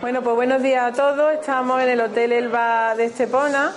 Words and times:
Bueno, 0.00 0.22
pues 0.22 0.36
buenos 0.36 0.62
días 0.62 0.92
a 0.92 0.94
todos. 0.94 1.32
Estamos 1.32 1.82
en 1.82 1.88
el 1.88 2.00
Hotel 2.00 2.32
Elba 2.32 2.94
de 2.94 3.06
Estepona. 3.06 3.72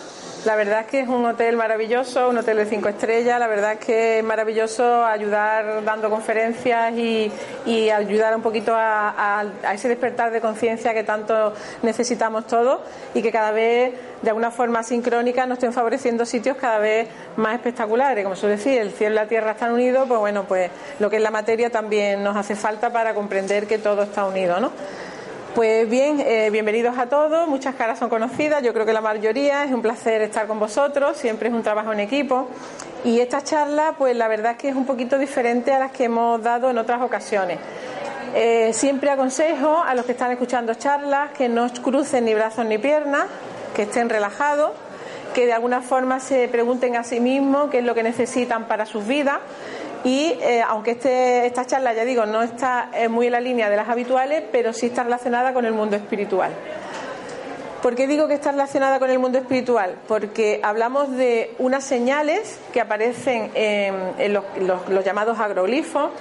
La 0.47 0.55
verdad 0.55 0.79
es 0.79 0.85
que 0.85 1.01
es 1.01 1.09
un 1.09 1.25
hotel 1.25 1.57
maravilloso, 1.57 2.29
un 2.29 2.37
hotel 2.37 2.55
de 2.55 2.65
cinco 2.67 2.87
estrellas. 2.87 3.37
La 3.37 3.47
verdad 3.47 3.73
es 3.73 3.79
que 3.79 4.19
es 4.19 4.23
maravilloso 4.23 5.03
ayudar 5.03 5.83
dando 5.83 6.09
conferencias 6.09 6.93
y, 6.93 7.29
ayudar 7.89 8.33
un 8.33 8.41
poquito 8.41 8.71
a, 8.73 9.43
ese 9.73 9.89
despertar 9.89 10.31
de 10.31 10.39
conciencia 10.39 10.93
que 10.93 11.03
tanto 11.03 11.53
necesitamos 11.81 12.47
todos 12.47 12.79
y 13.13 13.21
que 13.21 13.29
cada 13.29 13.51
vez 13.51 13.93
de 14.21 14.29
alguna 14.29 14.49
forma 14.49 14.83
sincrónica 14.83 15.45
nos 15.45 15.57
estén 15.57 15.73
favoreciendo 15.73 16.25
sitios 16.25 16.55
cada 16.55 16.79
vez 16.79 17.09
más 17.35 17.53
espectaculares. 17.53 18.23
Como 18.23 18.37
suele 18.37 18.55
decir, 18.55 18.79
el 18.79 18.91
cielo 18.91 19.15
y 19.15 19.17
la 19.17 19.27
tierra 19.27 19.51
están 19.51 19.73
unidos, 19.73 20.05
pues 20.07 20.21
bueno, 20.21 20.45
pues 20.45 20.71
lo 20.99 21.09
que 21.09 21.17
es 21.17 21.21
la 21.21 21.31
materia 21.31 21.69
también 21.69 22.23
nos 22.23 22.37
hace 22.37 22.55
falta 22.55 22.89
para 22.89 23.13
comprender 23.13 23.67
que 23.67 23.79
todo 23.79 24.03
está 24.03 24.23
unido, 24.23 24.61
¿no? 24.61 24.71
Pues 25.57 25.89
bien, 25.89 26.19
eh, 26.19 26.51
bienvenidos 26.51 26.99
a 26.99 27.07
todos. 27.07 27.47
Muchas 27.47 27.73
caras 27.73 27.97
son 27.97 28.09
conocidas, 28.09 28.61
yo 28.61 28.73
creo 28.73 28.85
que 28.85 28.93
la 28.93 29.01
mayoría. 29.01 29.63
Es 29.63 29.71
un 29.71 29.81
placer 29.81 30.21
estar 30.21 30.45
con 30.45 30.59
vosotros, 30.59 31.17
siempre 31.17 31.49
es 31.49 31.55
un 31.55 31.63
trabajo 31.63 31.91
en 31.91 31.99
equipo. 31.99 32.47
Y 33.03 33.21
esta 33.21 33.43
charla, 33.43 33.95
pues 33.97 34.15
la 34.15 34.27
verdad 34.27 34.51
es 34.51 34.57
que 34.59 34.69
es 34.69 34.75
un 34.75 34.85
poquito 34.85 35.17
diferente 35.17 35.73
a 35.73 35.79
las 35.79 35.91
que 35.91 36.03
hemos 36.03 36.43
dado 36.43 36.69
en 36.69 36.77
otras 36.77 37.01
ocasiones. 37.01 37.57
Eh, 38.35 38.69
siempre 38.71 39.09
aconsejo 39.09 39.81
a 39.81 39.95
los 39.95 40.05
que 40.05 40.11
están 40.11 40.29
escuchando 40.29 40.75
charlas 40.75 41.31
que 41.31 41.49
no 41.49 41.67
crucen 41.81 42.25
ni 42.25 42.35
brazos 42.35 42.63
ni 42.63 42.77
piernas, 42.77 43.25
que 43.75 43.81
estén 43.81 44.09
relajados, 44.09 44.73
que 45.33 45.47
de 45.47 45.53
alguna 45.53 45.81
forma 45.81 46.19
se 46.19 46.47
pregunten 46.49 46.95
a 46.97 47.03
sí 47.03 47.19
mismos 47.19 47.71
qué 47.71 47.79
es 47.79 47.83
lo 47.83 47.95
que 47.95 48.03
necesitan 48.03 48.65
para 48.65 48.85
sus 48.85 49.07
vidas 49.07 49.39
y 50.07 50.37
eh, 50.41 50.63
aunque 50.65 50.91
este, 50.91 51.45
esta 51.45 51.65
charla, 51.65 51.91
ya 51.91 52.05
digo, 52.05 52.25
no 52.25 52.41
está 52.41 52.89
eh, 52.93 53.09
muy 53.09 53.25
en 53.25 53.33
la 53.33 53.41
línea 53.41 53.69
de 53.69 53.75
las 53.75 53.89
habituales, 53.89 54.41
pero 54.53 54.71
sí 54.71 54.85
está 54.85 55.03
relacionada 55.03 55.53
con 55.53 55.65
el 55.65 55.73
mundo 55.73 55.97
espiritual. 55.97 56.53
¿Por 57.81 57.93
qué 57.93 58.07
digo 58.07 58.25
que 58.29 58.33
está 58.33 58.53
relacionada 58.53 58.99
con 58.99 59.09
el 59.09 59.19
mundo 59.19 59.37
espiritual? 59.37 59.95
Porque 60.07 60.61
hablamos 60.63 61.11
de 61.11 61.53
unas 61.59 61.83
señales 61.83 62.57
que 62.71 62.79
aparecen 62.79 63.51
en, 63.53 64.33
los, 64.33 64.45
llamados 65.03 65.39
agroglifos, 65.39 66.11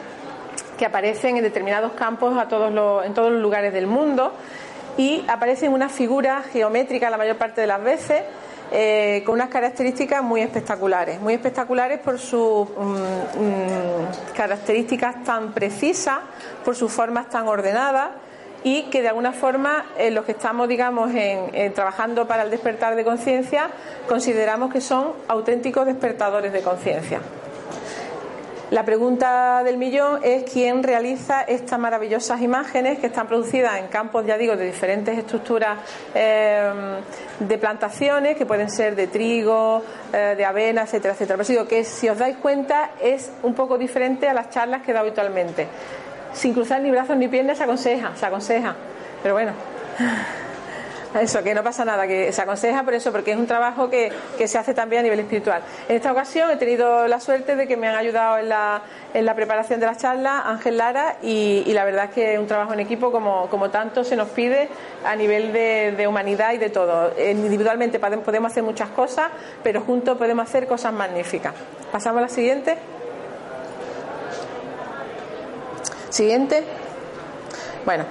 que 0.77 0.85
aparecen 0.85 1.37
en 1.37 1.45
determinados 1.45 1.93
campos 1.93 2.37
a 2.37 2.49
todos 2.49 2.71
en 3.07 3.15
todos 3.15 3.31
los 3.31 3.41
lugares 3.41 3.73
del 3.73 3.87
mundo 3.87 4.33
y 4.97 5.25
aparecen 5.29 5.73
unas 5.73 5.93
figuras 5.93 6.45
geométricas 6.47 7.09
la 7.09 7.19
mayor 7.19 7.37
parte 7.37 7.61
de 7.61 7.69
las 7.69 7.83
veces 7.83 8.23
eh, 8.73 9.23
con 9.25 9.35
unas 9.35 9.49
características 9.49 10.23
muy 10.23 10.41
espectaculares, 10.41 11.21
muy 11.21 11.35
espectaculares 11.35 12.01
por 12.01 12.19
sus 12.19 12.69
mm, 12.69 12.83
mm, 12.83 14.35
características 14.37 15.23
tan 15.25 15.53
precisas, 15.53 16.19
por 16.65 16.75
sus 16.75 16.91
formas 16.91 17.29
tan 17.31 17.47
ordenadas 17.47 18.11
y 18.65 18.85
que 18.85 19.03
de 19.03 19.09
alguna 19.09 19.33
forma 19.33 19.87
en 19.97 20.15
los 20.15 20.25
que 20.25 20.33
estamos, 20.33 20.69
digamos, 20.69 21.13
en, 21.15 21.73
trabajando 21.75 22.27
para 22.27 22.43
el 22.43 22.51
despertar 22.51 22.97
de 22.97 23.05
conciencia, 23.05 23.71
consideramos 24.09 24.73
que 24.73 24.81
son 24.81 25.13
auténticos 25.29 25.87
despertadores 25.87 26.53
de 26.53 26.63
conciencia. 26.63 27.21
La 28.71 28.85
pregunta 28.85 29.63
del 29.63 29.77
millón 29.77 30.19
es 30.25 30.43
quién 30.51 30.83
realiza 30.83 31.43
estas 31.43 31.79
maravillosas 31.79 32.41
imágenes 32.41 32.99
que 32.99 33.07
están 33.07 33.29
producidas 33.29 33.79
en 33.79 33.87
campos, 33.87 34.27
ya 34.27 34.37
digo, 34.37 34.57
de 34.57 34.67
diferentes 34.67 35.17
estructuras 35.17 35.79
eh, 36.13 36.73
de 37.39 37.59
plantaciones, 37.59 38.37
que 38.37 38.45
pueden 38.45 38.69
ser 38.69 38.97
de 38.97 39.07
trigo, 39.07 39.85
eh, 40.13 40.35
de 40.37 40.45
avena, 40.45 40.83
etcétera, 40.83 41.15
etcétera. 41.15 41.37
Pero 41.37 41.49
digo 41.49 41.69
que 41.69 41.85
si 41.85 42.09
os 42.09 42.19
dais 42.19 42.39
cuenta 42.39 42.91
es 43.01 43.31
un 43.45 43.55
poco 43.55 43.79
diferente 43.79 44.29
a 44.29 44.35
las 44.35 44.51
charlas 44.51 44.83
que 44.83 44.93
dado 44.93 45.07
habitualmente. 45.07 45.69
Sin 46.33 46.53
cruzar 46.53 46.81
ni 46.81 46.91
brazos 46.91 47.17
ni 47.17 47.29
piernas 47.29 47.59
se 47.59 47.65
aconseja, 47.65 48.17
se 48.17 48.27
aconseja. 48.27 48.75
Pero 49.23 49.35
bueno. 49.35 49.53
Eso, 51.21 51.43
que 51.43 51.55
no 51.55 51.63
pasa 51.63 51.85
nada, 51.85 52.07
que 52.07 52.33
se 52.33 52.43
aconseja 52.43 52.83
por 52.83 52.95
eso, 52.95 53.11
porque 53.11 53.33
es 53.33 53.39
un 53.39 53.47
trabajo 53.47 53.89
que, 53.89 54.13
se 54.47 54.59
hace 54.59 54.75
también 54.75 55.01
a 55.01 55.03
nivel 55.05 55.21
espiritual. 55.21 55.63
En 55.89 55.97
esta 55.97 56.13
ocasión 56.13 56.51
he 56.51 56.57
tenido 56.57 57.09
la 57.09 57.21
suerte 57.21 57.57
de 57.57 57.67
que 57.67 57.77
me 57.77 57.89
han 57.89 57.95
ayudado 57.95 58.39
en 58.39 58.49
la, 58.49 58.83
en 59.15 59.25
la 59.25 59.35
preparación 59.35 59.81
de 59.81 59.87
la 59.87 59.97
charla 59.97 60.43
Ángel 60.47 60.77
Lara 60.77 61.17
y, 61.23 61.65
la 61.73 61.85
verdad 61.85 62.07
es 62.07 62.11
que 62.11 62.35
es 62.35 62.39
un 62.39 62.47
trabajo 62.47 62.73
en 62.73 62.81
equipo 62.81 63.11
como, 63.11 63.49
como 63.49 63.71
tanto 63.71 64.05
se 64.05 64.17
nos 64.17 64.29
pide 64.29 64.69
a 65.05 65.17
nivel 65.17 65.53
de, 65.53 66.07
humanidad 66.07 66.53
y 66.53 66.59
de 66.59 66.71
todo. 66.71 67.13
Individualmente 67.19 67.99
podemos 67.99 68.53
hacer 68.53 68.63
muchas 68.63 68.91
cosas, 68.91 69.31
pero 69.63 69.81
juntos 69.81 70.17
podemos 70.19 70.47
hacer 70.47 70.67
cosas 70.67 70.93
magníficas. 70.93 71.55
Pasamos 71.91 72.19
a 72.19 72.23
la 72.23 72.29
siguiente. 72.29 72.77
Siguiente. 76.11 76.65
Bueno, 77.85 78.05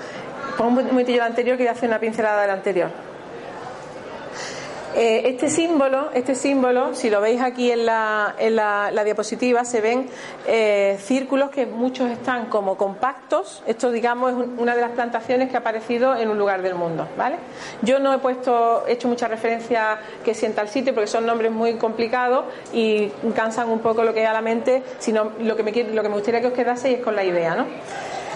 Pongo 0.57 0.79
un 0.79 0.87
momentillo 0.87 1.17
el 1.19 1.27
anterior 1.27 1.57
que 1.57 1.67
voy 1.67 1.75
a 1.75 1.85
una 1.85 1.99
pincelada 1.99 2.41
del 2.41 2.51
anterior. 2.51 2.89
Eh, 4.97 5.27
este 5.27 5.49
símbolo, 5.49 6.09
este 6.13 6.35
símbolo, 6.35 6.95
si 6.95 7.09
lo 7.09 7.19
veis 7.19 7.41
aquí 7.41 7.69
en 7.69 7.85
la, 7.85 8.33
diapositiva, 9.03 9.65
se 9.65 9.81
ven 9.81 10.07
eh, 10.47 10.97
círculos 11.01 11.49
que 11.49 11.65
muchos 11.65 12.09
están 12.09 12.45
como 12.45 12.77
compactos. 12.77 13.61
Esto, 13.67 13.91
digamos, 13.91 14.31
es 14.31 14.37
una 14.57 14.73
de 14.73 14.79
las 14.79 14.91
plantaciones 14.91 15.49
que 15.49 15.57
ha 15.57 15.59
aparecido 15.59 16.15
en 16.15 16.29
un 16.29 16.37
lugar 16.37 16.61
del 16.61 16.75
mundo, 16.75 17.09
¿vale? 17.17 17.35
Yo 17.81 17.99
no 17.99 18.13
he 18.13 18.19
puesto, 18.19 18.85
he 18.87 18.93
hecho 18.93 19.09
mucha 19.09 19.27
referencia 19.27 19.99
que 20.23 20.33
sienta 20.33 20.61
el 20.61 20.69
sitio 20.69 20.93
porque 20.93 21.07
son 21.07 21.25
nombres 21.25 21.51
muy 21.51 21.73
complicados 21.73 22.45
y 22.71 23.09
cansan 23.35 23.69
un 23.69 23.79
poco 23.79 24.05
lo 24.05 24.13
que 24.13 24.21
hay 24.21 24.27
a 24.27 24.33
la 24.33 24.41
mente, 24.41 24.81
sino 24.99 25.33
lo 25.41 25.57
que 25.57 25.63
me, 25.63 25.71
lo 25.71 26.03
que 26.03 26.07
me 26.07 26.15
gustaría 26.15 26.39
que 26.39 26.47
os 26.47 26.53
quedaseis 26.53 26.99
es 26.99 27.03
con 27.03 27.17
la 27.17 27.25
idea, 27.25 27.53
¿no? 27.53 27.65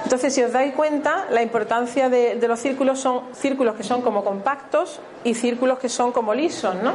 Entonces, 0.09 0.33
si 0.33 0.41
os 0.41 0.51
dais 0.51 0.73
cuenta, 0.73 1.27
la 1.29 1.43
importancia 1.43 2.09
de, 2.09 2.35
los 2.47 2.59
círculos 2.59 2.99
son 2.99 3.25
círculos 3.31 3.75
que 3.75 3.83
son 3.83 4.01
como 4.01 4.23
compactos 4.23 4.99
y 5.23 5.35
círculos 5.35 5.77
que 5.77 5.87
son 5.87 6.11
como 6.11 6.33
lisos, 6.33 6.73
¿no? 6.81 6.93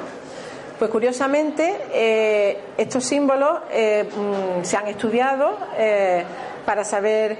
Pues 0.81 0.91
curiosamente, 0.91 1.77
eh, 1.93 2.59
estos 2.77 3.05
símbolos 3.05 3.59
eh, 3.71 4.03
mm, 4.03 4.65
se 4.65 4.77
han 4.77 4.89
estudiado 4.89 5.57
eh, 5.79 6.25
para 6.67 6.83
saber 6.83 7.39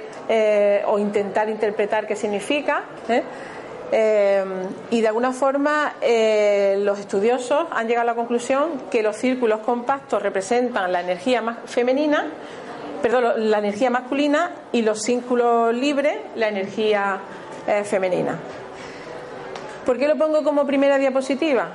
o 0.87 0.97
intentar 1.01 1.49
interpretar 1.51 2.07
qué 2.07 2.15
significa. 2.15 2.85
y 4.91 5.01
de 5.01 5.09
alguna 5.09 5.33
forma 5.33 5.95
los 6.79 7.01
estudiosos 7.01 7.67
han 7.73 7.89
llegado 7.89 8.09
a 8.09 8.13
la 8.13 8.15
conclusión 8.15 8.83
que 8.93 9.03
los 9.03 9.17
círculos 9.17 9.59
compactos 9.59 10.23
representan 10.23 10.93
la 10.93 11.01
energía 11.01 11.43
más 11.43 11.57
femenina 11.67 12.31
perdón, 13.05 13.51
la 13.51 13.59
energía 13.59 13.91
masculina 13.91 14.53
y 14.73 14.81
los 14.81 15.03
círculos 15.03 15.75
libres, 15.75 16.17
la 16.37 16.49
energía 16.49 17.21
eh, 17.67 17.85
femenina. 17.85 18.39
¿Por 19.85 19.99
qué 19.99 20.09
lo 20.09 20.17
pongo 20.17 20.43
como 20.43 20.65
primera 20.65 20.97
diapositiva? 20.97 21.69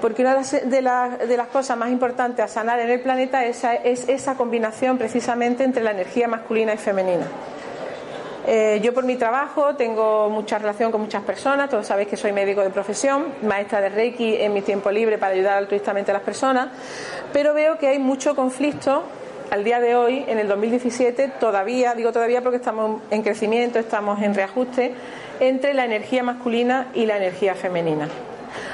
Porque 0.00 0.22
una 0.22 0.42
de 0.42 0.82
las, 0.82 1.46
cosas 1.52 1.78
más 1.78 1.90
importantes 1.90 2.44
a 2.44 2.48
sanar 2.48 2.80
en 2.80 2.90
el 2.90 2.98
planeta 3.00 3.44
es, 3.44 3.62
esa 3.84 4.34
combinación 4.34 4.98
precisamente 4.98 5.62
entre 5.62 5.84
la 5.84 5.92
energía 5.92 6.26
masculina 6.26 6.74
y 6.74 6.78
femenina. 6.78 7.28
Eh, 8.48 8.80
yo 8.82 8.92
por 8.92 9.04
mi 9.04 9.14
trabajo 9.14 9.76
tengo 9.76 10.30
mucha 10.30 10.58
relación 10.58 10.90
con 10.90 11.02
muchas 11.02 11.22
personas, 11.22 11.70
todos 11.70 11.86
sabéis 11.86 12.08
que 12.08 12.16
soy 12.16 12.32
médico 12.32 12.60
de 12.60 12.70
profesión, 12.70 13.26
maestra 13.42 13.80
de 13.80 13.88
Reiki 13.88 14.34
en 14.34 14.52
mi 14.52 14.62
tiempo 14.62 14.90
libre 14.90 15.16
para 15.16 15.32
ayudar 15.32 15.58
altruistamente 15.58 16.10
a 16.10 16.14
las 16.14 16.24
personas, 16.24 16.70
pero 17.32 17.54
veo 17.54 17.78
que 17.78 17.86
hay 17.86 18.00
mucho 18.00 18.34
conflicto 18.34 19.04
al 19.52 19.64
día 19.64 19.80
de 19.80 19.94
hoy, 19.94 20.24
en 20.28 20.38
el 20.38 20.48
2017, 20.48 21.28
todavía, 21.38 21.92
digo 21.94 22.10
todavía 22.10 22.40
porque 22.40 22.56
estamos 22.56 23.02
en 23.10 23.22
crecimiento, 23.22 23.78
estamos 23.78 24.22
en 24.22 24.34
reajuste, 24.34 24.94
entre 25.40 25.74
la 25.74 25.84
energía 25.84 26.22
masculina 26.22 26.88
y 26.94 27.04
la 27.04 27.18
energía 27.18 27.54
femenina. 27.54 28.08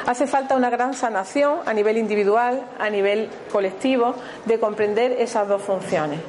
Hace 0.06 0.28
falta 0.28 0.54
una 0.54 0.70
gran 0.70 0.94
sanación 0.94 1.62
a 1.66 1.74
nivel 1.74 1.98
individual, 1.98 2.62
a 2.78 2.88
nivel 2.90 3.28
colectivo, 3.50 4.14
de 4.44 4.60
comprender 4.60 5.16
esas 5.18 5.48
dos 5.48 5.62
funciones. 5.62 6.20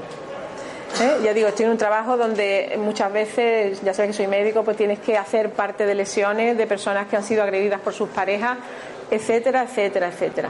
¿Eh? 1.00 1.20
Ya 1.24 1.32
digo, 1.36 1.48
estoy 1.48 1.66
en 1.66 1.72
un 1.74 1.78
trabajo 1.78 2.18
donde 2.18 2.76
muchas 2.80 3.14
veces, 3.14 3.80
ya 3.84 3.94
sabes 3.94 4.10
que 4.10 4.18
soy 4.18 4.28
médico, 4.28 4.64
pues 4.64 4.76
tienes 4.76 4.98
que 4.98 5.16
hacer 5.16 5.52
parte 5.52 5.86
de 5.86 5.94
lesiones 5.94 6.58
de 6.58 6.66
personas 6.66 7.08
que 7.08 7.16
han 7.16 7.24
sido 7.24 7.44
agredidas 7.44 7.82
por 7.82 7.94
sus 7.94 8.10
parejas, 8.10 8.58
etcétera, 9.12 9.62
etcétera, 9.62 10.08
etcétera. 10.08 10.50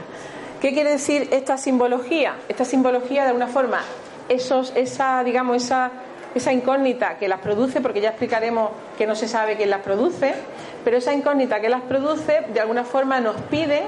¿Qué 0.60 0.74
quiere 0.74 0.90
decir 0.90 1.28
esta 1.30 1.56
simbología? 1.56 2.34
Esta 2.48 2.66
simbología, 2.66 3.22
de 3.22 3.28
alguna 3.28 3.46
forma, 3.46 3.80
esa, 4.28 5.24
digamos, 5.24 5.56
esa, 5.56 5.90
esa 6.34 6.52
incógnita 6.52 7.16
que 7.16 7.28
las 7.28 7.40
produce, 7.40 7.80
porque 7.80 8.02
ya 8.02 8.10
explicaremos 8.10 8.70
que 8.98 9.06
no 9.06 9.14
se 9.14 9.26
sabe 9.26 9.56
quién 9.56 9.70
las 9.70 9.80
produce, 9.80 10.34
pero 10.84 10.98
esa 10.98 11.14
incógnita 11.14 11.60
que 11.60 11.70
las 11.70 11.80
produce, 11.80 12.42
de 12.52 12.60
alguna 12.60 12.84
forma 12.84 13.20
nos 13.20 13.36
pide 13.42 13.84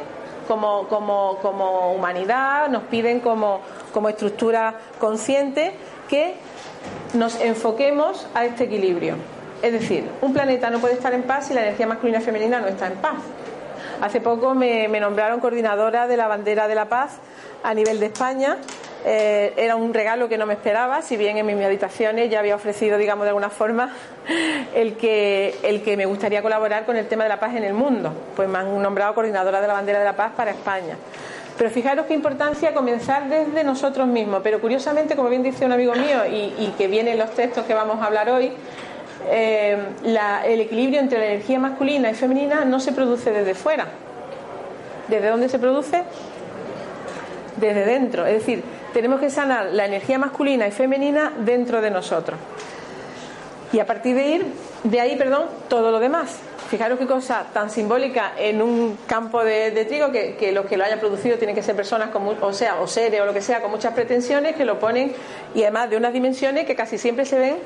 como, 0.48 0.88
como, 0.88 1.36
como 1.42 1.92
humanidad, 1.92 2.70
nos 2.70 2.84
piden 2.84 3.20
como, 3.20 3.60
como 3.92 4.08
estructura 4.08 4.74
consciente 4.98 5.74
que 6.08 6.36
nos 7.12 7.38
enfoquemos 7.38 8.26
a 8.34 8.46
este 8.46 8.64
equilibrio. 8.64 9.16
Es 9.60 9.72
decir, 9.72 10.08
un 10.22 10.32
planeta 10.32 10.70
no 10.70 10.78
puede 10.78 10.94
estar 10.94 11.12
en 11.12 11.24
paz 11.24 11.48
si 11.48 11.54
la 11.54 11.60
energía 11.60 11.86
masculina 11.86 12.18
y 12.18 12.22
femenina 12.22 12.60
no 12.60 12.66
está 12.66 12.86
en 12.86 12.94
paz. 12.94 13.18
Hace 14.02 14.20
poco 14.20 14.52
me, 14.52 14.88
nombraron 14.88 15.38
coordinadora 15.38 16.08
de 16.08 16.16
la 16.16 16.26
bandera 16.26 16.66
de 16.66 16.74
la 16.74 16.86
paz 16.86 17.18
a 17.62 17.72
nivel 17.72 18.00
de 18.00 18.06
España 18.06 18.58
Eh, 19.04 19.54
era 19.56 19.74
un 19.74 19.92
regalo 19.92 20.28
que 20.28 20.38
no 20.38 20.46
me 20.46 20.54
esperaba, 20.54 21.02
si 21.02 21.16
bien 21.16 21.36
en 21.36 21.44
mis 21.44 21.56
meditaciones 21.56 22.30
ya 22.30 22.38
había 22.38 22.54
ofrecido, 22.54 22.98
digamos, 22.98 23.24
de 23.24 23.30
alguna 23.30 23.50
forma, 23.50 23.92
el 24.74 24.96
que, 24.96 25.56
el 25.64 25.82
que 25.82 25.96
me 25.96 26.06
gustaría 26.06 26.40
colaborar 26.40 26.84
con 26.84 26.96
el 26.96 27.08
tema 27.08 27.24
de 27.24 27.28
la 27.28 27.40
paz 27.40 27.56
en 27.56 27.64
el 27.64 27.74
mundo. 27.74 28.12
Pues 28.36 28.48
me 28.48 28.58
han 28.58 28.80
nombrado 28.80 29.14
coordinadora 29.14 29.60
de 29.60 29.66
la 29.66 29.72
bandera 29.72 29.98
de 29.98 30.04
la 30.04 30.14
paz 30.14 30.32
para 30.36 30.52
España. 30.52 30.96
Pero 31.58 31.70
fijaros 31.70 32.06
qué 32.06 32.14
importancia 32.14 32.72
comenzar 32.72 33.28
desde 33.28 33.64
nosotros 33.64 34.06
mismos. 34.06 34.40
Pero 34.44 34.60
curiosamente, 34.60 35.16
como 35.16 35.28
bien 35.28 35.42
dice 35.42 35.64
un 35.64 35.72
amigo 35.72 35.94
mío 35.94 36.24
y, 36.26 36.72
que 36.78 36.86
viene 36.86 37.12
en 37.12 37.18
los 37.18 37.32
textos 37.32 37.64
que 37.66 37.74
vamos 37.74 38.00
a 38.00 38.06
hablar 38.06 38.30
hoy, 38.30 38.52
eh, 39.30 39.78
el 40.04 40.60
equilibrio 40.60 41.00
entre 41.00 41.18
la 41.18 41.26
energía 41.26 41.58
masculina 41.58 42.10
y 42.10 42.14
femenina 42.14 42.64
no 42.64 42.80
se 42.80 42.92
produce 42.92 43.30
desde 43.30 43.54
fuera. 43.54 43.86
¿Desde 45.08 45.28
dónde 45.28 45.48
se 45.48 45.58
produce? 45.58 46.04
Desde 47.56 47.84
dentro. 47.84 48.26
Es 48.26 48.34
decir, 48.34 48.62
tenemos 48.92 49.20
que 49.20 49.30
sanar 49.30 49.66
la 49.72 49.86
energía 49.86 50.18
masculina 50.18 50.66
y 50.66 50.70
femenina 50.70 51.32
dentro 51.38 51.80
de 51.80 51.90
nosotros. 51.90 52.38
Y 53.72 53.78
a 53.78 53.86
partir 53.86 54.14
de, 54.14 54.26
ir, 54.28 54.46
de 54.84 55.00
ahí, 55.00 55.16
perdón, 55.16 55.46
todo 55.68 55.90
lo 55.90 55.98
demás. 55.98 56.38
Fijaros 56.72 56.98
qué 56.98 57.06
cosa 57.06 57.48
tan 57.52 57.68
simbólica 57.68 58.32
en 58.38 58.62
un 58.62 58.96
campo 59.06 59.44
de, 59.44 59.84
trigo 59.84 60.10
que, 60.10 60.52
los 60.52 60.64
que 60.64 60.78
lo 60.78 60.84
hayan 60.84 61.00
producido 61.00 61.36
tienen 61.36 61.54
que 61.54 61.62
ser 61.62 61.76
personas, 61.76 62.08
con, 62.08 62.26
o 62.26 62.52
sea, 62.54 62.80
o 62.80 62.86
seres 62.86 63.20
o 63.20 63.26
lo 63.26 63.34
que 63.34 63.42
sea, 63.42 63.60
con 63.60 63.70
muchas 63.70 63.92
pretensiones 63.92 64.56
que 64.56 64.64
lo 64.64 64.78
ponen 64.78 65.12
y 65.54 65.64
además 65.64 65.90
de 65.90 65.98
unas 65.98 66.14
dimensiones 66.14 66.64
que 66.64 66.74
casi 66.74 66.96
siempre 66.96 67.26
se 67.26 67.38
ven 67.38 67.56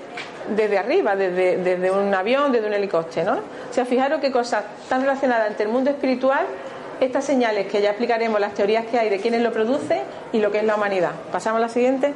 desde 0.57 0.77
arriba, 0.77 1.15
desde, 1.15 1.57
desde 1.59 1.89
un 1.93 2.13
avión, 2.13 2.51
desde 2.51 2.67
un 2.67 2.75
helicóptero. 2.75 3.37
¿no? 3.37 3.41
O 3.71 3.73
sea, 3.73 3.85
fijaros 3.85 4.21
qué 4.21 4.33
cosas 4.33 4.65
tan 4.89 5.03
relacionadas 5.03 5.53
entre 5.53 5.67
el 5.67 5.71
mundo 5.71 5.89
espiritual 5.91 6.45
estas 6.99 7.25
señales 7.25 7.69
que 7.69 7.81
ya 7.81 7.91
explicaremos 7.91 8.41
las 8.41 8.55
teorías 8.55 8.87
que 8.87 8.99
hay 8.99 9.09
de 9.09 9.21
quiénes 9.21 9.41
lo 9.41 9.53
produce 9.53 10.03
y 10.33 10.41
lo 10.41 10.51
que 10.51 10.59
es 10.59 10.65
la 10.65 10.75
humanidad. 10.75 11.13
Pasamos 11.31 11.59
a 11.59 11.61
la 11.61 11.69
siguiente. 11.69 12.13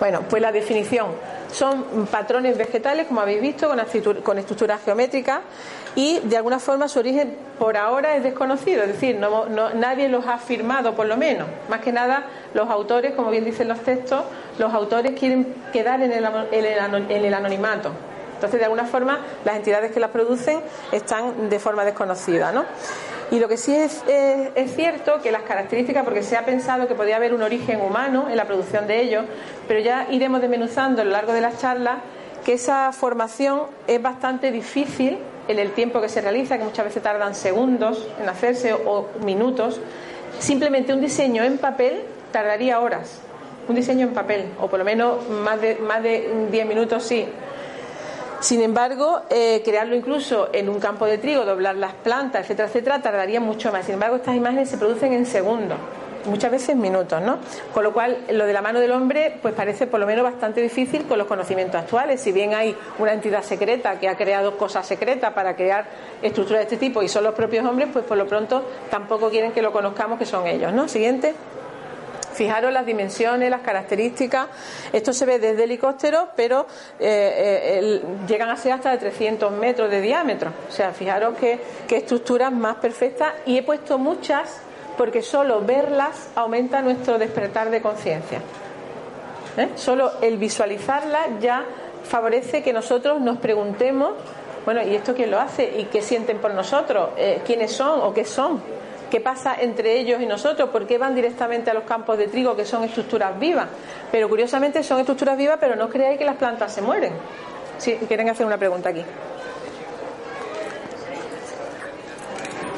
Bueno, 0.00 0.22
pues 0.30 0.40
la 0.40 0.52
definición. 0.52 1.08
Son 1.54 2.06
patrones 2.10 2.58
vegetales, 2.58 3.06
como 3.06 3.20
habéis 3.20 3.40
visto, 3.40 3.72
con, 4.24 4.38
estructuras 4.38 4.82
geométricas 4.84 5.38
y 5.94 6.18
de 6.18 6.36
alguna 6.36 6.58
forma 6.58 6.88
su 6.88 6.98
origen 6.98 7.36
por 7.60 7.76
ahora 7.76 8.16
es 8.16 8.24
desconocido, 8.24 8.82
es 8.82 8.88
decir, 8.88 9.16
no, 9.16 9.46
nadie 9.74 10.08
los 10.08 10.26
ha 10.26 10.38
firmado 10.38 10.96
por 10.96 11.06
lo 11.06 11.16
menos. 11.16 11.46
Más 11.68 11.80
que 11.80 11.92
nada, 11.92 12.24
los 12.54 12.68
autores, 12.68 13.14
como 13.14 13.30
bien 13.30 13.44
dicen 13.44 13.68
los 13.68 13.78
textos, 13.80 14.24
los 14.58 14.74
autores 14.74 15.16
quieren 15.16 15.54
quedar 15.72 16.02
en 16.02 16.10
el, 16.10 16.24
en 16.50 17.24
el 17.24 17.34
anonimato. 17.34 17.92
Entonces, 18.34 18.58
de 18.58 18.64
alguna 18.64 18.86
forma, 18.86 19.20
las 19.44 19.54
entidades 19.54 19.92
que 19.92 20.00
las 20.00 20.10
producen 20.10 20.60
están 20.90 21.48
de 21.48 21.60
forma 21.60 21.84
desconocida, 21.84 22.50
¿no? 22.50 22.64
Y 23.30 23.38
lo 23.38 23.48
que 23.48 23.56
sí 23.56 23.74
es, 23.74 24.02
es, 24.06 24.74
cierto 24.74 25.20
que 25.22 25.32
las 25.32 25.42
características, 25.42 26.04
porque 26.04 26.22
se 26.22 26.36
ha 26.36 26.44
pensado 26.44 26.86
que 26.86 26.94
podía 26.94 27.16
haber 27.16 27.34
un 27.34 27.42
origen 27.42 27.80
humano 27.80 28.28
en 28.28 28.36
la 28.36 28.44
producción 28.44 28.86
de 28.86 29.00
ellos, 29.00 29.24
pero 29.66 29.80
ya 29.80 30.06
iremos 30.10 30.40
desmenuzando 30.40 31.02
a 31.02 31.04
lo 31.04 31.10
largo 31.10 31.32
de 31.32 31.40
las 31.40 31.58
charlas 31.58 31.98
que 32.44 32.52
esa 32.52 32.92
formación 32.92 33.62
es 33.86 34.00
bastante 34.00 34.52
difícil 34.52 35.18
en 35.48 35.58
el 35.58 35.72
tiempo 35.72 36.00
que 36.00 36.08
se 36.08 36.20
realiza, 36.20 36.58
que 36.58 36.64
muchas 36.64 36.84
veces 36.84 37.02
tardan 37.02 37.34
segundos 37.34 38.06
en 38.20 38.28
hacerse 38.28 38.74
o 38.74 39.08
minutos. 39.24 39.80
Simplemente 40.38 40.92
un 40.92 41.00
diseño 41.00 41.42
en 41.42 41.58
papel 41.58 42.02
tardaría 42.32 42.80
horas. 42.80 43.20
Un 43.66 43.74
diseño 43.74 44.06
en 44.06 44.12
papel, 44.12 44.46
o 44.60 44.68
por 44.68 44.78
lo 44.78 44.84
menos 44.84 45.26
más 45.28 45.60
de, 45.60 45.76
más 45.76 46.02
de 46.02 46.48
10 46.50 46.66
minutos 46.66 47.02
sí, 47.02 47.26
sin 48.44 48.60
embargo, 48.60 49.22
eh, 49.30 49.62
crearlo 49.64 49.96
incluso 49.96 50.50
en 50.52 50.68
un 50.68 50.78
campo 50.78 51.06
de 51.06 51.16
trigo, 51.16 51.46
doblar 51.46 51.76
las 51.76 51.94
plantas, 51.94 52.42
etcétera, 52.42 52.68
etcétera, 52.68 53.00
tardaría 53.00 53.40
mucho 53.40 53.72
más. 53.72 53.86
Sin 53.86 53.94
embargo, 53.94 54.16
estas 54.16 54.36
imágenes 54.36 54.68
se 54.68 54.76
producen 54.76 55.14
en 55.14 55.24
segundos 55.24 55.78
muchas 56.26 56.50
veces 56.50 56.76
minutos, 56.76 57.22
¿no? 57.22 57.38
Con 57.72 57.84
lo 57.84 57.94
cual, 57.94 58.18
lo 58.30 58.44
de 58.44 58.52
la 58.52 58.60
mano 58.60 58.80
del 58.80 58.92
hombre, 58.92 59.38
pues 59.40 59.54
parece 59.54 59.86
por 59.86 59.98
lo 59.98 60.06
menos 60.06 60.24
bastante 60.24 60.60
difícil 60.60 61.06
con 61.06 61.16
los 61.16 61.26
conocimientos 61.26 61.80
actuales. 61.80 62.20
Si 62.20 62.32
bien 62.32 62.52
hay 62.52 62.76
una 62.98 63.14
entidad 63.14 63.42
secreta 63.42 63.98
que 63.98 64.10
ha 64.10 64.16
creado 64.16 64.58
cosas 64.58 64.86
secretas 64.86 65.32
para 65.32 65.56
crear 65.56 65.86
estructuras 66.20 66.60
de 66.60 66.74
este 66.74 66.76
tipo 66.76 67.02
y 67.02 67.08
son 67.08 67.24
los 67.24 67.32
propios 67.32 67.64
hombres, 67.64 67.88
pues 67.94 68.04
por 68.04 68.18
lo 68.18 68.26
pronto 68.26 68.62
tampoco 68.90 69.30
quieren 69.30 69.52
que 69.52 69.62
lo 69.62 69.72
conozcamos 69.72 70.18
que 70.18 70.26
son 70.26 70.46
ellos, 70.46 70.70
¿no? 70.70 70.86
Siguiente. 70.86 71.34
Fijaros 72.34 72.72
las 72.72 72.84
dimensiones, 72.84 73.48
las 73.48 73.60
características. 73.60 74.48
Esto 74.92 75.12
se 75.12 75.24
ve 75.24 75.38
desde 75.38 75.64
helicóptero, 75.64 76.28
pero 76.36 76.66
eh, 76.98 77.80
eh, 77.80 78.02
llegan 78.26 78.50
a 78.50 78.56
ser 78.56 78.72
hasta 78.72 78.90
de 78.90 78.98
300 78.98 79.52
metros 79.52 79.90
de 79.90 80.00
diámetro. 80.00 80.50
O 80.68 80.72
sea, 80.72 80.92
fijaros 80.92 81.34
qué, 81.38 81.60
estructuras 81.90 82.52
más 82.52 82.76
perfectas. 82.76 83.34
Y 83.46 83.56
he 83.56 83.62
puesto 83.62 83.98
muchas 83.98 84.60
porque 84.98 85.22
solo 85.22 85.60
verlas 85.60 86.28
aumenta 86.34 86.82
nuestro 86.82 87.18
despertar 87.18 87.70
de 87.70 87.80
conciencia. 87.80 88.40
¿Eh? 89.56 89.68
Solo 89.76 90.12
el 90.20 90.36
visualizarlas 90.36 91.28
ya 91.40 91.64
favorece 92.02 92.62
que 92.62 92.72
nosotros 92.72 93.20
nos 93.20 93.38
preguntemos, 93.38 94.12
bueno, 94.64 94.82
¿y 94.82 94.96
esto 94.96 95.14
quién 95.14 95.30
lo 95.30 95.38
hace? 95.38 95.78
¿Y 95.78 95.84
qué 95.84 96.02
sienten 96.02 96.38
por 96.38 96.52
nosotros? 96.52 97.10
¿Quiénes 97.46 97.72
son 97.72 98.00
o 98.00 98.12
qué 98.12 98.24
son? 98.24 98.73
Qué 99.14 99.20
pasa 99.20 99.54
entre 99.60 100.00
ellos 100.00 100.20
y 100.20 100.26
nosotros, 100.26 100.70
por 100.70 100.88
qué 100.88 100.98
van 100.98 101.14
directamente 101.14 101.70
a 101.70 101.74
los 101.74 101.84
campos 101.84 102.18
de 102.18 102.26
trigo, 102.26 102.56
que 102.56 102.64
son 102.64 102.82
estructuras 102.82 103.38
vivas. 103.38 103.68
Pero 104.10 104.28
curiosamente 104.28 104.82
son 104.82 104.98
estructuras 104.98 105.38
vivas, 105.38 105.58
pero 105.60 105.76
no 105.76 105.88
creáis 105.88 106.18
que 106.18 106.24
las 106.24 106.34
plantas 106.34 106.74
se 106.74 106.82
mueren. 106.82 107.12
Sí, 107.78 107.94
quieren 108.08 108.28
hacer 108.28 108.44
una 108.44 108.58
pregunta 108.58 108.88
aquí. 108.88 109.04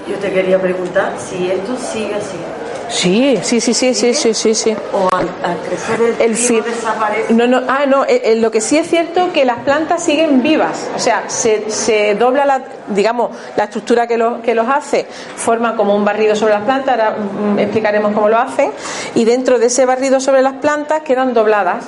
Yo 0.09 0.17
te 0.19 0.33
quería 0.33 0.61
preguntar 0.61 1.15
si 1.19 1.51
esto 1.51 1.77
sigue 1.77 2.15
así. 2.15 2.37
Sí, 2.89 3.37
sí, 3.43 3.61
sí, 3.61 3.75
sí, 3.75 3.95
sí, 3.95 4.15
sí, 4.15 4.33
sí, 4.33 4.55
sí. 4.55 4.77
O 4.93 5.09
al, 5.13 5.29
crecer 5.67 6.01
el, 6.01 6.31
el 6.31 6.65
desaparece. 6.65 7.35
No, 7.35 7.47
no, 7.49 7.63
ah, 7.67 7.85
no, 7.87 8.05
eh, 8.05 8.23
eh, 8.25 8.37
lo 8.37 8.51
que 8.51 8.61
sí 8.61 8.79
es 8.79 8.89
cierto 8.89 9.33
que 9.33 9.45
las 9.45 9.59
plantas 9.59 10.05
siguen 10.05 10.43
vivas, 10.43 10.89
o 10.95 10.99
sea, 10.99 11.29
se, 11.29 11.69
se 11.71 12.15
dobla 12.15 12.45
la, 12.45 12.63
digamos, 12.89 13.31
la 13.57 13.65
estructura 13.65 14.07
que, 14.07 14.17
lo, 14.17 14.41
que 14.41 14.55
los 14.55 14.69
hace, 14.69 15.07
forma 15.37 15.75
como 15.75 15.97
un 15.97 16.05
barrido 16.05 16.37
sobre 16.37 16.55
las 16.55 16.63
plantas, 16.63 16.91
ahora 16.91 17.17
mm, 17.17 17.59
explicaremos 17.59 18.13
cómo 18.13 18.29
lo 18.29 18.39
hacen, 18.39 18.71
y 19.17 19.25
dentro 19.25 19.59
de 19.59 19.67
ese 19.67 19.85
barrido 19.85 20.21
sobre 20.21 20.43
las 20.43 20.55
plantas 20.55 21.03
quedan 21.03 21.35
dobladas. 21.35 21.87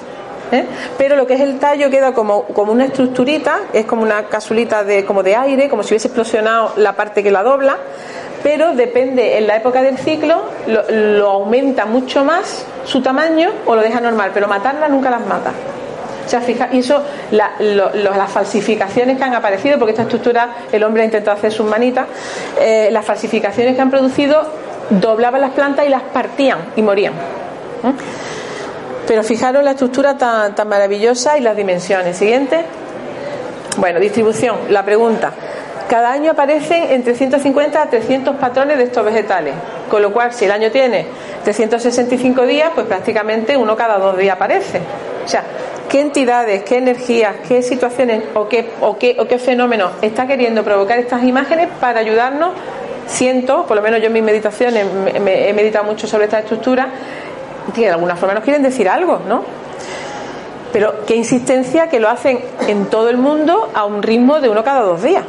¿Eh? 0.52 0.64
Pero 0.96 1.16
lo 1.16 1.26
que 1.26 1.34
es 1.34 1.40
el 1.40 1.58
tallo 1.58 1.90
queda 1.90 2.12
como, 2.12 2.44
como 2.44 2.72
una 2.72 2.84
estructurita, 2.84 3.60
es 3.72 3.86
como 3.86 4.02
una 4.02 4.24
casulita 4.24 4.84
de, 4.84 5.04
como 5.04 5.22
de 5.22 5.36
aire, 5.36 5.68
como 5.68 5.82
si 5.82 5.90
hubiese 5.94 6.08
explosionado 6.08 6.72
la 6.76 6.94
parte 6.94 7.22
que 7.22 7.30
la 7.30 7.42
dobla 7.42 7.76
pero 8.42 8.74
depende 8.74 9.38
en 9.38 9.46
la 9.46 9.56
época 9.56 9.82
del 9.82 9.98
ciclo, 9.98 10.44
lo, 10.66 11.28
aumenta 11.28 11.86
mucho 11.86 12.24
más 12.24 12.64
su 12.84 13.02
tamaño 13.02 13.50
o 13.66 13.74
lo 13.74 13.82
deja 13.82 14.00
normal, 14.00 14.30
pero 14.32 14.48
matarla 14.48 14.88
nunca 14.88 15.10
las 15.10 15.26
mata. 15.26 15.52
O 16.24 16.28
sea, 16.28 16.40
fija, 16.42 16.68
y 16.72 16.80
eso, 16.80 17.02
las 17.30 18.30
falsificaciones 18.30 19.16
que 19.16 19.24
han 19.24 19.34
aparecido, 19.34 19.78
porque 19.78 19.92
esta 19.92 20.02
estructura 20.02 20.50
el 20.70 20.84
hombre 20.84 21.02
ha 21.02 21.04
intentado 21.06 21.36
hacer 21.36 21.50
sus 21.52 21.66
manitas, 21.66 22.06
eh, 22.60 22.90
las 22.92 23.04
falsificaciones 23.04 23.74
que 23.74 23.80
han 23.80 23.90
producido 23.90 24.42
doblaban 24.90 25.40
las 25.40 25.52
plantas 25.52 25.86
y 25.86 25.88
las 25.88 26.02
partían 26.02 26.58
y 26.76 26.82
morían. 26.82 27.14
Pero 29.08 29.24
fijaros 29.24 29.64
la 29.64 29.70
estructura 29.70 30.16
tan, 30.16 30.54
tan 30.54 30.68
maravillosa 30.68 31.38
y 31.38 31.40
las 31.40 31.56
dimensiones. 31.56 32.16
Siguiente. 32.16 32.60
Bueno, 33.78 33.98
distribución. 33.98 34.56
La 34.68 34.84
pregunta. 34.84 35.32
Cada 35.88 36.12
año 36.12 36.32
aparecen 36.32 36.90
entre 36.90 37.14
150 37.14 37.80
a 37.80 37.88
300 37.88 38.36
patrones 38.36 38.76
de 38.76 38.84
estos 38.84 39.02
vegetales, 39.02 39.54
con 39.90 40.02
lo 40.02 40.12
cual 40.12 40.34
si 40.34 40.44
el 40.44 40.50
año 40.50 40.70
tiene 40.70 41.06
365 41.44 42.44
días, 42.44 42.72
pues 42.74 42.86
prácticamente 42.86 43.56
uno 43.56 43.74
cada 43.74 43.96
dos 43.96 44.18
días 44.18 44.36
aparece. 44.36 44.82
O 45.24 45.28
sea, 45.28 45.44
¿qué 45.88 46.00
entidades, 46.00 46.62
qué 46.64 46.76
energías, 46.76 47.36
qué 47.48 47.62
situaciones 47.62 48.22
o 48.34 48.48
qué, 48.48 48.68
o 48.82 48.98
qué, 48.98 49.16
o 49.18 49.26
qué 49.26 49.38
fenómenos 49.38 49.92
está 50.02 50.26
queriendo 50.26 50.62
provocar 50.62 50.98
estas 50.98 51.22
imágenes 51.24 51.68
para 51.80 52.00
ayudarnos? 52.00 52.50
Siento, 53.06 53.64
por 53.64 53.74
lo 53.74 53.82
menos 53.82 54.00
yo 54.00 54.08
en 54.08 54.12
mis 54.12 54.22
meditaciones 54.22 54.84
me, 54.92 55.48
he 55.48 55.54
meditado 55.54 55.86
mucho 55.86 56.06
sobre 56.06 56.26
esta 56.26 56.40
estructura, 56.40 56.90
de 57.74 57.90
alguna 57.90 58.16
forma 58.16 58.34
nos 58.34 58.44
quieren 58.44 58.62
decir 58.62 58.88
algo, 58.88 59.20
¿no? 59.28 59.42
Pero 60.72 61.04
qué 61.06 61.16
insistencia 61.16 61.88
que 61.88 61.98
lo 61.98 62.08
hacen 62.08 62.40
en 62.66 62.86
todo 62.86 63.08
el 63.08 63.16
mundo 63.16 63.70
a 63.74 63.84
un 63.84 64.02
ritmo 64.02 64.40
de 64.40 64.48
uno 64.48 64.62
cada 64.62 64.82
dos 64.82 65.02
días 65.02 65.24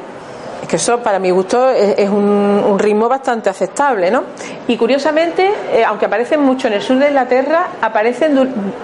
que 0.70 0.76
eso 0.76 1.00
para 1.00 1.20
mi 1.20 1.32
gusto 1.32 1.70
es, 1.72 2.08
un, 2.10 2.78
ritmo 2.78 3.10
bastante 3.10 3.50
aceptable, 3.50 4.12
¿no? 4.12 4.24
Y 4.68 4.78
curiosamente, 4.78 5.52
eh, 5.74 5.84
aunque 5.84 6.06
aparecen 6.06 6.42
mucho 6.42 6.68
en 6.68 6.74
el 6.74 6.82
sur 6.82 6.98
de 6.98 7.08
Inglaterra, 7.08 7.70
aparecen 7.82 8.38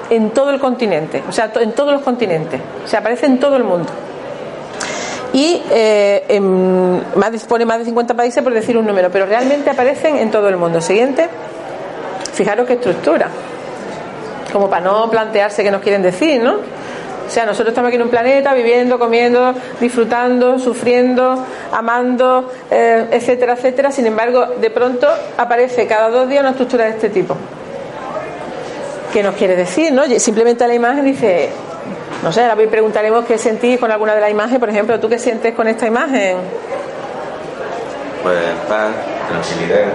en 0.10 0.32
todo 0.32 0.50
el 0.50 0.60
continente, 0.60 1.24
o 1.30 1.32
sea, 1.32 1.52
en 1.62 1.72
todos 1.74 1.94
los 1.94 2.02
continentes, 2.02 2.60
o 2.84 2.88
sea, 2.88 3.00
aparecen 3.00 3.34
en 3.34 3.40
todo 3.40 3.56
el 3.56 3.64
mundo. 3.64 3.90
Y 5.32 5.62
eh, 5.70 6.26
en 6.30 7.02
más 7.16 7.44
pone 7.44 7.66
más 7.66 7.80
de 7.80 7.86
50 7.86 8.14
países 8.16 8.44
por 8.44 8.54
decir 8.54 8.78
un 8.78 8.88
número, 8.88 9.10
pero 9.12 9.26
realmente 9.26 9.70
aparecen 9.70 10.18
en 10.18 10.32
todo 10.32 10.50
el 10.50 10.58
mundo. 10.58 10.82
Siguiente, 10.82 11.28
fijaros 12.36 12.68
qué 12.68 12.74
estructura, 12.74 13.30
como 14.54 14.70
para 14.70 14.84
no 14.84 15.10
plantearse 15.10 15.64
qué 15.64 15.72
nos 15.72 15.82
quieren 15.82 16.02
decir, 16.02 16.42
¿no? 16.42 16.58
O 17.26 17.30
sea, 17.30 17.46
nosotros 17.46 17.70
estamos 17.70 17.88
aquí 17.88 17.96
en 17.96 18.04
un 18.04 18.10
planeta 18.10 18.54
viviendo, 18.54 19.00
comiendo, 19.00 19.54
disfrutando, 19.80 20.60
sufriendo, 20.60 21.44
amando, 21.72 22.52
eh, 22.70 23.08
etcétera, 23.12 23.54
etcétera. 23.54 23.92
Sin 23.92 24.06
embargo, 24.06 24.46
de 24.62 24.70
pronto 24.70 25.08
aparece 25.36 25.88
cada 25.88 26.10
dos 26.12 26.30
días 26.30 26.42
una 26.42 26.52
estructura 26.52 26.86
de 26.86 26.92
este 26.92 27.10
tipo. 27.10 27.36
qué 29.12 29.24
nos 29.24 29.36
quiere 29.36 29.56
decir, 29.56 29.94
¿no? 29.94 30.04
Simplemente 30.20 30.68
la 30.68 30.74
imagen 30.74 31.06
dice, 31.06 31.50
no 32.22 32.34
sé, 32.34 32.44
ahora 32.44 32.58
preguntaremos 32.70 33.26
qué 33.26 33.38
sentís 33.38 33.80
con 33.80 33.90
alguna 33.90 34.14
de 34.14 34.20
las 34.20 34.30
imágenes, 34.30 34.60
por 34.60 34.70
ejemplo, 34.70 35.00
¿tú 35.00 35.08
qué 35.08 35.18
sientes 35.18 35.56
con 35.56 35.68
esta 35.68 35.88
imagen? 35.88 36.38
Pues 38.22 38.40
paz, 38.68 38.92
tranquilidad, 39.30 39.88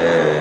eh, 0.00 0.40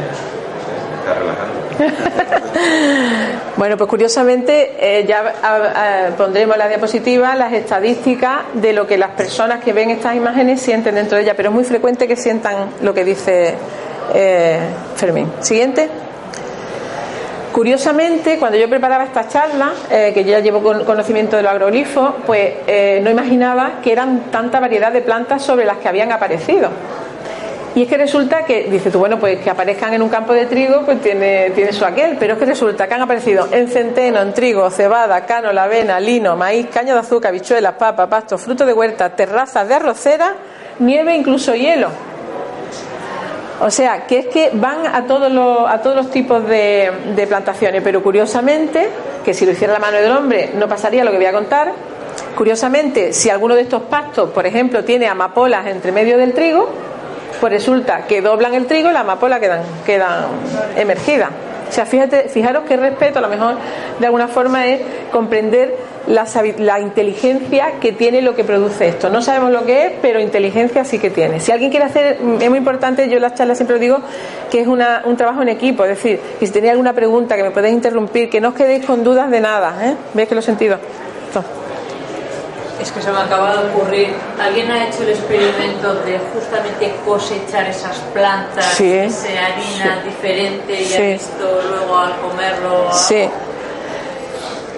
bueno, 3.58 3.78
pues 3.78 3.90
curiosamente 3.90 4.76
eh, 4.80 5.06
ya 5.06 6.14
pondremos 6.18 6.58
la 6.58 6.68
diapositiva 6.68 7.36
las 7.36 7.54
estadísticas 7.54 8.42
de 8.54 8.74
lo 8.74 8.88
que 8.88 8.98
las 8.98 9.12
personas 9.12 9.64
que 9.64 9.74
ven 9.74 9.90
estas 9.90 10.16
imágenes 10.16 10.62
sienten 10.62 10.96
dentro 10.96 11.18
de 11.18 11.24
ellas, 11.24 11.36
pero 11.36 11.50
es 11.50 11.56
muy 11.56 11.64
frecuente 11.64 12.08
que 12.08 12.16
sientan 12.16 12.70
lo 12.82 12.94
que 12.94 13.04
dice 13.04 13.56
eh, 14.14 14.60
Fermín. 14.96 15.32
Siguiente. 15.40 15.90
Curiosamente, 17.52 18.40
cuando 18.40 18.58
yo 18.58 18.68
preparaba 18.68 19.04
esta 19.04 19.28
charla, 19.28 19.74
eh, 19.92 20.12
que 20.12 20.24
yo 20.24 20.32
ya 20.32 20.40
llevo 20.40 20.64
conocimiento 20.86 21.38
de 21.38 21.44
los 21.44 21.52
agroglifos, 21.52 22.16
pues 22.26 22.52
no 23.04 23.12
imaginaba 23.12 23.74
que 23.84 23.92
eran 23.92 24.32
tanta 24.32 24.60
variedad 24.60 24.92
de 24.92 25.02
plantas 25.02 25.44
sobre 25.44 25.64
las 25.64 25.78
que 25.78 25.88
habían 25.88 26.12
aparecido. 26.12 26.70
Y 27.75 27.84
es 27.84 27.88
que 27.88 27.98
resulta 27.98 28.46
que, 28.46 28.65
dice 28.65 28.92
tú, 28.92 29.00
bueno, 29.00 29.20
pues 29.20 29.39
que 29.39 29.50
aparezcan 29.50 29.94
en 29.96 30.03
un 30.03 30.10
campo 30.10 30.34
de 30.34 30.46
trigo, 30.46 30.84
pues 30.86 31.01
tiene, 31.01 31.50
tiene 31.51 31.74
su 31.74 31.84
aquel, 31.84 32.18
pero 32.20 32.34
es 32.34 32.39
que 32.39 32.46
resulta 32.46 32.88
que 32.88 32.94
han 32.94 33.01
aparecido 33.01 33.48
en 33.51 33.68
centeno, 33.68 34.22
en 34.22 34.32
trigo, 34.32 34.70
cebada, 34.70 35.25
cano, 35.25 35.50
avena, 35.60 36.00
lino, 36.00 36.36
maíz, 36.36 36.68
caña 36.72 36.94
de 36.94 37.00
azúcar, 37.00 37.34
bichuelas, 37.34 37.74
papa, 37.74 38.08
pasto, 38.08 38.38
frutos 38.38 38.68
de 38.68 38.74
huerta, 38.74 39.10
terrazas 39.15 39.68
de 39.68 39.74
arrocera, 39.74 40.36
nieve, 40.77 41.15
incluso 41.15 41.56
hielo. 41.56 41.89
O 43.60 43.72
sea, 43.72 44.06
que 44.06 44.20
es 44.20 44.27
que 44.27 44.51
van 44.53 44.86
a 44.86 45.08
todos 45.08 45.32
los, 45.32 45.68
a 45.68 45.82
todos 45.82 45.96
los 45.96 46.12
tipos 46.12 46.48
de, 46.48 46.92
de 47.15 47.25
plantaciones, 47.25 47.82
pero 47.84 48.03
curiosamente, 48.03 48.88
que 49.25 49.34
si 49.34 49.48
lo 49.48 49.51
hiciera 49.51 49.74
la 49.74 49.80
mano 49.80 49.98
del 49.98 50.12
hombre 50.12 50.51
no 50.53 50.68
pasaría 50.68 51.03
lo 51.03 51.10
que 51.10 51.18
voy 51.18 51.25
a 51.25 51.34
contar, 51.34 51.72
curiosamente, 52.36 53.13
si 53.13 53.32
alguno 53.32 53.56
de 53.56 53.62
estos 53.62 53.82
pastos, 53.84 54.30
por 54.30 54.46
ejemplo, 54.46 54.84
tiene 54.84 55.08
amapolas 55.08 55.65
entre 55.65 55.92
medio 55.92 56.20
del 56.20 56.34
trigo, 56.34 56.93
pues 57.44 57.52
resulta 57.52 58.08
que 58.08 58.22
doblan 58.22 58.54
el 58.54 58.68
trigo 58.68 58.90
y 58.90 58.94
la 58.94 59.02
amapola 59.02 59.38
quedan, 59.38 59.64
quedan 59.86 60.28
emergidas. 60.78 61.28
O 61.68 61.74
sea, 61.74 61.86
fíjate, 61.86 62.30
fijaros 62.30 62.64
qué 62.66 62.78
respeto, 62.78 63.20
a 63.20 63.22
lo 63.22 63.28
mejor 63.28 63.56
de 64.00 64.06
alguna 64.06 64.30
forma 64.30 64.66
es 64.66 64.80
comprender 65.12 65.76
la, 66.08 66.26
la, 66.60 66.80
inteligencia 66.80 67.82
que 67.82 67.92
tiene 67.92 68.22
lo 68.22 68.34
que 68.34 68.46
produce 68.46 68.88
esto. 68.88 69.10
No 69.10 69.22
sabemos 69.22 69.52
lo 69.52 69.66
que 69.66 69.88
es, 69.88 69.92
pero 70.02 70.22
inteligencia 70.22 70.86
sí 70.86 71.00
que 71.00 71.10
tiene. 71.10 71.42
Si 71.42 71.52
alguien 71.52 71.70
quiere 71.70 71.86
hacer, 71.86 72.18
es 72.40 72.50
muy 72.50 72.60
importante, 72.60 73.10
yo 73.10 73.18
en 73.18 73.24
las 73.24 73.36
charlas 73.36 73.58
siempre 73.58 73.78
digo 73.78 73.98
que 74.50 74.62
es 74.62 74.68
una, 74.68 75.02
un 75.04 75.18
trabajo 75.18 75.42
en 75.42 75.50
equipo, 75.50 75.84
es 75.84 75.90
decir, 75.98 76.22
que 76.40 76.48
si 76.48 76.54
tenéis 76.54 76.72
alguna 76.72 76.94
pregunta 76.94 77.36
que 77.36 77.44
me 77.44 77.52
podéis 77.52 77.74
interrumpir, 77.74 78.30
que 78.30 78.40
no 78.40 78.50
os 78.50 78.54
quedéis 78.54 78.86
con 78.86 79.04
dudas 79.04 79.30
de 79.30 79.42
nada, 79.42 79.76
¿eh? 79.84 79.96
¿Veis 80.14 80.30
que 80.30 80.36
lo 80.36 80.40
he 80.40 80.46
sentido? 80.46 80.78
Es 82.82 82.92
que 82.92 83.01
se 83.01 83.12
me 83.12 83.20
acaba 83.20 83.56
de 83.56 83.70
ocurrir. 83.70 84.13
¿Alguien 84.42 84.70
ha 84.72 84.88
hecho 84.88 85.03
el 85.03 85.10
experimento 85.10 85.96
de 86.06 86.20
justamente 86.34 86.96
cosechar 87.06 87.68
esas 87.68 87.98
plantas, 88.13 88.65
sí, 88.65 88.92
esa 88.92 89.27
harina 89.27 90.03
diferente 90.03 90.82
y 90.82 90.94
ha 90.94 91.13
visto 91.13 91.62
luego 91.70 91.98
al 91.98 92.20
comerlo? 92.20 92.92
Sí. 92.94 93.30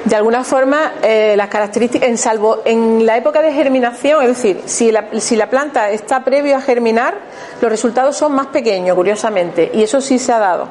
De 0.03 0.15
alguna 0.15 0.43
forma, 0.43 0.93
eh, 1.01 1.33
las 1.35 1.47
características, 1.47 2.07
en 2.07 2.17
salvo 2.19 2.61
en 2.63 3.07
la 3.07 3.17
época 3.17 3.41
de 3.41 3.51
germinación, 3.51 4.21
es 4.21 4.27
decir, 4.27 4.61
si 4.65 4.91
la, 4.91 5.07
si 5.19 5.35
la 5.35 5.49
planta 5.49 5.89
está 5.89 6.23
previo 6.23 6.55
a 6.55 6.61
germinar, 6.61 7.15
los 7.59 7.71
resultados 7.71 8.15
son 8.15 8.33
más 8.33 8.47
pequeños, 8.47 8.95
curiosamente, 8.95 9.71
y 9.73 9.81
eso 9.81 10.01
sí 10.01 10.19
se 10.19 10.31
ha 10.31 10.37
dado 10.37 10.67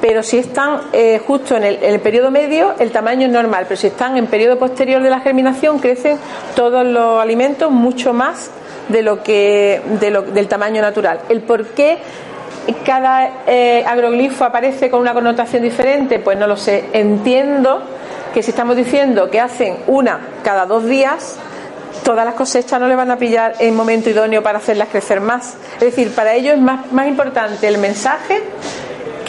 pero 0.00 0.22
si 0.22 0.38
están 0.38 0.82
eh, 0.92 1.20
justo 1.26 1.56
en 1.56 1.64
el, 1.64 2.00
periodo 2.00 2.30
medio, 2.30 2.74
el 2.78 2.92
tamaño 2.92 3.26
es 3.26 3.32
normal, 3.32 3.64
pero 3.68 3.80
si 3.80 3.88
están 3.88 4.16
en 4.16 4.26
periodo 4.26 4.58
posterior 4.58 5.02
de 5.02 5.10
la 5.10 5.20
germinación, 5.20 5.80
crecen 5.80 6.18
todos 6.54 6.86
los 6.86 7.20
alimentos 7.20 7.70
mucho 7.70 8.12
más 8.12 8.50
de 8.88 9.02
lo 9.02 9.22
que 9.22 9.82
del 10.00 10.48
tamaño 10.48 10.80
natural. 10.80 11.20
El 11.28 11.42
por 11.42 11.66
qué 11.68 11.98
cada 12.84 13.42
eh, 13.46 13.84
agroglifo 13.86 14.44
aparece 14.44 14.90
con 14.90 15.00
una 15.00 15.14
connotación 15.14 15.62
diferente, 15.62 16.20
pues 16.20 16.38
no 16.38 16.46
lo 16.46 16.56
sé. 16.56 16.84
Entiendo 16.92 17.82
que 18.32 18.42
si 18.42 18.50
estamos 18.50 18.76
diciendo 18.76 19.30
que 19.30 19.40
hacen 19.40 19.78
una 19.88 20.20
cada 20.44 20.64
dos 20.64 20.84
días, 20.84 21.36
todas 22.04 22.24
las 22.24 22.34
cosechas 22.34 22.78
no 22.78 22.86
le 22.86 22.94
van 22.94 23.10
a 23.10 23.16
pillar 23.16 23.54
en 23.58 23.74
momento 23.74 24.10
idóneo 24.10 24.42
para 24.42 24.58
hacerlas 24.58 24.88
crecer 24.88 25.20
más. 25.20 25.56
Es 25.74 25.80
decir, 25.80 26.14
para 26.14 26.34
ellos 26.34 26.54
es 26.54 26.60
más, 26.60 26.92
más 26.92 27.08
importante 27.08 27.66
el 27.66 27.78
mensaje 27.78 28.42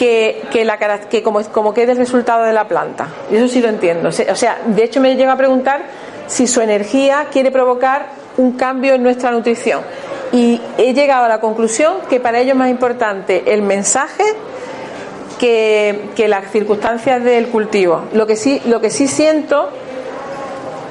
que, 0.00 0.64
la, 0.64 0.78
que 0.78 1.22
como, 1.22 1.42
como 1.44 1.74
quede 1.74 1.92
el 1.92 1.98
resultado 1.98 2.44
de 2.44 2.54
la 2.54 2.66
planta. 2.66 3.08
Y 3.30 3.36
eso 3.36 3.48
sí 3.48 3.60
lo 3.60 3.68
entiendo. 3.68 4.08
O 4.08 4.12
sea, 4.12 4.58
de 4.64 4.82
hecho 4.82 4.98
me 4.98 5.14
llega 5.14 5.32
a 5.32 5.36
preguntar 5.36 5.82
si 6.26 6.46
su 6.46 6.62
energía 6.62 7.26
quiere 7.30 7.50
provocar 7.50 8.06
un 8.38 8.52
cambio 8.52 8.94
en 8.94 9.02
nuestra 9.02 9.30
nutrición. 9.30 9.82
Y 10.32 10.58
he 10.78 10.94
llegado 10.94 11.26
a 11.26 11.28
la 11.28 11.40
conclusión 11.40 11.96
que 12.08 12.18
para 12.18 12.38
ello 12.38 12.52
es 12.52 12.56
más 12.56 12.70
importante 12.70 13.52
el 13.52 13.60
mensaje 13.60 14.24
que, 15.38 16.08
que, 16.16 16.28
las 16.28 16.50
circunstancias 16.50 17.22
del 17.22 17.48
cultivo. 17.48 18.04
Lo 18.14 18.26
que 18.26 18.36
sí, 18.36 18.62
lo 18.64 18.80
que 18.80 18.88
sí 18.88 19.06
siento 19.06 19.68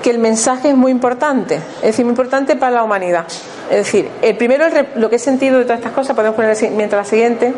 que 0.04 0.12
el 0.12 0.20
mensaje 0.20 0.70
es 0.70 0.76
muy 0.76 0.92
importante, 0.92 1.56
es 1.56 1.82
decir, 1.82 2.06
muy 2.06 2.12
importante 2.12 2.56
para 2.56 2.76
la 2.76 2.84
humanidad. 2.84 3.26
Es 3.72 3.78
decir, 3.78 4.08
el 4.22 4.38
primero, 4.38 4.66
lo 4.96 5.10
que 5.10 5.16
he 5.16 5.20
sentido 5.20 5.58
de 5.58 5.64
todas 5.64 5.80
estas 5.80 5.94
cosas, 5.94 6.16
podemos 6.16 6.36
poner 6.36 6.56
mientras 6.72 7.06
la 7.06 7.10
siguiente, 7.10 7.54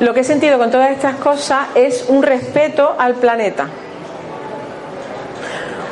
lo 0.00 0.12
que 0.12 0.20
he 0.20 0.24
sentido 0.24 0.58
con 0.58 0.70
todas 0.70 0.90
estas 0.90 1.16
cosas 1.16 1.68
es 1.74 2.06
un 2.08 2.22
respeto 2.22 2.94
al 2.98 3.14
planeta, 3.14 3.66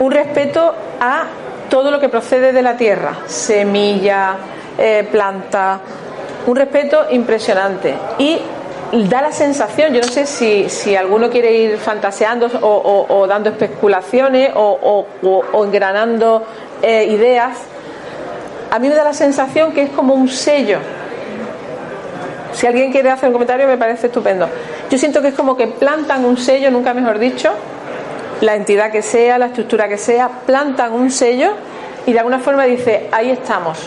un 0.00 0.12
respeto 0.12 0.74
a 1.00 1.24
todo 1.70 1.90
lo 1.90 1.98
que 1.98 2.08
procede 2.08 2.52
de 2.52 2.62
la 2.62 2.76
tierra, 2.76 3.20
semilla, 3.26 4.36
eh, 4.76 5.08
planta, 5.10 5.80
un 6.46 6.56
respeto 6.56 7.06
impresionante. 7.10 7.94
Y 8.18 8.40
da 9.08 9.22
la 9.22 9.32
sensación, 9.32 9.94
yo 9.94 10.02
no 10.02 10.08
sé 10.08 10.26
si, 10.26 10.68
si 10.68 10.94
alguno 10.94 11.30
quiere 11.30 11.52
ir 11.52 11.78
fantaseando 11.78 12.48
o, 12.60 13.26
dando 13.26 13.50
especulaciones 13.50 14.52
o, 14.54 15.06
engranando 15.64 16.44
eh, 16.82 17.06
ideas, 17.06 17.56
a 18.70 18.78
mí 18.78 18.88
me 18.88 18.94
da 18.94 19.04
la 19.04 19.14
sensación 19.14 19.72
que 19.72 19.84
es 19.84 19.90
como 19.90 20.14
un 20.14 20.28
sello 20.28 20.78
si 22.54 22.66
alguien 22.66 22.92
quiere 22.92 23.10
hacer 23.10 23.28
un 23.28 23.32
comentario 23.32 23.66
me 23.66 23.76
parece 23.76 24.06
estupendo. 24.06 24.48
Yo 24.90 24.96
siento 24.98 25.20
que 25.20 25.28
es 25.28 25.34
como 25.34 25.56
que 25.56 25.66
plantan 25.66 26.24
un 26.24 26.36
sello, 26.36 26.70
nunca 26.70 26.94
mejor 26.94 27.18
dicho, 27.18 27.50
la 28.40 28.54
entidad 28.54 28.90
que 28.90 29.02
sea, 29.02 29.38
la 29.38 29.46
estructura 29.46 29.88
que 29.88 29.98
sea, 29.98 30.28
plantan 30.46 30.92
un 30.92 31.10
sello 31.10 31.52
y 32.06 32.12
de 32.12 32.18
alguna 32.18 32.38
forma 32.38 32.64
dice, 32.64 33.08
ahí 33.12 33.30
estamos. 33.30 33.78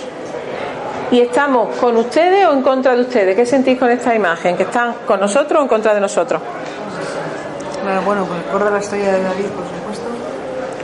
Y 1.12 1.22
estamos 1.22 1.78
con 1.78 1.96
ustedes 1.96 2.46
o 2.48 2.54
en 2.54 2.62
contra 2.62 2.94
de 2.94 3.02
ustedes. 3.02 3.36
¿Qué 3.36 3.46
sentís 3.46 3.80
con 3.80 3.90
esta 3.90 4.14
imagen? 4.14 4.58
¿Que 4.58 4.64
están 4.64 4.94
con 5.06 5.20
nosotros 5.22 5.60
o 5.60 5.64
en 5.64 5.70
contra 5.70 5.94
de 5.94 6.02
nosotros? 6.02 6.42
Bueno, 8.06 8.26
pues 8.26 8.44
recuerda 8.44 8.72
la 8.72 8.80
historia 8.80 9.14
de 9.14 9.24
David, 9.24 9.46
por 9.46 9.64
supuesto. 9.66 10.06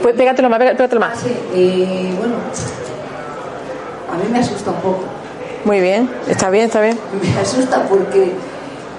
Pues 0.00 0.14
pégatelo 0.14 0.48
más, 0.48 0.58
pégatelo 0.58 1.00
más. 1.00 1.18
sí, 1.18 1.36
y 1.54 2.16
bueno, 2.16 2.36
a 4.10 4.16
mí 4.16 4.24
me 4.30 4.38
asusta 4.38 4.70
un 4.70 4.76
poco 4.76 5.04
muy 5.64 5.80
bien, 5.80 6.08
está 6.28 6.50
bien, 6.50 6.66
está 6.66 6.80
bien. 6.80 6.96
Me 7.20 7.40
asusta 7.40 7.82
porque 7.88 8.32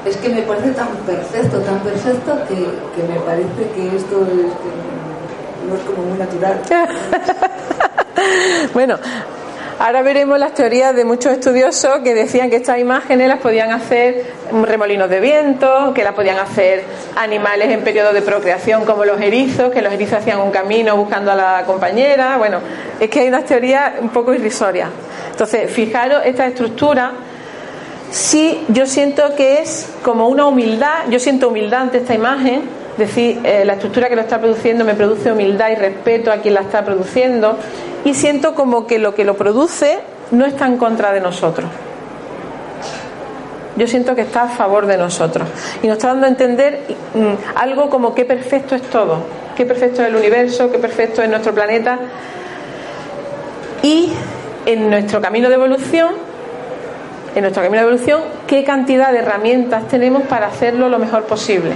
es 0.06 0.18
que 0.18 0.28
me 0.30 0.42
parece 0.42 0.72
tan 0.72 0.90
perfecto, 1.06 1.60
tan 1.60 1.80
perfecto 1.80 2.38
que, 2.48 2.56
que 2.56 3.04
me 3.08 3.20
parece 3.20 3.70
que 3.76 3.96
esto 3.96 4.24
es, 4.24 4.52
no 5.68 5.76
es 5.76 5.82
como 5.82 6.04
muy 6.08 6.18
natural. 6.18 6.60
bueno, 8.74 8.98
Ahora 9.78 10.04
veremos 10.04 10.40
las 10.40 10.54
teorías 10.54 10.96
de 10.96 11.04
muchos 11.04 11.34
estudiosos 11.34 12.00
que 12.00 12.14
decían 12.14 12.50
que 12.50 12.56
estas 12.56 12.80
imágenes 12.80 13.28
las 13.28 13.40
podían 13.40 13.72
hacer 13.72 14.24
remolinos 14.64 15.10
de 15.10 15.20
viento, 15.20 15.92
que 15.94 16.02
las 16.02 16.14
podían 16.14 16.40
hacer 16.40 16.86
animales 17.18 17.70
en 17.70 17.82
periodo 17.82 18.14
de 18.14 18.22
procreación 18.22 18.86
como 18.86 19.04
los 19.04 19.20
erizos, 19.20 19.74
que 19.74 19.82
los 19.82 19.92
erizos 19.92 20.20
hacían 20.20 20.40
un 20.40 20.52
camino 20.52 20.96
buscando 20.96 21.34
a 21.34 21.36
la 21.36 21.64
compañera. 21.66 22.38
Bueno, 22.38 22.60
es 23.02 23.10
que 23.10 23.20
hay 23.20 23.28
unas 23.28 23.44
teorías 23.44 23.96
un 24.00 24.10
poco 24.10 24.34
irrisorias. 24.34 24.88
Entonces, 25.36 25.70
fijaros 25.70 26.22
esta 26.24 26.48
estructura. 26.48 27.12
Sí, 28.10 28.64
yo 28.70 28.86
siento 28.86 29.36
que 29.36 29.60
es 29.60 29.90
como 30.02 30.30
una 30.30 30.46
humildad, 30.46 31.10
yo 31.10 31.20
siento 31.20 31.50
humildad 31.50 31.82
ante 31.82 31.98
esta 31.98 32.14
imagen, 32.14 32.62
decir, 32.96 33.42
eh, 33.44 33.66
la 33.66 33.74
estructura 33.74 34.08
que 34.08 34.16
lo 34.16 34.22
está 34.22 34.40
produciendo 34.40 34.86
me 34.86 34.94
produce 34.94 35.34
humildad 35.34 35.72
y 35.72 35.76
respeto 35.76 36.32
a 36.32 36.38
quien 36.38 36.54
la 36.54 36.62
está 36.62 36.86
produciendo. 36.86 37.58
Y 38.06 38.14
siento 38.14 38.56
como 38.56 38.88
que 38.88 38.98
lo 38.98 39.14
que 39.14 39.26
lo 39.26 39.36
produce 39.36 40.00
no 40.32 40.46
está 40.46 40.68
en 40.68 40.78
contra 40.78 41.12
de 41.12 41.20
nosotros. 41.20 41.70
Yo 43.76 43.88
siento 43.88 44.16
que 44.16 44.22
está 44.22 44.44
a 44.44 44.48
favor 44.48 44.86
de 44.86 44.96
nosotros. 44.96 45.50
Y 45.84 45.88
nos 45.88 45.98
está 45.98 46.08
dando 46.08 46.28
a 46.28 46.30
entender 46.30 46.80
mm, 47.14 47.58
algo 47.58 47.90
como 47.90 48.16
qué 48.16 48.24
perfecto 48.24 48.74
es 48.74 48.84
todo, 48.84 49.18
qué 49.58 49.66
perfecto 49.66 50.02
es 50.02 50.08
el 50.08 50.16
universo, 50.16 50.72
qué 50.72 50.80
perfecto 50.80 51.22
es 51.22 51.28
nuestro 51.28 51.54
planeta. 51.54 52.00
Y 53.84 54.14
en 54.66 54.90
nuestro 54.90 55.22
camino 55.22 55.50
de 55.50 55.56
evolución, 55.56 56.14
en 57.36 57.42
nuestro 57.42 57.64
camino 57.64 57.82
de 57.84 57.90
evolución, 57.90 58.22
qué 58.48 58.64
cantidad 58.64 59.12
de 59.12 59.20
herramientas 59.20 59.88
tenemos 59.88 60.24
para 60.24 60.48
hacerlo 60.48 60.90
lo 60.90 61.00
mejor 61.00 61.24
posible. 61.24 61.74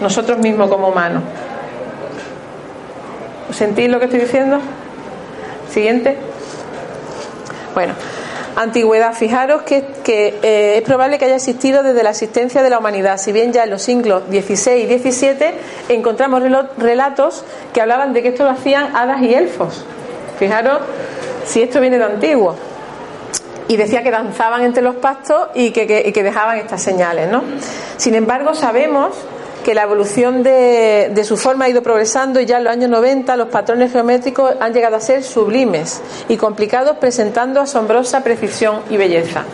Nosotros 0.00 0.38
mismos 0.38 0.68
como 0.68 0.88
humanos. 0.88 1.22
¿Sentís 3.52 3.88
lo 3.88 3.98
que 3.98 4.06
estoy 4.06 4.20
diciendo? 4.20 4.58
Siguiente. 5.70 6.16
Bueno, 7.74 7.94
antigüedad. 8.56 9.14
Fijaros 9.14 9.62
que, 9.62 9.84
eh, 10.06 10.76
es 10.76 10.82
probable 10.82 11.18
que 11.18 11.26
haya 11.26 11.36
existido 11.36 11.82
desde 11.82 12.02
la 12.02 12.10
existencia 12.10 12.62
de 12.62 12.70
la 12.70 12.78
humanidad. 12.78 13.18
Si 13.18 13.32
bien 13.32 13.52
ya 13.52 13.64
en 13.64 13.70
los 13.70 13.82
siglos 13.82 14.22
XVI 14.30 14.82
y 14.82 14.98
XVII 14.98 15.34
encontramos 15.88 16.42
relatos 16.78 17.44
que 17.72 17.80
hablaban 17.80 18.12
de 18.12 18.22
que 18.22 18.28
esto 18.28 18.44
lo 18.44 18.50
hacían 18.50 18.94
hadas 18.96 19.22
y 19.22 19.34
elfos. 19.34 19.84
Fijaros 20.38 20.78
si 21.44 21.62
esto 21.62 21.80
viene 21.80 21.98
de 21.98 22.04
antiguo. 22.04 22.54
Y 23.68 23.76
decía 23.76 24.02
que 24.02 24.10
danzaban 24.10 24.62
entre 24.64 24.82
los 24.82 24.96
pastos 24.96 25.48
y 25.54 25.70
que, 25.70 25.86
que 26.12 26.22
dejaban 26.22 26.58
estas 26.58 26.82
señales. 26.82 27.30
¿no? 27.30 27.42
Sin 27.96 28.14
embargo, 28.14 28.54
sabemos 28.54 29.14
que 29.62 29.74
la 29.74 29.82
evolución 29.82 30.42
de, 30.42 31.22
su 31.24 31.36
forma 31.36 31.66
ha 31.66 31.68
ido 31.68 31.82
progresando 31.82 32.40
y 32.40 32.46
ya 32.46 32.58
en 32.58 32.64
los 32.64 32.72
años 32.72 32.90
90 32.90 33.36
los 33.36 33.48
patrones 33.48 33.92
geométricos 33.92 34.54
han 34.60 34.72
llegado 34.72 34.96
a 34.96 35.00
ser 35.00 35.22
sublimes 35.22 36.02
y 36.28 36.36
complicados 36.36 36.96
presentando 36.98 37.60
asombrosa 37.60 38.22
precisión 38.22 38.80
y 38.90 38.96
belleza. 38.96 39.44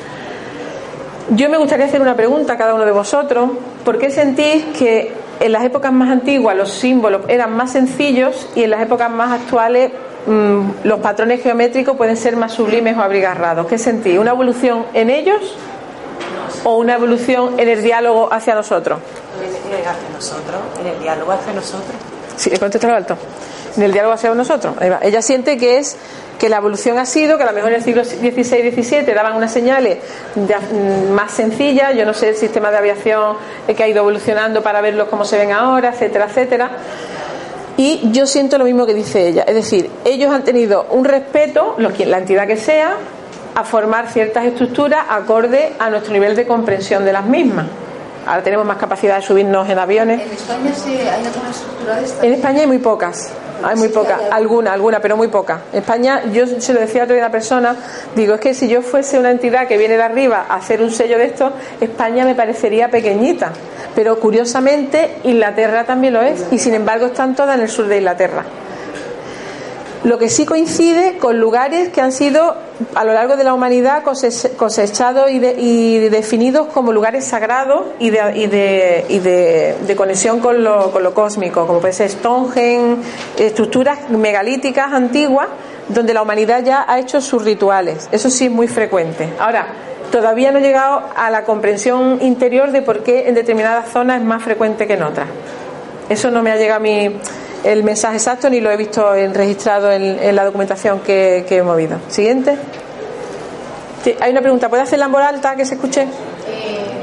Yo 1.30 1.50
me 1.50 1.58
gustaría 1.58 1.86
hacer 1.86 2.00
una 2.00 2.16
pregunta 2.16 2.54
a 2.54 2.56
cada 2.56 2.74
uno 2.74 2.86
de 2.86 2.92
vosotros. 2.92 3.50
¿Por 3.84 3.98
qué 3.98 4.10
sentís 4.10 4.64
que 4.78 5.12
en 5.40 5.52
las 5.52 5.62
épocas 5.62 5.92
más 5.92 6.10
antiguas 6.10 6.56
los 6.56 6.70
símbolos 6.70 7.22
eran 7.28 7.54
más 7.54 7.72
sencillos 7.72 8.48
y 8.54 8.64
en 8.64 8.70
las 8.70 8.80
épocas 8.80 9.10
más 9.10 9.32
actuales 9.32 9.92
mm, 10.28 10.70
los 10.84 11.00
patrones 11.00 11.42
geométricos 11.42 11.96
pueden 11.96 12.16
ser 12.16 12.36
más 12.36 12.52
sublimes 12.52 12.96
o 12.96 13.02
abrigarrados? 13.02 13.66
¿Qué 13.66 13.78
sentís? 13.78 14.18
¿Una 14.18 14.30
evolución 14.30 14.86
en 14.94 15.10
ellos 15.10 15.56
o 16.64 16.76
una 16.76 16.94
evolución 16.94 17.58
en 17.58 17.68
el 17.68 17.82
diálogo 17.82 18.28
hacia 18.32 18.54
nosotros? 18.54 18.98
hacia 19.86 20.08
nosotros, 20.12 20.60
en 20.80 20.86
el 20.86 21.00
diálogo 21.00 21.32
hacia 21.32 21.52
nosotros. 21.52 21.96
Sí, 22.36 22.50
he 22.52 22.58
contestado 22.58 22.94
alto. 22.94 23.16
En 23.76 23.82
el 23.82 23.92
diálogo 23.92 24.14
hacia 24.14 24.34
nosotros. 24.34 24.74
Ella 25.02 25.22
siente 25.22 25.56
que 25.56 25.78
es 25.78 25.96
que 26.38 26.48
la 26.48 26.58
evolución 26.58 26.98
ha 26.98 27.06
sido 27.06 27.36
que 27.36 27.42
a 27.42 27.46
lo 27.46 27.52
mejor 27.52 27.70
en 27.70 27.76
el 27.76 27.82
siglo 27.82 28.04
XVI 28.04 28.68
y 28.68 28.82
XVII 28.82 29.12
daban 29.12 29.34
unas 29.34 29.52
señales 29.52 29.98
mm, 30.36 31.10
más 31.10 31.32
sencillas, 31.32 31.94
yo 31.94 32.04
no 32.06 32.14
sé 32.14 32.30
el 32.30 32.36
sistema 32.36 32.70
de 32.70 32.78
aviación 32.78 33.36
que 33.66 33.82
ha 33.82 33.88
ido 33.88 33.98
evolucionando 33.98 34.62
para 34.62 34.80
verlos 34.80 35.08
cómo 35.08 35.24
se 35.24 35.36
ven 35.36 35.52
ahora, 35.52 35.90
etcétera, 35.90 36.26
etcétera. 36.26 36.70
Y 37.78 38.10
yo 38.10 38.26
siento 38.26 38.58
lo 38.58 38.64
mismo 38.64 38.86
que 38.86 38.92
dice 38.92 39.28
ella, 39.28 39.44
es 39.44 39.54
decir, 39.54 39.88
ellos 40.04 40.32
han 40.32 40.42
tenido 40.42 40.86
un 40.90 41.04
respeto, 41.04 41.76
la 41.78 42.18
entidad 42.18 42.44
que 42.44 42.56
sea, 42.56 42.96
a 43.54 43.62
formar 43.62 44.10
ciertas 44.10 44.46
estructuras 44.46 45.06
acorde 45.08 45.74
a 45.78 45.88
nuestro 45.88 46.12
nivel 46.12 46.34
de 46.34 46.44
comprensión 46.44 47.04
de 47.04 47.12
las 47.12 47.24
mismas. 47.24 47.66
Ahora 48.26 48.42
tenemos 48.42 48.66
más 48.66 48.78
capacidad 48.78 49.14
de 49.14 49.22
subirnos 49.22 49.68
en 49.70 49.78
aviones. 49.78 50.20
¿En 50.20 50.32
España 50.32 50.74
sí 50.74 50.96
hay 50.96 51.24
alguna 51.24 51.50
estructura 51.50 51.94
de 51.94 52.04
estas? 52.04 52.24
En 52.24 52.32
España 52.34 52.60
hay 52.62 52.66
muy 52.66 52.78
pocas. 52.78 53.30
Hay 53.62 53.76
muy 53.76 53.88
pocas, 53.88 54.20
alguna, 54.30 54.72
alguna, 54.72 55.00
pero 55.00 55.16
muy 55.16 55.28
poca. 55.28 55.62
En 55.72 55.78
España, 55.80 56.24
yo 56.32 56.46
se 56.46 56.72
lo 56.72 56.80
decía 56.80 57.02
a 57.02 57.04
otra 57.04 57.30
persona, 57.30 57.76
digo, 58.14 58.34
es 58.34 58.40
que 58.40 58.54
si 58.54 58.68
yo 58.68 58.82
fuese 58.82 59.18
una 59.18 59.30
entidad 59.30 59.66
que 59.66 59.76
viene 59.76 59.96
de 59.96 60.02
arriba 60.02 60.46
a 60.48 60.56
hacer 60.56 60.80
un 60.80 60.90
sello 60.90 61.18
de 61.18 61.26
esto, 61.26 61.52
España 61.80 62.24
me 62.24 62.34
parecería 62.34 62.88
pequeñita. 62.88 63.52
Pero 63.98 64.20
curiosamente, 64.20 65.16
Inglaterra 65.24 65.82
también 65.82 66.14
lo 66.14 66.22
es, 66.22 66.46
y 66.52 66.60
sin 66.60 66.72
embargo 66.74 67.06
están 67.06 67.34
todas 67.34 67.56
en 67.56 67.62
el 67.62 67.68
sur 67.68 67.88
de 67.88 67.96
Inglaterra. 67.96 68.44
Lo 70.04 70.18
que 70.18 70.30
sí 70.30 70.46
coincide 70.46 71.18
con 71.18 71.40
lugares 71.40 71.88
que 71.88 72.00
han 72.00 72.12
sido 72.12 72.54
a 72.94 73.02
lo 73.02 73.12
largo 73.12 73.36
de 73.36 73.42
la 73.42 73.52
humanidad 73.54 74.04
cosechados 74.04 75.28
y, 75.32 75.98
definidos 76.10 76.68
como 76.68 76.92
lugares 76.92 77.24
sagrados 77.24 77.86
y 77.98 78.10
de, 78.10 79.94
conexión 79.96 80.38
con 80.38 80.62
lo, 80.62 81.12
cósmico, 81.12 81.66
como 81.66 81.80
puede 81.80 81.92
ser 81.92 82.08
Stonehenge, 82.08 83.02
estructuras 83.36 84.10
megalíticas 84.10 84.92
antiguas 84.92 85.48
donde 85.88 86.14
la 86.14 86.22
humanidad 86.22 86.62
ya 86.64 86.84
ha 86.86 87.00
hecho 87.00 87.20
sus 87.20 87.42
rituales. 87.42 88.08
Eso 88.12 88.30
sí 88.30 88.44
es 88.44 88.52
muy 88.52 88.68
frecuente. 88.68 89.28
Ahora, 89.40 89.87
todavía 90.10 90.52
no 90.52 90.58
he 90.58 90.62
llegado 90.62 91.02
a 91.16 91.30
la 91.30 91.44
comprensión 91.44 92.18
interior 92.20 92.72
de 92.72 92.82
por 92.82 93.02
qué 93.02 93.28
en 93.28 93.34
determinadas 93.34 93.90
zonas 93.90 94.20
es 94.20 94.26
más 94.26 94.42
frecuente 94.42 94.86
que 94.86 94.94
en 94.94 95.02
otras. 95.02 95.28
Eso 96.08 96.30
no 96.30 96.42
me 96.42 96.50
ha 96.50 96.56
llegado 96.56 96.78
a 96.78 96.82
mí 96.82 97.20
el 97.64 97.84
mensaje 97.84 98.16
exacto 98.16 98.48
ni 98.48 98.60
lo 98.60 98.70
he 98.70 98.76
visto 98.76 99.12
registrado 99.12 99.90
en, 99.90 100.34
la 100.34 100.44
documentación 100.44 101.00
que, 101.00 101.44
he 101.48 101.62
movido. 101.62 101.98
Siguiente. 102.08 102.56
hay 104.20 104.30
una 104.30 104.40
pregunta. 104.40 104.68
¿Puede 104.68 104.82
hacerla 104.82 105.06
en 105.06 105.12
voz 105.12 105.22
alta 105.22 105.56
que 105.56 105.64
se 105.64 105.74
escuche? 105.74 106.02
Eh, 106.02 106.98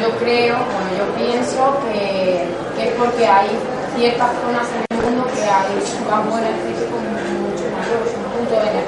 yo 0.00 0.10
creo, 0.18 0.56
bueno, 0.56 0.90
yo 0.98 1.04
pienso 1.14 1.78
que, 1.92 2.42
es 2.82 2.92
porque 2.98 3.26
hay 3.26 3.48
ciertas 3.96 4.30
zonas 4.44 4.66
en 4.74 4.96
el 4.96 5.04
mundo 5.04 5.26
que 5.34 5.42
hay 5.42 5.72
un 5.76 6.10
campo 6.10 6.38
energético 6.38 6.96
mucho 6.96 7.64
mayor, 7.76 8.00
un 8.16 8.24
punto 8.38 8.54
energético. 8.60 8.79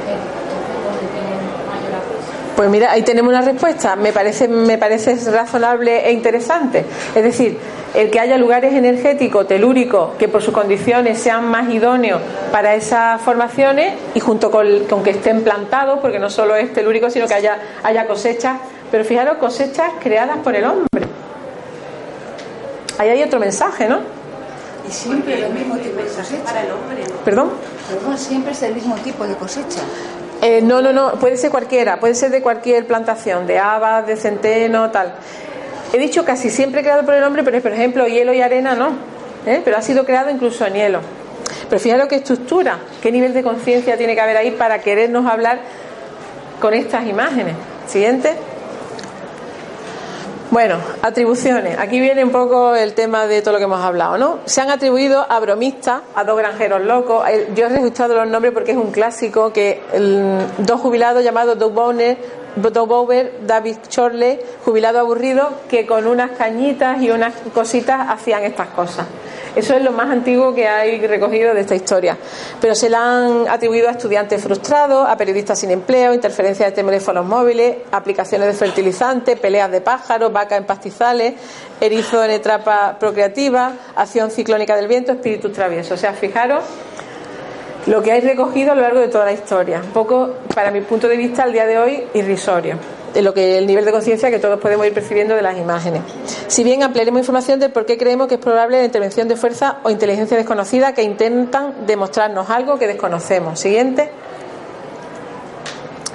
Pues 2.57 2.69
mira, 2.69 2.93
ahí 2.93 3.03
tenemos 3.03 3.31
una 3.31 3.43
respuesta. 3.43 3.97
Me 3.97 4.13
parece, 4.13 4.49
me 4.49 4.79
parece 4.79 5.17
razonable 5.31 6.07
e 6.07 6.13
interesante. 6.13 6.85
Es 7.15 7.23
decir, 7.23 7.59
el 7.95 8.11
que 8.11 8.21
haya 8.21 8.37
lugares 8.37 8.75
energéticos, 8.75 9.47
telúricos, 9.47 10.17
que 10.19 10.29
por 10.29 10.43
sus 10.43 10.55
condiciones 10.55 11.19
sean 11.19 11.49
más 11.49 11.69
idóneos 11.71 12.21
para 12.51 12.75
esas 12.75 13.21
formaciones 13.23 13.95
y 14.15 14.21
junto 14.21 14.51
con, 14.51 15.03
que 15.03 15.11
estén 15.11 15.43
plantados, 15.43 15.99
porque 16.01 16.19
no 16.19 16.31
solo 16.31 16.57
es 16.57 16.73
telúrico, 16.73 17.11
sino 17.11 17.27
que 17.27 17.35
haya, 17.35 17.59
haya 17.83 18.07
cosechas, 18.07 18.59
pero 18.91 19.05
fijaros, 19.05 19.37
cosechas 19.39 19.93
creadas 20.03 20.39
por 20.39 20.55
el 20.55 20.65
hombre. 20.65 20.89
Ahí 22.99 23.09
hay 23.09 23.23
otro 23.23 23.41
mensaje, 23.41 23.89
¿no? 23.89 24.01
Y 24.89 24.93
siempre 24.93 25.47
el 25.47 25.53
mismo 25.53 25.77
tipo 25.79 25.97
de 25.97 26.09
cosecha. 26.09 26.45
Para 26.45 26.63
el 26.63 26.71
hombre, 26.73 27.05
¿Perdón? 27.25 27.51
Perdón, 27.89 28.19
siempre 28.19 28.53
es 28.53 28.63
el 28.63 28.75
mismo 28.75 28.95
tipo 28.97 29.27
de 29.27 29.35
cosecha. 29.35 29.81
Eh, 30.43 30.61
no, 30.61 30.83
no, 30.83 30.93
no, 30.93 31.13
puede 31.21 31.37
ser 31.37 31.53
cualquiera, 31.53 32.01
puede 32.01 32.17
ser 32.17 32.33
de 32.33 32.43
cualquier 32.43 32.85
plantación, 32.85 33.47
de 33.47 33.61
habas, 33.61 34.05
de 34.09 34.17
centeno, 34.17 34.91
tal. 34.91 35.15
He 35.93 35.99
dicho 35.99 36.25
casi 36.25 36.51
siempre 36.51 36.83
creado 36.83 37.05
por 37.05 37.15
el 37.15 37.23
hombre, 37.23 37.45
pero 37.45 37.61
por 37.63 37.71
ejemplo 37.71 38.09
hielo 38.09 38.33
y 38.33 38.41
arena 38.41 38.75
no. 38.75 38.91
¿eh? 39.47 39.63
Pero 39.65 39.77
ha 39.77 39.83
sido 39.83 40.05
creado 40.05 40.31
incluso 40.31 40.67
en 40.67 40.75
hielo. 40.75 41.01
Pero 41.69 41.81
fijaros 41.81 42.09
qué 42.09 42.17
estructura, 42.17 42.79
qué 43.01 43.13
nivel 43.13 43.33
de 43.35 43.45
conciencia 43.45 43.97
tiene 43.97 44.17
que 44.17 44.21
haber 44.21 44.37
ahí 44.37 44.51
para 44.51 44.81
querernos 44.81 45.27
hablar 45.27 45.61
con 46.61 46.75
estas 46.75 47.07
imágenes. 47.07 47.55
Siguiente. 47.87 48.35
Bueno, 50.53 50.77
atribuciones. 51.01 51.79
Aquí 51.79 51.99
viene 51.99 52.23
un 52.23 52.31
poco 52.31 52.77
el 52.77 52.93
tema 52.93 53.27
de 53.27 53.41
todo 53.41 53.53
lo 53.53 53.59
que 53.59 53.65
hemos 53.65 53.81
hablado, 53.81 54.19
¿no? 54.19 54.41
Se 54.45 54.61
han 54.61 54.69
atribuido 54.69 55.25
a 55.27 55.41
bromistas, 55.41 56.03
a 56.15 56.25
dos 56.25 56.37
granjeros 56.37 56.83
locos. 56.83 57.25
Yo 57.55 57.65
he 57.65 57.69
registrado 57.71 58.15
los 58.15 58.29
nombres 58.29 58.53
porque 58.53 58.73
es 58.73 58.77
un 58.77 58.91
clásico 58.91 59.51
que 59.51 59.81
dos 60.59 60.79
jubilados 60.79 61.25
llamados 61.25 61.59
Doug 61.59 61.73
Bowner 61.73 62.19
Bower, 62.57 63.41
David 63.47 63.77
Chorley, 63.89 64.39
jubilado 64.65 64.99
aburrido, 64.99 65.51
que 65.69 65.87
con 65.87 66.07
unas 66.07 66.33
cañitas 66.33 67.01
y 67.01 67.11
unas 67.11 67.35
cositas 67.55 68.09
hacían 68.09 68.45
estas 68.45 68.69
cosas. 68.69 69.07
Eso 69.55 69.75
es 69.75 69.83
lo 69.83 69.93
más 69.93 70.11
antiguo 70.11 70.55
que 70.55 70.67
hay 70.67 71.07
recogido 71.07 71.53
de 71.53 71.61
esta 71.61 71.75
historia. 71.75 72.17
Pero 72.59 72.75
se 72.75 72.89
la 72.89 73.01
han 73.01 73.49
atribuido 73.49 73.89
a 73.89 73.93
estudiantes 73.93 74.43
frustrados, 74.43 75.07
a 75.07 75.15
periodistas 75.19 75.59
sin 75.59 75.71
empleo, 75.71 76.15
interferencias 76.15 76.71
de 76.71 76.83
teléfonos 76.83 77.27
móviles, 77.27 77.77
aplicaciones 77.91 78.49
de 78.49 78.55
fertilizantes, 78.55 79.39
peleas 79.39 79.71
de 79.71 79.83
pájaros, 79.83 80.33
vacas 80.33 80.59
en 80.59 80.65
pastizales, 80.65 81.35
erizo 81.81 82.25
en 82.25 82.31
etapa 82.31 82.97
procreativa, 82.99 83.73
acción 83.95 84.31
ciclónica 84.31 84.75
del 84.75 84.89
viento, 84.89 85.13
espíritus 85.13 85.53
traviesos. 85.53 85.93
O 85.93 86.01
sea, 86.01 86.15
fijaros 86.15 86.65
lo 87.87 88.03
que 88.03 88.13
hay 88.13 88.21
recogido 88.21 88.73
a 88.73 88.75
lo 88.75 88.83
largo 88.83 89.01
de 89.01 89.09
toda 89.09 89.25
la 89.25 89.33
historia. 89.33 89.81
Un 89.83 89.91
poco, 89.91 90.35
para 90.55 90.71
mi 90.71 90.81
punto 90.83 91.09
de 91.09 91.17
vista, 91.17 91.43
al 91.43 91.53
día 91.53 91.67
de 91.67 91.79
hoy, 91.79 92.05
irrisorio. 92.15 92.77
De 93.13 93.21
lo 93.21 93.35
que 93.35 93.59
el 93.59 93.67
nivel 93.67 93.85
de 93.85 93.93
conciencia 93.93 94.31
que 94.31 94.39
todos 94.39 94.59
podemos 94.59 94.87
ir 94.87 94.95
percibiendo 94.95 95.35
de 95.35 95.43
las 95.43 95.59
imágenes. 95.59 96.03
Si 96.47 96.65
bien 96.65 96.83
ampliaremos 96.83 97.21
información 97.21 97.61
de 97.61 97.69
por 97.69 97.85
qué 97.85 97.99
creemos 97.99 98.29
que 98.29 98.37
es 98.37 98.41
probable 98.41 98.79
la 98.79 98.85
intervención 98.85 99.29
de 99.29 99.37
fuerza 99.37 99.79
o 99.83 99.91
inteligencia 99.91 100.37
desconocida 100.37 100.95
que 100.95 101.03
intentan 101.03 101.87
demostrarnos 101.87 102.49
algo 102.49 102.79
que 102.79 102.87
desconocemos. 102.87 103.59
Siguiente. 103.59 104.11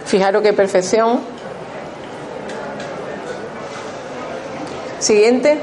Fijaros 0.05 0.41
qué 0.41 0.53
perfección. 0.53 1.19
Siguiente. 4.99 5.59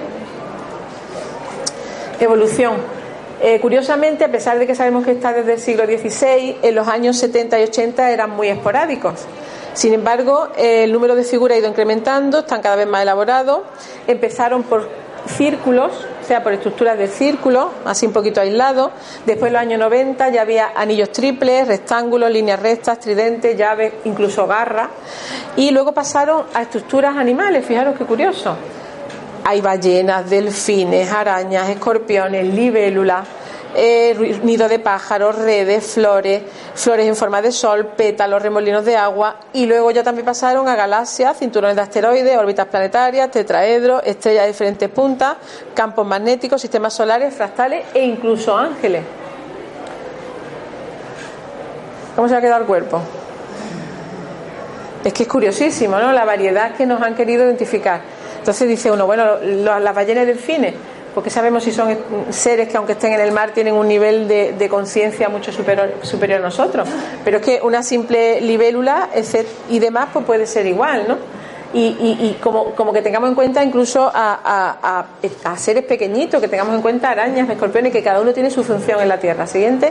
Evolución. 2.21 3.04
Eh, 3.47 3.61
curiosamente, 3.61 4.25
a 4.25 4.33
pesar 4.33 4.59
de 4.59 4.67
que 4.67 4.75
sabemos 4.75 5.05
que 5.05 5.11
está 5.11 5.35
desde 5.35 5.53
el 5.53 5.61
siglo 5.61 5.85
XVI, 5.85 6.57
en 6.63 6.75
los 6.75 6.89
años 6.89 7.19
70 7.19 7.61
y 7.61 7.65
80 7.65 8.11
eran 8.11 8.31
muy 8.31 8.49
esporádicos. 8.49 9.27
Sin 9.75 9.93
embargo, 9.93 10.49
el 10.57 10.91
número 10.91 11.15
de 11.15 11.25
figuras 11.25 11.57
ha 11.57 11.59
ido 11.59 11.69
incrementando, 11.69 12.39
están 12.39 12.63
cada 12.63 12.77
vez 12.77 12.87
más 12.87 13.03
elaborados. 13.03 13.61
Empezaron 14.07 14.63
por 14.63 14.89
círculos, 15.27 15.93
o 16.23 16.27
sea, 16.27 16.43
por 16.43 16.55
estructuras 16.55 16.97
de 16.97 17.07
círculo, 17.07 17.71
así 17.85 18.07
un 18.07 18.15
poquito 18.15 18.41
aislados. 18.41 18.93
Después, 19.27 19.51
en 19.51 19.53
los 19.53 19.61
años 19.61 19.79
90, 19.79 20.31
ya 20.31 20.41
había 20.41 20.73
anillos 20.75 21.13
triples, 21.13 21.69
rectángulos, 21.69 22.31
líneas 22.31 22.63
rectas, 22.63 22.99
tridentes, 22.99 23.59
llaves, 23.59 23.93
incluso 24.05 24.47
garras. 24.47 24.89
Y 25.57 25.71
luego 25.71 25.93
pasaron 25.93 26.47
a 26.55 26.63
estructuras 26.63 27.15
animales, 27.15 27.67
fijaros 27.67 27.95
qué 27.99 28.07
curioso 28.07 28.57
hay 29.45 29.61
ballenas, 29.61 30.29
delfines, 30.29 31.13
arañas, 31.13 31.69
escorpiones, 31.69 32.47
libélulas, 32.47 33.27
eh, 33.77 34.41
nido 34.43 34.69
de 34.69 34.79
pájaros, 34.79 35.37
redes, 35.37 35.85
flores, 35.85 36.43
flores 36.75 37.07
en 37.07 37.15
forma 37.15 37.43
de 37.43 37.53
sol, 37.53 37.87
pétalos, 37.97 38.41
remolinos 38.41 38.85
de 38.85 38.97
agua 38.97 39.37
y 39.53 39.67
luego 39.67 39.91
ya 39.91 40.03
también 40.03 40.25
pasaron 40.25 40.67
a 40.69 40.77
galaxias, 40.77 41.37
cinturones 41.39 41.77
de 41.77 41.83
asteroides, 41.83 42.39
órbitas 42.39 42.67
planetarias, 42.69 43.31
tetraedros, 43.31 44.03
estrellas 44.07 44.45
de 44.45 44.53
diferentes 44.53 44.89
puntas, 44.89 45.37
campos 45.75 46.07
magnéticos, 46.07 46.61
sistemas 46.61 46.95
solares, 46.95 47.35
fractales 47.35 47.85
e 47.93 48.03
incluso 48.03 48.57
ángeles. 48.57 49.03
¿Cómo 52.17 52.29
se 52.29 52.37
ha 52.37 52.41
quedado 52.41 52.61
el 52.61 52.67
cuerpo? 52.67 53.01
Es 55.05 55.13
que 55.13 55.25
es 55.25 55.29
curiosísimo, 55.29 55.99
¿no? 55.99 56.13
La 56.13 56.25
variedad 56.25 56.75
que 56.77 56.87
nos 56.87 57.03
han 57.03 57.15
querido 57.15 57.45
identificar. 57.45 58.14
Entonces 58.45 58.69
dice 58.69 58.91
uno, 58.91 59.07
bueno, 59.07 59.39
las 59.41 59.95
ballenas 59.95 60.27
delfines, 60.27 60.75
porque 61.15 61.31
sabemos 61.31 61.65
si 61.65 61.73
son 61.73 61.97
seres 62.29 62.69
que 62.69 62.77
aunque 62.77 62.93
estén 62.93 63.15
en 63.15 63.21
el 63.23 63.33
mar 63.33 63.53
tienen 63.53 63.73
un 63.73 63.89
nivel 63.89 64.29
de, 64.29 64.69
conciencia 64.69 65.31
mucho 65.31 65.51
superior, 65.51 65.95
superior, 66.03 66.41
a 66.41 66.43
nosotros. 66.43 66.87
Pero 67.25 67.39
es 67.39 67.43
que 67.43 67.61
una 67.63 67.83
simple 67.83 68.43
libélula 68.43 69.09
y 69.71 69.79
demás 69.79 70.09
pues 70.13 70.27
puede 70.27 70.47
ser 70.47 70.67
igual, 70.67 71.07
¿no? 71.09 71.17
Y, 71.73 72.37
como, 72.43 72.75
como, 72.75 72.93
que 72.93 73.01
tengamos 73.01 73.31
en 73.31 73.35
cuenta 73.35 73.65
incluso 73.65 74.13
a, 74.15 75.07
a, 75.43 75.57
seres 75.57 75.85
pequeñitos, 75.85 76.39
que 76.39 76.49
tengamos 76.49 76.75
en 76.75 76.83
cuenta 76.83 77.09
arañas, 77.09 77.49
escorpiones, 77.49 77.93
que 77.93 78.03
cada 78.03 78.21
uno 78.21 78.35
tiene 78.35 78.51
su 78.51 78.63
función 78.63 79.01
en 79.01 79.09
la 79.09 79.19
Tierra. 79.19 79.47
Siguiente. 79.47 79.91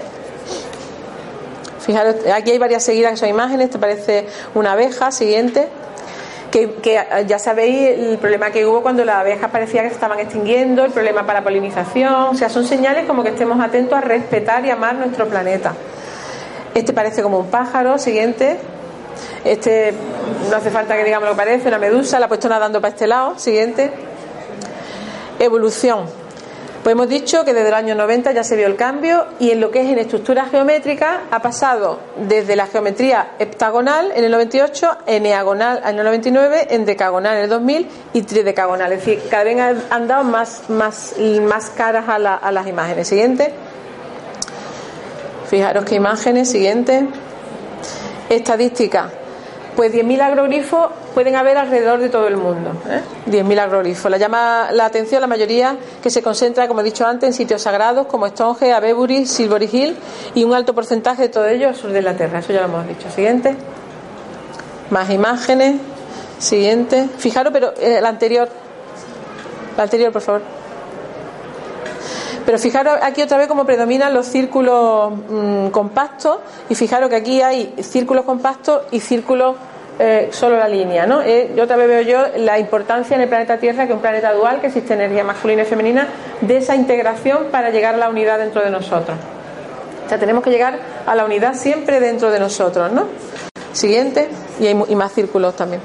Fijaros, 1.80 2.18
aquí 2.32 2.52
hay 2.52 2.60
varias 2.60 2.84
seguidas 2.84 3.14
que 3.14 3.18
son 3.18 3.30
imágenes, 3.30 3.72
te 3.72 3.80
parece 3.80 4.28
una 4.54 4.74
abeja, 4.74 5.12
siguiente 5.12 5.70
que, 6.54 7.04
ya 7.26 7.40
sabéis 7.40 7.98
el 7.98 8.20
problema 8.20 8.52
que 8.52 8.64
hubo 8.64 8.84
cuando 8.84 9.04
las 9.04 9.16
abejas 9.16 9.50
parecía 9.50 9.82
que 9.82 9.90
se 9.90 9.96
estaban 9.96 10.20
extinguiendo, 10.20 10.86
el 10.86 10.92
problema 10.92 11.26
para 11.26 11.44
polinización, 11.44 12.14
o 12.14 12.36
sea, 12.36 12.48
son 12.50 12.64
señales 12.66 13.08
como 13.08 13.24
que 13.24 13.30
estemos 13.30 13.60
atentos 13.60 13.98
a 13.98 14.02
respetar 14.02 14.64
y 14.64 14.70
amar 14.70 14.94
nuestro 14.96 15.28
planeta. 15.28 15.74
Este 16.76 16.94
parece 16.94 17.24
como 17.24 17.40
un 17.40 17.48
pájaro, 17.48 17.98
siguiente. 17.98 18.58
Este 19.44 19.94
no 20.52 20.56
hace 20.56 20.70
falta 20.70 20.96
que 20.96 21.04
digamos 21.04 21.28
lo 21.28 21.34
que 21.34 21.38
parece, 21.38 21.70
una 21.70 21.80
medusa, 21.80 22.20
la 22.20 22.28
ha 22.28 22.30
puesto 22.30 22.48
nadando 22.48 22.80
para 22.80 22.94
este 22.94 23.08
lado, 23.08 23.40
siguiente. 23.40 23.92
Evolución. 25.40 26.23
Pues 26.84 26.96
hemos 26.96 27.08
dicho 27.08 27.46
que 27.46 27.54
desde 27.54 27.70
el 27.70 27.76
año 27.76 27.96
90 27.96 28.34
ya 28.34 28.44
se 28.44 28.58
vio 28.58 28.68
el 28.68 28.76
cambio 28.76 29.26
y 29.40 29.52
en 29.52 29.62
lo 29.62 29.72
que 29.72 29.80
es 29.80 29.88
en 29.88 30.00
estructura 30.00 30.48
geométrica 30.48 31.22
ha 31.32 31.42
pasado 31.42 32.02
desde 32.28 32.58
la 32.58 32.68
geometría 32.68 33.36
heptagonal 33.40 34.12
en 34.14 34.26
el 34.26 34.32
98, 34.32 34.98
en 35.06 35.24
diagonal 35.24 35.82
en 35.86 35.98
el 35.98 36.04
99, 36.04 36.68
en 36.72 36.84
decagonal 36.84 37.38
en 37.38 37.44
el 37.44 37.50
2000 37.50 37.88
y 38.12 38.22
tridecagonal. 38.24 38.92
Es 38.92 39.06
decir, 39.06 39.24
cada 39.32 39.46
vez 39.46 39.58
han 39.90 40.10
dado 40.10 40.26
más, 40.26 40.70
más, 40.70 41.16
más 41.48 41.70
caras 41.70 42.10
a, 42.10 42.16
a 42.16 42.52
las 42.52 42.68
imágenes. 42.68 43.08
Siguiente. 43.08 43.54
Fijaros 45.50 45.86
qué 45.86 45.96
imágenes. 45.96 46.52
Siguiente. 46.52 47.08
Estadística. 48.28 49.10
Pues 49.76 49.92
10.000 49.92 50.22
agrogrifos 50.22 50.88
pueden 51.14 51.36
haber 51.36 51.58
alrededor 51.58 52.00
de 52.00 52.10
todo 52.10 52.28
el 52.28 52.38
mundo. 52.38 52.72
¿eh? 52.88 53.02
10.000 53.30 53.60
agrogrifos. 53.60 54.12
La 54.12 54.18
llama 54.18 54.70
la 54.72 54.86
atención 54.86 55.22
la 55.22 55.28
mayoría 55.28 55.78
que 56.02 56.10
se 56.10 56.22
concentra, 56.22 56.68
como 56.68 56.82
he 56.82 56.84
dicho 56.84 57.06
antes, 57.08 57.28
en 57.28 57.34
sitios 57.34 57.64
sagrados 57.64 58.08
como 58.08 58.28
Stonehenge, 58.28 58.74
Avebury, 58.74 59.26
Silbury 59.26 59.70
Hill 59.72 59.98
y 60.36 60.44
un 60.44 60.54
alto 60.54 60.74
porcentaje 60.76 61.24
de 61.24 61.30
todo 61.30 61.48
ello 61.48 61.74
sur 61.74 61.92
de 61.92 62.00
Inglaterra. 62.00 62.40
Eso 62.40 62.54
ya 62.54 62.62
lo 62.62 62.68
hemos 62.68 62.88
dicho. 62.88 63.10
Siguiente. 63.10 63.56
Más 64.92 65.10
imágenes. 65.10 65.76
Siguiente. 66.38 67.08
Fijaros, 67.18 67.52
pero 67.52 67.74
eh, 67.80 68.00
la 68.02 68.10
anterior. 68.10 68.50
La 69.76 69.84
anterior, 69.84 70.12
por 70.12 70.22
favor. 70.22 70.63
Pero 72.46 72.58
fijaros 72.58 73.00
aquí 73.02 73.22
otra 73.22 73.38
vez 73.38 73.48
cómo 73.48 73.66
predominan 73.66 74.14
los 74.14 74.26
círculos 74.26 75.14
mm, 75.30 75.68
compactos 75.68 76.40
y 76.70 76.76
fijaros 76.76 77.10
que 77.10 77.16
aquí 77.16 77.42
hay 77.42 77.74
círculos 77.82 78.26
compactos 78.26 78.82
y 78.92 79.00
círculos 79.00 79.56
eh, 80.00 80.30
solo 80.32 80.58
la 80.58 80.68
línea. 80.68 81.06
¿no? 81.06 81.22
Eh, 81.22 81.52
yo 81.56 81.64
otra 81.64 81.76
vez 81.76 81.88
veo 81.88 82.02
yo 82.02 82.38
la 82.38 82.60
importancia 82.60 83.16
en 83.16 83.22
el 83.22 83.30
planeta 83.30 83.58
Tierra, 83.58 83.86
que 83.86 83.92
es 83.92 83.96
un 83.96 84.02
planeta 84.02 84.34
dual, 84.34 84.60
que 84.60 84.68
existe 84.68 84.94
energía 84.94 85.24
masculina 85.24 85.62
y 85.62 85.66
femenina, 85.66 86.08
de 86.42 86.58
esa 86.58 86.76
integración 86.76 87.46
para 87.52 87.70
llegar 87.70 87.96
a 87.96 87.98
la 87.98 88.10
unidad 88.10 88.40
dentro 88.40 88.62
de 88.62 88.72
nosotros. 88.72 89.18
O 90.06 90.10
sea, 90.10 90.18
tenemos 90.18 90.44
que 90.44 90.50
llegar 90.50 90.80
a 91.06 91.16
la 91.16 91.24
unidad 91.24 91.54
siempre 91.54 92.00
dentro 92.00 92.32
de 92.32 92.40
nosotros. 92.40 92.92
¿no? 92.92 93.06
Siguiente, 93.72 94.30
y 94.60 94.68
hay 94.68 94.84
y 94.88 94.96
más 94.96 95.14
círculos 95.14 95.56
también. 95.56 95.82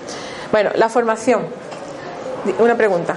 Bueno, 0.51 0.71
la 0.75 0.89
formación. 0.89 1.43
Una 2.59 2.77
pregunta. 2.77 3.17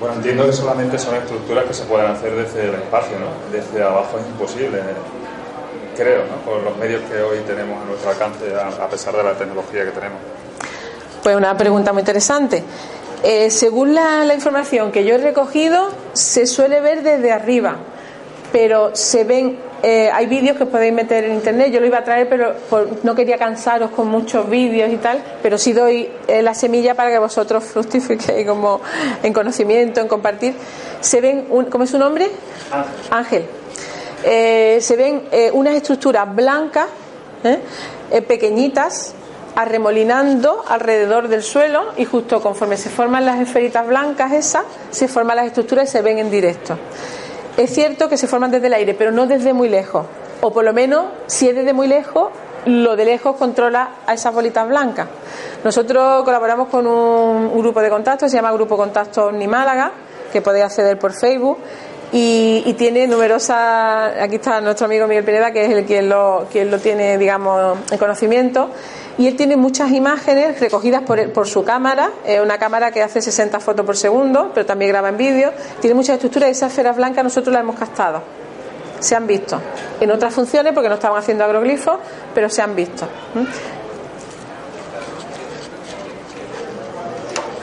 Bueno, 0.00 0.16
entiendo 0.16 0.46
que 0.46 0.52
solamente 0.52 0.98
son 0.98 1.14
estructuras 1.14 1.64
que 1.64 1.74
se 1.74 1.84
pueden 1.84 2.10
hacer 2.10 2.34
desde 2.34 2.64
el 2.68 2.74
espacio, 2.74 3.16
¿no? 3.18 3.26
Desde 3.56 3.82
abajo 3.82 4.18
es 4.18 4.26
imposible, 4.26 4.80
creo, 5.96 6.24
¿no? 6.26 6.36
Por 6.50 6.62
los 6.62 6.76
medios 6.76 7.02
que 7.02 7.22
hoy 7.22 7.38
tenemos 7.46 7.80
a 7.82 7.84
nuestro 7.86 8.10
alcance, 8.10 8.44
a 8.54 8.88
pesar 8.88 9.16
de 9.16 9.22
la 9.22 9.34
tecnología 9.34 9.84
que 9.84 9.92
tenemos. 9.92 10.18
Pues 11.22 11.36
una 11.36 11.56
pregunta 11.56 11.92
muy 11.92 12.00
interesante. 12.00 12.62
Eh, 13.22 13.50
según 13.50 13.94
la, 13.94 14.24
la, 14.24 14.34
información 14.34 14.92
que 14.92 15.04
yo 15.04 15.14
he 15.14 15.18
recogido, 15.18 15.88
se 16.12 16.46
suele 16.46 16.80
ver 16.80 17.02
desde 17.02 17.32
arriba, 17.32 17.76
pero 18.52 18.94
se 18.94 19.24
ven 19.24 19.56
eh, 19.86 20.10
hay 20.10 20.24
vídeos 20.24 20.56
que 20.56 20.64
podéis 20.64 20.94
meter 20.94 21.24
en 21.24 21.34
internet, 21.34 21.70
yo 21.70 21.78
lo 21.78 21.84
iba 21.84 21.98
a 21.98 22.04
traer, 22.04 22.26
pero 22.26 22.54
no 23.02 23.14
quería 23.14 23.36
cansaros 23.36 23.90
con 23.90 24.08
muchos 24.08 24.48
vídeos 24.48 24.90
y 24.90 24.96
tal, 24.96 25.22
pero 25.42 25.58
sí 25.58 25.74
doy 25.74 26.08
eh, 26.26 26.40
la 26.40 26.54
semilla 26.54 26.94
para 26.94 27.10
que 27.10 27.18
vosotros 27.18 27.62
fructifiquéis 27.64 28.46
como 28.46 28.80
en 29.22 29.34
conocimiento, 29.34 30.00
en 30.00 30.08
compartir. 30.08 30.54
Se 31.02 31.20
ven, 31.20 31.48
¿cómo 31.68 31.84
es 31.84 31.90
su 31.90 31.98
nombre? 31.98 32.30
Ángel. 33.10 33.44
Eh, 34.24 34.78
se 34.80 34.96
ven 34.96 35.24
unas 35.52 35.74
estructuras 35.74 36.34
blancas, 36.34 36.86
pequeñitas, 38.26 39.14
arremolinando 39.54 40.64
alrededor 40.66 41.28
del 41.28 41.42
suelo 41.42 41.92
y 41.98 42.06
justo 42.06 42.40
conforme 42.40 42.78
se 42.78 42.88
forman 42.88 43.26
las 43.26 43.38
esferitas 43.38 43.86
blancas 43.86 44.32
esas, 44.32 44.64
se 44.90 45.08
forman 45.08 45.36
las 45.36 45.46
estructuras 45.48 45.90
y 45.90 45.92
se 45.92 46.00
ven 46.00 46.20
en 46.20 46.30
directo. 46.30 46.78
Es 47.56 47.70
cierto 47.70 48.08
que 48.08 48.16
se 48.16 48.26
forman 48.26 48.50
desde 48.50 48.66
el 48.66 48.74
aire, 48.74 48.94
pero 48.94 49.12
no 49.12 49.26
desde 49.26 49.52
muy 49.52 49.68
lejos. 49.68 50.06
O 50.40 50.52
por 50.52 50.64
lo 50.64 50.72
menos, 50.72 51.06
si 51.26 51.48
es 51.48 51.54
desde 51.54 51.72
muy 51.72 51.86
lejos, 51.86 52.30
lo 52.66 52.96
de 52.96 53.04
lejos 53.04 53.36
controla 53.36 53.90
a 54.06 54.14
esas 54.14 54.34
bolitas 54.34 54.66
blancas. 54.66 55.06
Nosotros 55.62 56.24
colaboramos 56.24 56.68
con 56.68 56.86
un, 56.86 57.56
grupo 57.60 57.80
de 57.80 57.90
contactos, 57.90 58.30
se 58.30 58.36
llama 58.36 58.52
Grupo 58.52 58.76
Contacto 58.76 59.30
Ni 59.30 59.46
Málaga, 59.46 59.92
que 60.32 60.42
podéis 60.42 60.64
acceder 60.64 60.98
por 60.98 61.12
Facebook. 61.12 61.58
Y, 62.12 62.74
tiene 62.78 63.06
numerosas. 63.06 64.12
Aquí 64.20 64.36
está 64.36 64.60
nuestro 64.60 64.86
amigo 64.86 65.06
Miguel 65.06 65.24
Pineda, 65.24 65.50
que 65.50 65.64
es 65.64 65.70
el 65.70 65.84
quien 65.84 66.08
lo, 66.08 66.46
quien 66.50 66.70
lo 66.70 66.78
tiene, 66.78 67.18
digamos, 67.18 67.78
en 67.90 67.98
conocimiento 67.98 68.70
y 69.16 69.26
él 69.26 69.36
tiene 69.36 69.56
muchas 69.56 69.90
imágenes 69.92 70.58
recogidas 70.60 71.02
por, 71.02 71.32
por 71.32 71.46
su 71.46 71.64
cámara, 71.64 72.10
es 72.24 72.40
una 72.40 72.58
cámara 72.58 72.90
que 72.90 73.02
hace 73.02 73.22
60 73.22 73.60
fotos 73.60 73.86
por 73.86 73.96
segundo, 73.96 74.50
pero 74.52 74.66
también 74.66 74.90
graba 74.90 75.08
en 75.08 75.16
vídeo, 75.16 75.52
tiene 75.80 75.94
muchas 75.94 76.14
estructuras 76.14 76.48
y 76.48 76.52
esas 76.52 76.70
esferas 76.72 76.96
blancas 76.96 77.22
nosotros 77.22 77.52
las 77.52 77.62
hemos 77.62 77.76
captado, 77.76 78.22
se 78.98 79.14
han 79.14 79.26
visto, 79.26 79.60
en 80.00 80.10
otras 80.10 80.34
funciones 80.34 80.72
porque 80.72 80.88
no 80.88 80.96
estaban 80.96 81.18
haciendo 81.18 81.44
agroglifos, 81.44 81.98
pero 82.34 82.48
se 82.48 82.62
han 82.62 82.74
visto. 82.74 83.06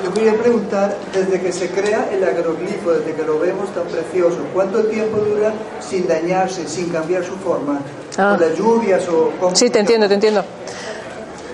Yo 0.04 0.12
quería 0.14 0.34
preguntar, 0.34 0.96
desde 1.14 1.40
que 1.40 1.52
se 1.52 1.70
crea 1.70 2.10
el 2.12 2.24
agroglifo, 2.24 2.92
desde 2.92 3.14
que 3.14 3.24
lo 3.24 3.38
vemos 3.40 3.70
tan 3.74 3.84
precioso, 3.84 4.38
¿cuánto 4.52 4.84
tiempo 4.86 5.18
dura 5.18 5.54
sin 5.80 6.08
dañarse, 6.08 6.68
sin 6.68 6.90
cambiar 6.90 7.24
su 7.24 7.36
forma? 7.36 7.80
Ah. 8.18 8.36
¿Con 8.36 8.50
las 8.50 8.58
lluvias 8.58 9.08
o 9.10 9.32
Sí, 9.54 9.70
te 9.70 9.80
entiendo, 9.80 10.08
te 10.08 10.16
entiendo. 10.16 10.44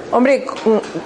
Hombre, 0.09 0.45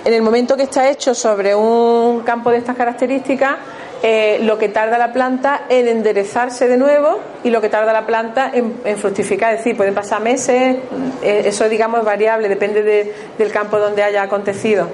en 0.05 0.13
el 0.13 0.21
momento 0.21 0.55
que 0.55 0.63
está 0.63 0.87
hecho 0.89 1.15
sobre 1.15 1.55
un 1.55 2.21
campo 2.21 2.51
de 2.51 2.57
estas 2.57 2.75
características, 2.75 3.55
eh, 4.03 4.39
lo 4.43 4.59
que 4.59 4.69
tarda 4.69 4.99
la 4.99 5.11
planta 5.11 5.63
en 5.69 5.87
enderezarse 5.87 6.67
de 6.67 6.77
nuevo 6.77 7.19
y 7.43 7.49
lo 7.49 7.61
que 7.61 7.69
tarda 7.69 7.93
la 7.93 8.05
planta 8.05 8.51
en, 8.53 8.97
fructificar. 8.97 9.53
Es 9.53 9.59
decir, 9.59 9.75
pueden 9.75 9.95
pasar 9.95 10.21
meses, 10.21 10.77
eh, 11.23 11.41
eso 11.45 11.67
digamos 11.67 12.01
es 12.01 12.05
variable, 12.05 12.47
depende 12.47 13.13
del 13.37 13.51
campo 13.51 13.79
donde 13.79 14.03
haya 14.03 14.21
acontecido. 14.21 14.87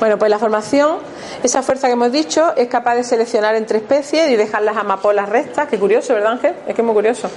Bueno, 0.00 0.18
pues 0.18 0.30
la 0.30 0.38
formación, 0.40 0.98
esa 1.44 1.62
fuerza 1.62 1.86
que 1.86 1.92
hemos 1.92 2.10
dicho, 2.10 2.52
es 2.56 2.66
capaz 2.66 2.96
de 2.96 3.04
seleccionar 3.04 3.54
entre 3.54 3.78
especies 3.78 4.28
y 4.28 4.34
dejar 4.34 4.62
las 4.62 4.76
amapolas 4.76 5.28
rectas. 5.28 5.68
Qué 5.68 5.78
curioso, 5.78 6.14
¿verdad, 6.14 6.32
Ángel? 6.32 6.54
Es 6.66 6.74
que 6.74 6.82
es 6.82 6.84
muy 6.84 6.94
curioso 6.94 7.30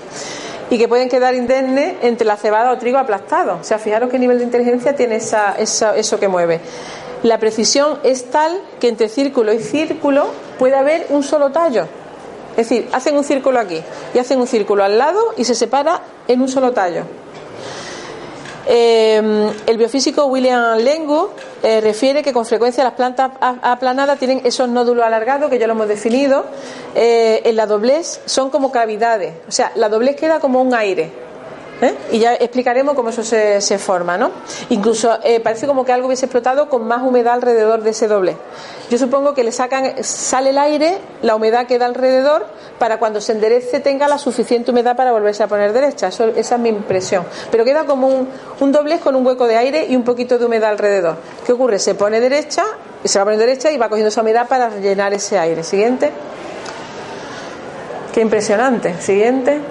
y 0.71 0.77
que 0.77 0.87
pueden 0.87 1.09
quedar 1.09 1.35
indemnes 1.35 1.95
entre 2.01 2.25
la 2.25 2.37
cebada 2.37 2.71
o 2.71 2.77
trigo 2.77 2.97
aplastado. 2.97 3.57
O 3.59 3.63
sea, 3.63 3.77
fijaros 3.77 4.09
qué 4.09 4.17
nivel 4.17 4.39
de 4.39 4.45
inteligencia 4.45 4.95
tiene 4.95 5.17
esa, 5.17 5.53
eso 5.57 6.17
que 6.17 6.29
mueve. 6.29 6.61
La 7.23 7.37
precisión 7.39 7.99
es 8.03 8.31
tal 8.31 8.57
que 8.79 8.87
entre 8.87 9.09
círculo 9.09 9.51
y 9.51 9.59
círculo 9.59 10.27
puede 10.57 10.75
haber 10.75 11.07
un 11.09 11.23
solo 11.23 11.51
tallo. 11.51 11.87
Es 12.51 12.69
decir, 12.69 12.87
hacen 12.93 13.17
un 13.17 13.25
círculo 13.25 13.59
aquí 13.59 13.81
y 14.13 14.19
hacen 14.19 14.39
un 14.39 14.47
círculo 14.47 14.85
al 14.85 14.97
lado 14.97 15.19
y 15.35 15.43
se 15.43 15.55
separa 15.55 16.01
en 16.29 16.41
un 16.41 16.47
solo 16.47 16.71
tallo. 16.71 17.03
Eh, 18.67 19.51
el 19.65 19.77
biofísico 19.77 20.25
William 20.25 20.77
Lengu 20.77 21.29
eh, 21.63 21.81
refiere 21.81 22.21
que 22.21 22.31
con 22.33 22.45
frecuencia 22.45 22.83
las 22.83 22.93
plantas 22.93 23.31
aplanadas 23.39 24.19
tienen 24.19 24.41
esos 24.43 24.69
nódulos 24.69 25.05
alargados 25.05 25.49
que 25.49 25.57
ya 25.57 25.67
lo 25.67 25.73
hemos 25.73 25.87
definido. 25.87 26.45
eh, 26.95 27.41
en 27.45 27.55
la 27.55 27.65
doblez 27.65 28.21
son 28.25 28.49
como 28.49 28.71
cavidades, 28.71 29.33
o 29.47 29.51
sea, 29.51 29.71
la 29.75 29.89
doblez 29.89 30.15
queda 30.15 30.39
como 30.39 30.61
un 30.61 30.73
aire. 30.73 31.30
¿Eh? 31.81 31.95
Y 32.11 32.19
ya 32.19 32.35
explicaremos 32.35 32.95
cómo 32.95 33.09
eso 33.09 33.23
se, 33.23 33.77
forma, 33.77 34.17
¿no? 34.17 34.31
Incluso 34.69 35.17
eh, 35.23 35.39
parece 35.39 35.67
como 35.67 35.83
que 35.85 35.91
algo 35.91 36.07
hubiese 36.07 36.25
explotado 36.25 36.69
con 36.69 36.87
más 36.87 37.01
humedad 37.01 37.33
alrededor 37.33 37.81
de 37.81 37.91
ese 37.91 38.07
doble. 38.07 38.37
Yo 38.89 38.97
supongo 38.97 39.33
que 39.33 39.43
le 39.43 39.51
sacan, 39.51 40.03
sale 40.03 40.49
el 40.49 40.57
aire, 40.57 40.97
la 41.21 41.35
humedad 41.35 41.65
queda 41.65 41.85
alrededor 41.85 42.45
para 42.77 42.99
cuando 42.99 43.21
se 43.21 43.31
enderece 43.31 43.79
tenga 43.79 44.07
la 44.07 44.17
suficiente 44.17 44.71
humedad 44.71 44.95
para 44.95 45.11
volverse 45.11 45.43
a 45.43 45.47
poner 45.47 45.71
derecha. 45.71 46.07
Eso, 46.07 46.25
esa 46.35 46.55
es 46.55 46.61
mi 46.61 46.69
impresión. 46.69 47.25
Pero 47.49 47.63
queda 47.63 47.85
como 47.85 48.07
un, 48.07 48.27
un 48.59 48.71
doblez 48.71 49.01
con 49.01 49.15
un 49.15 49.25
hueco 49.25 49.47
de 49.47 49.57
aire 49.57 49.85
y 49.87 49.95
un 49.95 50.03
poquito 50.03 50.37
de 50.37 50.45
humedad 50.45 50.71
alrededor. 50.71 51.15
¿Qué 51.45 51.53
ocurre? 51.53 51.79
Se 51.79 51.95
pone 51.95 52.19
derecha, 52.19 52.65
se 53.03 53.17
va 53.19 53.23
a 53.23 53.25
poner 53.25 53.39
derecha 53.39 53.71
y 53.71 53.77
va 53.77 53.89
cogiendo 53.89 54.09
esa 54.09 54.21
humedad 54.21 54.47
para 54.47 54.69
rellenar 54.69 55.13
ese 55.13 55.39
aire. 55.39 55.63
Siguiente. 55.63 56.11
Qué 58.13 58.21
impresionante. 58.21 58.95
Siguiente. 58.99 59.61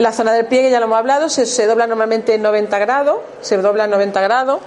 La 0.00 0.12
zona 0.12 0.32
del 0.32 0.46
pliegue 0.46 0.70
ya 0.70 0.80
lo 0.80 0.86
hemos 0.86 0.96
hablado, 0.96 1.28
se, 1.28 1.66
dobla 1.66 1.86
normalmente 1.86 2.32
en 2.32 2.40
90 2.40 2.78
grados, 2.78 3.18
se 3.42 3.58
dobla 3.58 3.84
en 3.84 3.90
90 3.90 4.18
grados. 4.22 4.60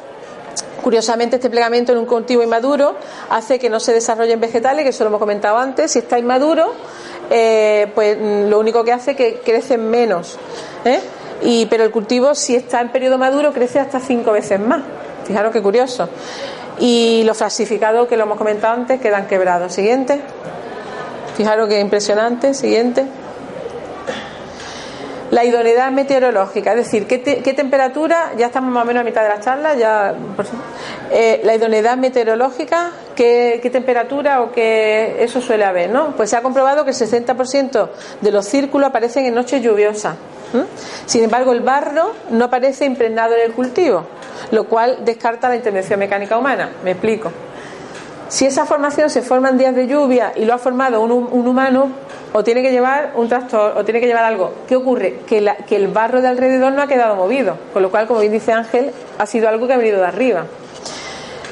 Curiosamente, 0.83 1.37
este 1.37 1.49
plegamiento 1.49 1.91
en 1.91 1.97
un 1.97 2.05
cultivo 2.05 2.43
inmaduro 2.43 2.95
hace 3.31 3.57
que 3.57 3.67
no 3.67 3.79
se 3.79 3.93
desarrollen 3.93 4.39
vegetales, 4.39 4.83
que 4.83 4.89
eso 4.89 5.03
lo 5.03 5.07
hemos 5.07 5.19
comentado 5.19 5.57
antes. 5.57 5.89
Si 5.89 5.97
está 5.97 6.19
inmaduro, 6.19 6.75
eh, 7.31 7.91
pues 7.95 8.15
mm, 8.15 8.47
lo 8.47 8.59
único 8.59 8.83
que 8.83 8.93
hace 8.93 9.11
es 9.11 9.17
que 9.17 9.41
crecen 9.43 9.89
menos. 9.89 10.37
¿eh? 10.85 10.99
Y, 11.41 11.65
pero 11.65 11.83
el 11.83 11.89
cultivo, 11.89 12.35
si 12.35 12.55
está 12.55 12.79
en 12.81 12.89
periodo 12.91 13.17
maduro, 13.17 13.53
crece 13.53 13.79
hasta 13.79 13.99
cinco 13.99 14.33
veces 14.33 14.59
más. 14.59 14.83
Fijaros 15.25 15.51
qué 15.51 15.63
curioso. 15.63 16.09
Y 16.77 17.23
los 17.25 17.35
falsificados, 17.35 18.07
que 18.07 18.17
lo 18.17 18.25
hemos 18.25 18.37
comentado 18.37 18.75
antes, 18.75 19.01
quedan 19.01 19.25
quebrados. 19.25 19.73
Siguiente. 19.73 20.21
Fijaros 21.35 21.67
qué 21.69 21.79
impresionante. 21.79 22.53
Siguiente. 22.53 23.07
La 25.33 25.43
idoneidad 25.43 25.91
meteorológica, 25.91 26.71
es 26.73 26.77
decir, 26.77 27.07
¿qué, 27.07 27.17
te- 27.17 27.41
temperatura, 27.53 28.33
ya 28.37 28.45
estamos 28.47 28.71
más 28.71 28.83
o 28.83 28.85
menos 28.85 29.01
a 29.01 29.03
mitad 29.03 29.23
de 29.23 29.29
la 29.29 29.39
charla, 29.39 29.73
ya, 29.73 30.13
eh, 31.11 31.41
la 31.43 31.55
idoneidad 31.55 31.97
meteorológica, 31.97 32.91
¿qué, 33.15 33.59
temperatura 33.71 34.41
o 34.43 34.51
qué 34.51 35.17
eso 35.23 35.41
suele 35.41 35.65
haber, 35.65 35.89
¿no? 35.89 36.11
Pues 36.15 36.29
se 36.29 36.35
ha 36.37 36.43
comprobado 36.43 36.83
que 36.85 36.91
el 36.91 36.95
60% 36.95 37.89
de 38.21 38.31
los 38.31 38.45
círculos 38.45 38.89
aparecen 38.89 39.25
en 39.25 39.33
noches 39.33 39.59
lluviosas. 39.61 40.15
Sin 41.07 41.23
embargo, 41.23 41.51
el 41.51 41.61
barro 41.61 42.11
no 42.29 42.45
aparece 42.45 42.85
impregnado 42.85 43.33
en 43.33 43.41
el 43.41 43.53
cultivo, 43.53 44.05
lo 44.51 44.65
cual 44.65 44.99
descarta 45.03 45.49
la 45.49 45.55
intervención 45.55 45.97
mecánica 45.99 46.37
humana. 46.37 46.69
Me 46.83 46.91
explico. 46.91 47.31
Si 48.27 48.45
esa 48.45 48.65
formación 48.65 49.09
se 49.09 49.23
forma 49.23 49.49
en 49.49 49.57
días 49.57 49.73
de 49.75 49.87
lluvia 49.87 50.31
y 50.35 50.45
lo 50.45 50.53
ha 50.53 50.57
formado 50.59 51.01
un, 51.01 51.11
un 51.11 51.47
humano, 51.47 51.89
o 52.33 52.43
tiene 52.43 52.61
que 52.61 52.71
llevar 52.71 53.11
un 53.15 53.29
tractor 53.29 53.77
o 53.77 53.85
tiene 53.85 53.99
que 53.99 54.07
llevar 54.07 54.23
algo. 54.25 54.51
¿Qué 54.67 54.75
ocurre? 54.75 55.19
Que, 55.27 55.39
la- 55.41 55.55
que 55.57 55.75
el 55.75 55.87
barro 55.87 56.21
de 56.21 56.27
alrededor 56.27 56.71
no 56.73 56.81
ha 56.81 56.87
quedado 56.87 57.15
movido, 57.15 57.57
con 57.71 57.81
lo 57.83 57.91
cual, 57.91 58.07
como 58.07 58.19
bien 58.21 58.31
dice 58.31 58.51
Ángel, 58.51 58.91
ha 59.19 59.25
sido 59.25 59.47
algo 59.49 59.67
que 59.67 59.73
ha 59.73 59.77
venido 59.77 59.99
de 59.99 60.07
arriba. 60.07 60.45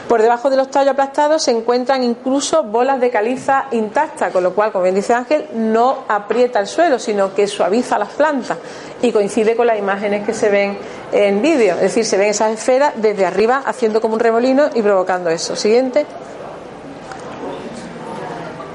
Por 0.07 0.21
debajo 0.21 0.49
de 0.49 0.57
los 0.57 0.69
tallos 0.69 0.91
aplastados 0.91 1.41
se 1.43 1.51
encuentran 1.51 2.03
incluso 2.03 2.63
bolas 2.63 2.99
de 2.99 3.09
caliza 3.09 3.67
intactas, 3.71 4.31
con 4.33 4.43
lo 4.43 4.53
cual, 4.53 4.73
como 4.73 4.83
bien 4.83 4.95
dice 4.95 5.13
Ángel, 5.13 5.45
no 5.53 5.99
aprieta 6.09 6.59
el 6.59 6.67
suelo, 6.67 6.99
sino 6.99 7.33
que 7.33 7.47
suaviza 7.47 7.97
las 7.97 8.09
plantas 8.09 8.57
y 9.01 9.13
coincide 9.13 9.55
con 9.55 9.67
las 9.67 9.79
imágenes 9.79 10.25
que 10.25 10.33
se 10.33 10.49
ven 10.49 10.77
en 11.13 11.41
vídeo. 11.41 11.75
Es 11.75 11.81
decir, 11.81 12.03
se 12.05 12.17
ven 12.17 12.27
esas 12.29 12.51
esferas 12.51 12.91
desde 12.97 13.25
arriba 13.25 13.61
haciendo 13.65 14.01
como 14.01 14.15
un 14.15 14.19
remolino 14.19 14.69
y 14.73 14.81
provocando 14.81 15.29
eso. 15.29 15.55
Siguiente. 15.55 16.05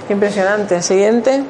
Impresionante. 0.08 0.80
Siguiente. 0.80 1.42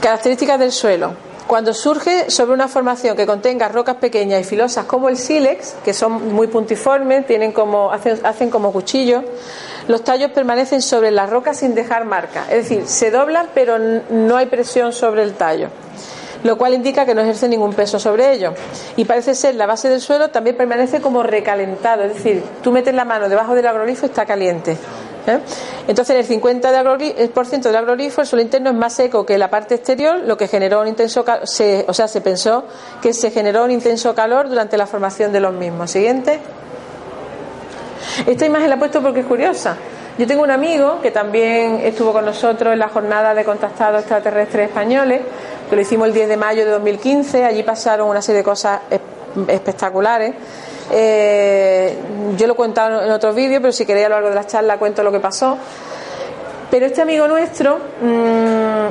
Características 0.00 0.58
del 0.58 0.72
suelo. 0.72 1.12
Cuando 1.46 1.74
surge 1.74 2.30
sobre 2.30 2.54
una 2.54 2.68
formación 2.68 3.16
que 3.16 3.26
contenga 3.26 3.68
rocas 3.68 3.96
pequeñas 3.96 4.40
y 4.40 4.44
filosas 4.44 4.86
como 4.86 5.10
el 5.10 5.18
sílex, 5.18 5.74
que 5.84 5.92
son 5.92 6.32
muy 6.32 6.46
puntiformes, 6.46 7.26
tienen 7.26 7.52
como, 7.52 7.92
hacen, 7.92 8.18
hacen 8.24 8.48
como 8.48 8.72
cuchillos, 8.72 9.24
los 9.88 10.02
tallos 10.02 10.30
permanecen 10.30 10.80
sobre 10.80 11.10
las 11.10 11.28
rocas 11.28 11.58
sin 11.58 11.74
dejar 11.74 12.06
marca. 12.06 12.46
Es 12.50 12.68
decir, 12.68 12.86
se 12.86 13.10
doblan 13.10 13.48
pero 13.52 13.78
no 13.78 14.36
hay 14.36 14.46
presión 14.46 14.92
sobre 14.92 15.22
el 15.22 15.34
tallo 15.34 15.68
lo 16.42 16.56
cual 16.56 16.72
indica 16.72 17.04
que 17.04 17.14
no 17.14 17.20
ejerce 17.20 17.48
ningún 17.48 17.74
peso 17.74 17.98
sobre 17.98 18.32
ello. 18.32 18.54
Y 18.96 19.04
parece 19.04 19.34
ser 19.34 19.56
la 19.56 19.66
base 19.66 19.90
del 19.90 20.00
suelo 20.00 20.30
también 20.30 20.56
permanece 20.56 21.02
como 21.02 21.22
recalentado, 21.22 22.04
es 22.04 22.14
decir, 22.14 22.42
tú 22.62 22.72
metes 22.72 22.94
la 22.94 23.04
mano 23.04 23.28
debajo 23.28 23.54
del 23.54 23.66
agrolifo 23.66 24.06
y 24.06 24.08
está 24.08 24.24
caliente. 24.24 24.78
¿Eh? 25.26 25.38
Entonces, 25.88 26.10
en 26.28 26.34
el 26.36 26.42
50% 26.42 27.60
del 27.62 27.76
agrolifo, 27.76 28.20
el 28.20 28.26
suelo 28.26 28.42
interno 28.42 28.70
es 28.70 28.76
más 28.76 28.92
seco 28.94 29.24
que 29.26 29.36
la 29.38 29.48
parte 29.50 29.74
exterior, 29.76 30.18
lo 30.24 30.36
que 30.36 30.48
generó 30.48 30.80
un 30.80 30.88
intenso, 30.88 31.24
ca- 31.24 31.46
se, 31.46 31.84
o 31.88 31.94
sea, 31.94 32.08
se 32.08 32.20
pensó 32.20 32.64
que 33.02 33.12
se 33.12 33.30
generó 33.30 33.64
un 33.64 33.70
intenso 33.70 34.14
calor 34.14 34.48
durante 34.48 34.76
la 34.76 34.86
formación 34.86 35.32
de 35.32 35.40
los 35.40 35.52
mismos. 35.52 35.90
Siguiente. 35.90 36.40
Esta 38.26 38.46
imagen 38.46 38.68
la 38.68 38.76
he 38.76 38.78
puesto 38.78 39.02
porque 39.02 39.20
es 39.20 39.26
curiosa. 39.26 39.76
Yo 40.18 40.26
tengo 40.26 40.42
un 40.42 40.50
amigo 40.50 41.00
que 41.00 41.10
también 41.10 41.80
estuvo 41.82 42.12
con 42.12 42.24
nosotros 42.24 42.72
en 42.72 42.78
la 42.78 42.88
jornada 42.88 43.34
de 43.34 43.44
contactados 43.44 44.00
extraterrestres 44.00 44.68
españoles, 44.68 45.22
que 45.68 45.76
lo 45.76 45.82
hicimos 45.82 46.08
el 46.08 46.14
10 46.14 46.28
de 46.28 46.36
mayo 46.36 46.64
de 46.64 46.70
2015. 46.72 47.44
Allí 47.44 47.62
pasaron 47.62 48.08
una 48.08 48.20
serie 48.20 48.38
de 48.38 48.44
cosas 48.44 48.80
es- 48.90 49.00
espectaculares. 49.48 50.34
Eh, 50.90 51.96
yo 52.36 52.46
lo 52.46 52.52
he 52.54 52.56
contado 52.56 53.02
en 53.04 53.10
otros 53.10 53.34
vídeos, 53.34 53.60
pero 53.60 53.72
si 53.72 53.84
queréis 53.86 54.06
a 54.06 54.08
lo 54.10 54.14
largo 54.16 54.28
de 54.30 54.34
la 54.34 54.46
charla 54.46 54.78
cuento 54.78 55.02
lo 55.02 55.12
que 55.12 55.20
pasó. 55.20 55.56
Pero 56.70 56.86
este 56.86 57.02
amigo 57.02 57.26
nuestro 57.26 57.78
mm, 58.00 58.04
mm, 58.06 58.90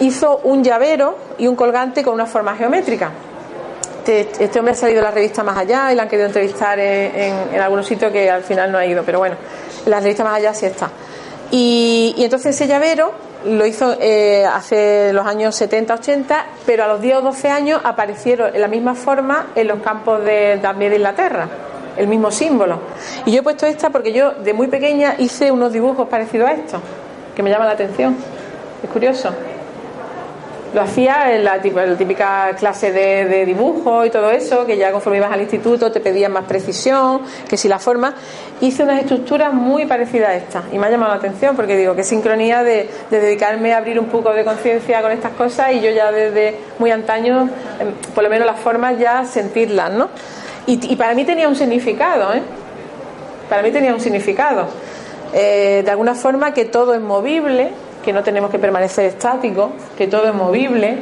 hizo 0.00 0.40
un 0.44 0.62
llavero 0.64 1.16
y 1.38 1.46
un 1.46 1.56
colgante 1.56 2.02
con 2.02 2.14
una 2.14 2.26
forma 2.26 2.56
geométrica. 2.56 3.10
Este, 3.98 4.42
este 4.44 4.58
hombre 4.58 4.72
ha 4.72 4.76
salido 4.76 5.00
en 5.00 5.04
la 5.04 5.10
revista 5.10 5.42
Más 5.44 5.58
Allá 5.58 5.92
y 5.92 5.94
la 5.94 6.04
han 6.04 6.08
querido 6.08 6.26
entrevistar 6.26 6.78
en, 6.78 7.14
en- 7.14 7.54
en 7.54 7.60
algunos 7.60 7.86
sitios 7.86 8.10
que 8.10 8.30
al 8.30 8.42
final 8.42 8.72
no 8.72 8.78
ha 8.78 8.86
ido, 8.86 9.02
pero 9.04 9.18
bueno, 9.18 9.36
en 9.84 9.90
la 9.90 10.00
revista 10.00 10.24
Más 10.24 10.36
Allá 10.36 10.54
sí 10.54 10.64
está. 10.64 10.88
Y 11.50 12.14
entonces 12.18 12.54
ese 12.56 12.66
llavero 12.66 13.12
lo 13.44 13.66
hizo 13.66 13.96
eh, 14.00 14.44
hace 14.46 15.12
los 15.12 15.26
años 15.26 15.60
70-80, 15.60 16.44
pero 16.66 16.84
a 16.84 16.88
los 16.88 17.00
10 17.00 17.16
o 17.18 17.20
12 17.22 17.48
años 17.48 17.80
aparecieron 17.84 18.54
en 18.54 18.60
la 18.60 18.68
misma 18.68 18.94
forma 18.94 19.48
en 19.54 19.68
los 19.68 19.80
campos 19.80 20.24
de, 20.24 20.58
también 20.60 20.90
de 20.90 20.96
Inglaterra, 20.96 21.48
el 21.96 22.08
mismo 22.08 22.30
símbolo. 22.30 22.80
Y 23.26 23.32
yo 23.32 23.40
he 23.40 23.42
puesto 23.42 23.66
esta 23.66 23.90
porque 23.90 24.12
yo 24.12 24.32
de 24.32 24.52
muy 24.52 24.66
pequeña 24.66 25.14
hice 25.18 25.50
unos 25.50 25.72
dibujos 25.72 26.08
parecidos 26.08 26.48
a 26.48 26.52
estos, 26.52 26.80
que 27.34 27.42
me 27.42 27.50
llaman 27.50 27.68
la 27.68 27.74
atención. 27.74 28.16
Es 28.82 28.90
curioso. 28.90 29.30
Lo 30.74 30.82
hacía 30.82 31.34
en 31.34 31.44
la, 31.44 31.56
la 31.56 31.96
típica 31.96 32.54
clase 32.58 32.92
de, 32.92 33.24
de 33.24 33.46
dibujo 33.46 34.04
y 34.04 34.10
todo 34.10 34.30
eso, 34.30 34.66
que 34.66 34.76
ya 34.76 34.92
conforme 34.92 35.16
ibas 35.16 35.32
al 35.32 35.40
instituto 35.40 35.90
te 35.90 36.00
pedían 36.00 36.32
más 36.32 36.44
precisión, 36.44 37.22
que 37.48 37.56
si 37.56 37.68
la 37.68 37.78
forma. 37.78 38.14
Hice 38.60 38.82
unas 38.82 39.00
estructuras 39.00 39.54
muy 39.54 39.86
parecidas 39.86 40.30
a 40.30 40.34
estas 40.34 40.64
y 40.72 40.78
me 40.78 40.86
ha 40.86 40.90
llamado 40.90 41.12
la 41.12 41.18
atención 41.18 41.56
porque 41.56 41.76
digo, 41.76 41.94
qué 41.94 42.04
sincronía 42.04 42.62
de, 42.62 42.90
de 43.10 43.20
dedicarme 43.20 43.72
a 43.72 43.78
abrir 43.78 43.98
un 43.98 44.06
poco 44.06 44.32
de 44.32 44.44
conciencia 44.44 45.00
con 45.00 45.12
estas 45.12 45.32
cosas 45.32 45.72
y 45.72 45.80
yo 45.80 45.90
ya 45.90 46.12
desde 46.12 46.56
muy 46.78 46.90
antaño, 46.90 47.48
em, 47.78 47.92
por 48.14 48.24
lo 48.24 48.30
menos 48.30 48.46
las 48.46 48.60
formas 48.60 48.98
ya 48.98 49.24
sentirlas, 49.24 49.92
¿no? 49.92 50.08
Y, 50.66 50.92
y 50.92 50.96
para 50.96 51.14
mí 51.14 51.24
tenía 51.24 51.48
un 51.48 51.56
significado, 51.56 52.34
¿eh? 52.34 52.42
Para 53.48 53.62
mí 53.62 53.70
tenía 53.70 53.94
un 53.94 54.00
significado. 54.00 54.68
Eh, 55.32 55.82
de 55.84 55.90
alguna 55.90 56.14
forma 56.14 56.52
que 56.52 56.64
todo 56.64 56.94
es 56.94 57.00
movible, 57.00 57.70
que 58.08 58.12
no 58.14 58.22
tenemos 58.22 58.50
que 58.50 58.58
permanecer 58.58 59.04
estáticos, 59.04 59.68
que 59.98 60.06
todo 60.06 60.26
es 60.28 60.32
movible, 60.34 60.96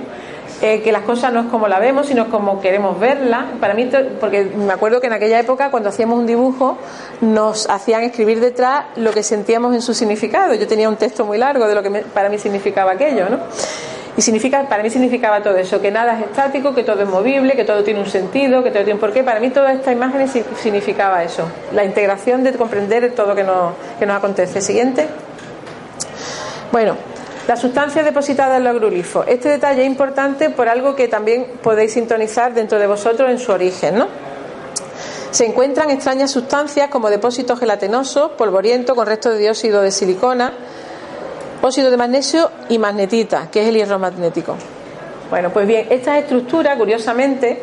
eh, 0.61 0.83
que 0.83 0.91
las 0.91 1.03
cosas 1.03 1.33
no 1.33 1.39
es 1.43 1.47
como 1.47 1.69
la 1.69 1.79
vemos, 1.79 2.09
sino 2.09 2.29
como 2.31 2.61
queremos 2.61 2.99
verlas. 2.99 3.45
Para 3.61 3.75
mí, 3.75 3.89
porque 4.19 4.43
me 4.43 4.73
acuerdo 4.73 5.01
que 5.01 5.07
en 5.07 5.13
aquella 5.13 5.39
época, 5.39 5.71
cuando 5.71 5.91
hacíamos 5.91 6.19
un 6.19 6.27
dibujo, 6.27 6.79
nos 7.21 7.71
hacían 7.71 8.03
escribir 8.03 8.41
detrás 8.41 8.87
lo 8.97 9.13
que 9.13 9.23
sentíamos 9.23 9.73
en 9.73 9.83
su 9.83 9.95
significado. 9.95 10.53
Yo 10.55 10.67
tenía 10.67 10.89
un 10.89 10.97
texto 10.97 11.25
muy 11.25 11.39
largo 11.39 11.69
de 11.69 11.77
lo 11.77 11.83
que 11.85 11.91
me- 11.91 12.01
para 12.03 12.29
mí 12.29 12.39
significaba 12.41 12.91
aquello, 12.91 13.29
¿no? 13.31 13.39
Y 14.17 14.23
significa, 14.23 14.65
para 14.69 14.83
mí 14.83 14.91
significaba 14.91 15.45
todo 15.45 15.57
eso, 15.59 15.81
que 15.81 15.93
nada 15.93 16.19
es 16.19 16.25
estático, 16.25 16.75
que 16.75 16.83
todo 16.83 17.01
es 17.03 17.09
movible, 17.09 17.55
que 17.55 17.63
todo 17.65 17.85
tiene 17.85 18.01
un 18.01 18.07
sentido, 18.07 18.65
que 18.65 18.71
todo 18.71 18.81
tiene 18.83 18.95
un 18.95 18.99
porqué. 19.01 19.23
Para 19.23 19.39
mí 19.39 19.51
todas 19.51 19.77
estas 19.77 19.93
imágenes 19.95 20.33
si- 20.33 20.43
significaba 20.61 21.23
eso, 21.23 21.45
la 21.73 21.85
integración 21.85 22.43
de 22.43 22.53
comprender 22.55 23.13
todo 23.15 23.33
que 23.37 23.45
nos, 23.45 23.75
que 24.01 24.07
nos 24.07 24.17
acontece. 24.17 24.61
Siguiente. 24.61 25.07
Bueno, 26.77 26.95
las 27.49 27.59
sustancias 27.59 28.05
depositadas 28.05 28.59
en 28.59 28.65
los 28.65 28.75
agrulifos. 28.75 29.25
Este 29.29 29.49
detalle 29.49 29.81
es 29.81 29.87
importante 29.87 30.51
por 30.51 30.69
algo 30.69 30.95
que 30.95 31.09
también 31.09 31.47
podéis 31.63 31.95
sintonizar 31.95 32.53
dentro 32.53 32.79
de 32.79 32.87
vosotros 32.87 33.31
en 33.31 33.39
su 33.39 33.51
origen, 33.51 33.97
¿no? 33.97 34.09
Se 35.31 35.47
encuentran 35.47 35.89
extrañas 35.89 36.31
sustancias 36.31 36.91
como 36.91 37.09
depósitos 37.09 37.59
gelatinosos, 37.59 38.33
polvoriento 38.33 38.95
con 38.95 39.07
restos 39.07 39.33
de 39.33 39.39
dióxido 39.39 39.81
de 39.81 39.91
silicona, 39.91 40.53
óxido 41.63 41.91
de 41.91 41.97
magnesio 41.97 42.51
y 42.69 42.77
magnetita, 42.77 43.51
que 43.51 43.63
es 43.63 43.69
el 43.69 43.77
hierro 43.77 43.99
magnético. 43.99 44.55
Bueno, 45.31 45.49
pues 45.55 45.67
bien, 45.67 45.87
estas 45.89 46.19
estructuras, 46.19 46.77
curiosamente, 46.77 47.59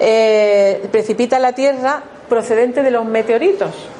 eh, 0.00 0.88
precipita 0.90 1.38
la 1.38 1.52
Tierra 1.52 2.02
procedente 2.26 2.82
de 2.82 2.90
los 2.90 3.04
meteoritos. 3.04 3.95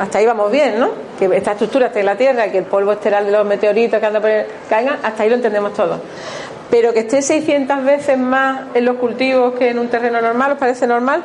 Hasta 0.00 0.16
ahí 0.16 0.24
vamos 0.24 0.50
bien, 0.50 0.80
¿no? 0.80 0.92
Que 1.18 1.26
esta 1.36 1.52
estructura 1.52 1.88
esté 1.88 2.00
en 2.00 2.06
la 2.06 2.16
Tierra 2.16 2.50
que 2.50 2.56
el 2.56 2.64
polvo 2.64 2.92
estelar 2.92 3.22
de 3.22 3.30
los 3.30 3.44
meteoritos 3.44 4.00
que 4.00 4.06
andan 4.06 4.22
por 4.22 4.30
el, 4.30 4.46
caigan, 4.66 4.98
hasta 5.02 5.22
ahí 5.22 5.28
lo 5.28 5.36
entendemos 5.36 5.74
todo. 5.74 6.00
Pero 6.70 6.94
que 6.94 7.00
esté 7.00 7.20
600 7.20 7.84
veces 7.84 8.16
más 8.16 8.62
en 8.72 8.86
los 8.86 8.96
cultivos 8.96 9.52
que 9.56 9.68
en 9.68 9.78
un 9.78 9.88
terreno 9.88 10.22
normal, 10.22 10.52
¿os 10.52 10.58
parece 10.58 10.86
normal? 10.86 11.22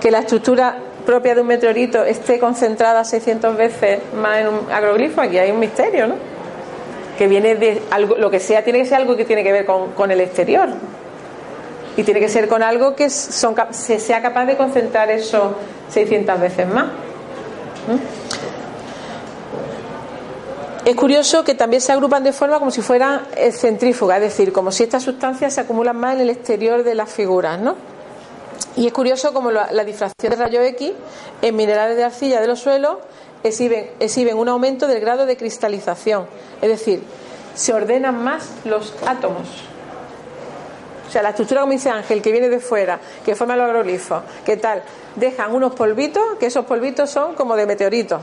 Que 0.00 0.10
la 0.10 0.20
estructura 0.20 0.78
propia 1.04 1.34
de 1.34 1.42
un 1.42 1.48
meteorito 1.48 2.02
esté 2.02 2.38
concentrada 2.38 3.04
600 3.04 3.54
veces 3.58 3.98
más 4.14 4.38
en 4.38 4.48
un 4.48 4.72
agroglifo, 4.72 5.20
aquí 5.20 5.36
hay 5.36 5.50
un 5.50 5.58
misterio, 5.58 6.06
¿no? 6.06 6.14
Que 7.18 7.26
viene 7.26 7.56
de 7.56 7.82
algo, 7.90 8.16
lo 8.16 8.30
que 8.30 8.40
sea, 8.40 8.64
tiene 8.64 8.78
que 8.78 8.86
ser 8.86 9.02
algo 9.02 9.16
que 9.16 9.26
tiene 9.26 9.44
que 9.44 9.52
ver 9.52 9.66
con 9.66 10.10
el 10.10 10.20
exterior. 10.22 10.70
Y 11.96 12.02
tiene 12.02 12.20
que 12.20 12.28
ser 12.28 12.48
con 12.48 12.62
algo 12.62 12.96
que 12.96 13.08
son, 13.10 13.54
se 13.70 14.00
sea 14.00 14.20
capaz 14.20 14.46
de 14.46 14.56
concentrar 14.56 15.10
eso 15.10 15.54
600 15.90 16.40
veces 16.40 16.66
más. 16.66 16.86
¿Mm? 16.86 18.44
Es 20.84 20.96
curioso 20.96 21.44
que 21.44 21.54
también 21.54 21.80
se 21.80 21.92
agrupan 21.92 22.22
de 22.22 22.32
forma 22.34 22.58
como 22.58 22.70
si 22.70 22.82
fuera 22.82 23.22
centrífuga, 23.52 24.16
es 24.16 24.22
decir, 24.22 24.52
como 24.52 24.70
si 24.70 24.82
estas 24.82 25.02
sustancias 25.02 25.54
se 25.54 25.62
acumulan 25.62 25.96
más 25.96 26.16
en 26.16 26.20
el 26.20 26.30
exterior 26.30 26.84
de 26.84 26.94
las 26.94 27.10
figuras, 27.10 27.58
¿no? 27.58 27.74
Y 28.76 28.86
es 28.86 28.92
curioso 28.92 29.32
como 29.32 29.50
la, 29.50 29.84
difracción 29.84 30.30
de 30.30 30.36
rayos 30.36 30.62
X 30.66 30.92
en 31.40 31.56
minerales 31.56 31.96
de 31.96 32.04
arcilla 32.04 32.38
de 32.38 32.48
los 32.48 32.60
suelos 32.60 32.98
exhiben 33.42 34.36
un 34.36 34.48
aumento 34.48 34.86
del 34.86 35.00
grado 35.00 35.24
de 35.24 35.38
cristalización, 35.38 36.26
es 36.60 36.68
decir, 36.68 37.02
se 37.54 37.72
ordenan 37.72 38.22
más 38.22 38.50
los 38.64 38.94
átomos. 39.06 39.48
O 41.06 41.10
sea, 41.10 41.22
la 41.22 41.30
estructura, 41.30 41.60
como 41.60 41.72
dice 41.72 41.90
Ángel, 41.90 42.22
que 42.22 42.32
viene 42.32 42.48
de 42.48 42.60
fuera, 42.60 42.98
que 43.24 43.34
forma 43.34 43.56
los 43.56 43.66
agroglifos, 43.66 44.22
¿qué 44.44 44.56
tal? 44.56 44.82
Dejan 45.16 45.54
unos 45.54 45.74
polvitos, 45.74 46.22
que 46.40 46.46
esos 46.46 46.64
polvitos 46.64 47.10
son 47.10 47.34
como 47.34 47.56
de 47.56 47.66
meteoritos. 47.66 48.22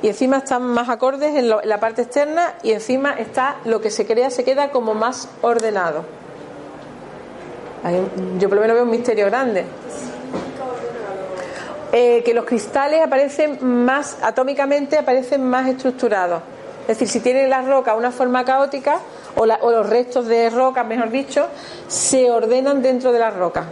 Y 0.00 0.08
encima 0.08 0.38
están 0.38 0.62
más 0.62 0.88
acordes 0.88 1.36
en, 1.36 1.48
lo, 1.48 1.62
en 1.62 1.68
la 1.68 1.78
parte 1.78 2.02
externa 2.02 2.54
y 2.62 2.72
encima 2.72 3.12
está 3.12 3.56
lo 3.64 3.80
que 3.80 3.90
se 3.90 4.06
crea, 4.06 4.30
se 4.30 4.44
queda 4.44 4.70
como 4.70 4.94
más 4.94 5.28
ordenado. 5.42 6.04
Yo 8.38 8.48
por 8.48 8.56
lo 8.56 8.62
menos 8.62 8.74
veo 8.74 8.84
un 8.84 8.90
misterio 8.90 9.26
grande. 9.26 9.64
Eh, 11.94 12.22
que 12.24 12.32
los 12.32 12.44
cristales 12.46 13.02
aparecen 13.02 13.58
más, 13.84 14.16
atómicamente 14.22 14.96
aparecen 14.96 15.44
más 15.44 15.68
estructurados. 15.68 16.42
Es 16.82 16.98
decir, 16.98 17.08
si 17.08 17.20
tienen 17.20 17.50
la 17.50 17.60
roca 17.62 17.94
una 17.94 18.10
forma 18.10 18.44
caótica, 18.44 18.98
o, 19.36 19.46
la- 19.46 19.58
o 19.62 19.70
los 19.70 19.88
restos 19.88 20.26
de 20.26 20.50
roca, 20.50 20.84
mejor 20.84 21.10
dicho, 21.10 21.46
se 21.88 22.30
ordenan 22.30 22.82
dentro 22.82 23.12
de 23.12 23.18
la 23.18 23.30
roca. 23.30 23.64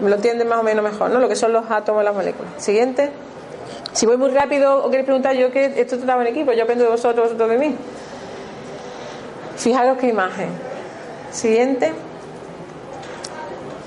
¿Me 0.00 0.10
lo 0.10 0.16
entienden 0.16 0.46
más 0.48 0.58
o 0.58 0.62
menos 0.62 0.84
mejor, 0.84 1.10
no? 1.10 1.18
Lo 1.18 1.28
que 1.28 1.36
son 1.36 1.52
los 1.52 1.70
átomos 1.70 2.02
y 2.02 2.04
las 2.04 2.14
moléculas. 2.14 2.52
Siguiente. 2.58 3.10
Si 3.92 4.04
voy 4.04 4.16
muy 4.18 4.30
rápido 4.30 4.84
o 4.84 4.90
queréis 4.90 5.06
preguntar, 5.06 5.34
yo 5.34 5.50
que 5.50 5.72
esto 5.80 5.96
trabajo 5.98 6.20
en 6.20 6.26
equipo, 6.34 6.52
yo 6.52 6.64
aprendo 6.64 6.84
de 6.84 6.90
vosotros, 6.90 7.24
vosotros 7.26 7.48
de 7.48 7.58
mí. 7.58 7.74
Fijaros 9.56 9.96
qué 9.98 10.08
imagen. 10.08 10.48
Siguiente. 11.32 11.92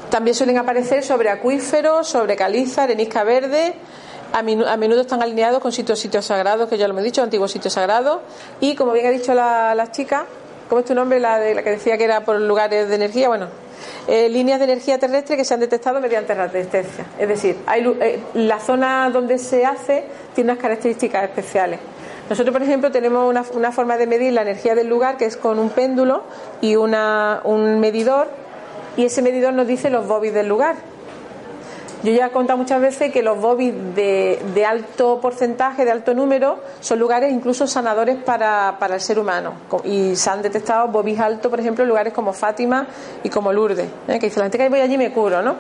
También 0.10 0.34
suelen 0.36 0.58
aparecer 0.58 1.04
sobre 1.04 1.30
acuíferos, 1.30 2.08
sobre 2.08 2.36
caliza, 2.36 2.84
arenisca 2.84 3.24
verde. 3.24 3.74
A 4.34 4.41
menudo 4.43 5.02
están 5.02 5.22
alineados 5.22 5.60
con 5.60 5.72
sitios, 5.72 6.00
sitios 6.00 6.26
sagrados, 6.26 6.69
que 6.69 6.78
ya 6.78 6.88
lo 6.88 6.93
hemos 6.93 7.04
dicho, 7.04 7.22
antiguos 7.22 7.52
sitios 7.52 7.74
sagrados. 7.74 8.19
Y 8.60 8.76
como 8.76 8.91
bien 8.93 9.06
ha 9.08 9.10
dicho 9.12 9.34
la, 9.36 9.74
la 9.76 9.91
chica, 9.91 10.26
¿cómo 10.69 10.79
es 10.79 10.86
tu 10.86 10.93
nombre? 10.93 11.19
La, 11.19 11.39
de, 11.39 11.55
la 11.55 11.63
que 11.63 11.71
decía 11.71 11.97
que 11.97 12.05
era 12.05 12.21
por 12.21 12.39
lugares 12.39 12.88
de 12.88 12.95
energía. 12.95 13.27
Bueno, 13.27 13.47
eh, 14.08 14.29
líneas 14.29 14.60
de 14.60 14.65
energía 14.65 14.97
terrestre 14.99 15.36
que 15.36 15.43
se 15.43 15.53
han 15.53 15.60
detectado 15.60 15.99
mediante 15.99 16.34
radiestesia. 16.34 17.05
Es 17.17 17.27
decir, 17.27 17.58
hay, 17.65 17.86
eh, 17.99 18.19
la 18.36 18.60
zona 18.60 19.10
donde 19.10 19.38
se 19.38 19.65
hace 19.65 20.05
tiene 20.36 20.51
unas 20.51 20.62
características 20.62 21.23
especiales. 21.23 21.79
Nosotros, 22.29 22.53
por 22.53 22.62
ejemplo, 22.62 22.91
tenemos 22.91 23.27
una, 23.27 23.43
una 23.53 23.71
forma 23.71 23.97
de 23.97 24.05
medir 24.05 24.34
la 24.34 24.43
energía 24.43 24.75
del 24.75 24.88
lugar 24.88 25.17
que 25.17 25.25
es 25.25 25.36
con 25.36 25.58
un 25.58 25.71
péndulo 25.71 26.23
y 26.62 26.75
una, 26.75 27.41
un 27.43 27.79
medidor 27.79 28.27
y 28.97 29.05
ese 29.05 29.21
medidor 29.21 29.53
nos 29.53 29.65
dice 29.65 29.89
los 29.89 30.08
bobbies 30.08 30.34
del 30.34 30.47
lugar. 30.47 30.75
Yo 32.02 32.14
ya 32.14 32.28
he 32.28 32.32
contado 32.32 32.58
muchas 32.58 32.80
veces 32.80 33.12
que 33.12 33.22
los 33.22 33.40
bobbies 33.42 33.74
de, 33.94 34.42
de 34.54 34.66
alto 34.66 35.20
porcentaje, 35.20 35.84
de 35.84 35.92
alto 35.92 36.14
número, 36.14 36.60
son 36.80 36.98
lugares 36.98 37.34
incluso 37.34 37.68
sanadores 37.68 38.16
para, 38.16 38.78
para 38.80 38.96
el 38.96 39.02
ser 39.02 39.20
humano. 39.20 39.54
Y 39.84 40.16
se 40.16 40.30
han 40.30 40.42
detectado 40.42 40.88
bobbies 40.88 41.20
altos, 41.20 41.50
por 41.50 41.60
ejemplo, 41.60 41.84
en 41.84 41.90
lugares 41.90 42.14
como 42.14 42.32
Fátima 42.32 42.88
y 43.22 43.30
como 43.30 43.52
Lourdes. 43.52 43.90
¿eh? 44.08 44.18
Que 44.20 44.28
dice 44.28 44.40
la 44.40 44.46
gente 44.46 44.58
que 44.58 44.70
voy 44.70 44.80
allí 44.80 44.98
me 44.98 45.12
curo, 45.12 45.42
¿no? 45.42 45.56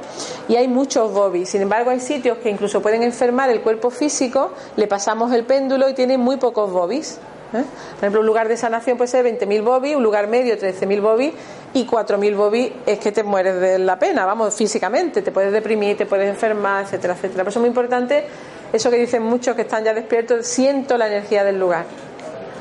Y 0.47 0.55
hay 0.55 0.69
muchos 0.69 1.11
bobbies. 1.11 1.49
Sin 1.49 1.61
embargo, 1.61 1.89
hay 1.89 1.99
sitios 1.99 2.37
que 2.37 2.49
incluso 2.49 2.81
pueden 2.81 3.03
enfermar 3.03 3.49
el 3.49 3.61
cuerpo 3.61 3.89
físico, 3.89 4.51
le 4.77 4.87
pasamos 4.87 5.33
el 5.33 5.43
péndulo 5.43 5.89
y 5.89 5.93
tienen 5.93 6.21
muy 6.21 6.37
pocos 6.37 6.71
bobbies. 6.71 7.19
¿Eh? 7.53 7.63
Por 7.63 7.99
ejemplo, 7.99 8.21
un 8.21 8.27
lugar 8.27 8.47
de 8.47 8.57
sanación 8.57 8.97
puede 8.97 9.09
ser 9.09 9.25
20.000 9.25 9.63
bobbies, 9.63 9.95
un 9.95 10.03
lugar 10.03 10.27
medio 10.27 10.57
13.000 10.57 11.01
bobbies 11.01 11.33
y 11.73 11.85
4.000 11.85 12.35
bobbies 12.35 12.71
es 12.85 12.99
que 12.99 13.11
te 13.11 13.23
mueres 13.23 13.59
de 13.59 13.79
la 13.79 13.97
pena, 13.99 14.25
vamos, 14.25 14.55
físicamente, 14.55 15.21
te 15.21 15.31
puedes 15.31 15.51
deprimir, 15.51 15.97
te 15.97 16.05
puedes 16.05 16.29
enfermar, 16.29 16.85
etcétera, 16.85 17.13
etcétera. 17.13 17.43
Por 17.43 17.49
eso 17.49 17.59
es 17.59 17.61
muy 17.61 17.69
importante 17.69 18.25
eso 18.71 18.91
que 18.91 18.97
dicen 18.97 19.23
muchos 19.23 19.55
que 19.55 19.63
están 19.63 19.83
ya 19.83 19.93
despiertos, 19.93 20.45
siento 20.45 20.97
la 20.97 21.07
energía 21.07 21.43
del 21.43 21.59
lugar. 21.59 21.85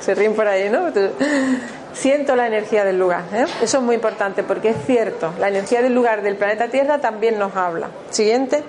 Se 0.00 0.14
ríen 0.14 0.34
por 0.34 0.48
ahí, 0.48 0.70
¿no? 0.70 0.90
Siento 1.92 2.36
la 2.36 2.46
energía 2.46 2.84
del 2.84 2.98
lugar. 2.98 3.24
¿eh? 3.32 3.44
Eso 3.60 3.78
es 3.78 3.82
muy 3.82 3.96
importante 3.96 4.44
porque 4.44 4.70
es 4.70 4.76
cierto, 4.86 5.32
la 5.40 5.48
energía 5.48 5.82
del 5.82 5.94
lugar 5.94 6.22
del 6.22 6.36
planeta 6.36 6.68
Tierra 6.68 6.98
también 6.98 7.38
nos 7.38 7.56
habla. 7.56 7.88
Siguiente. 8.10 8.62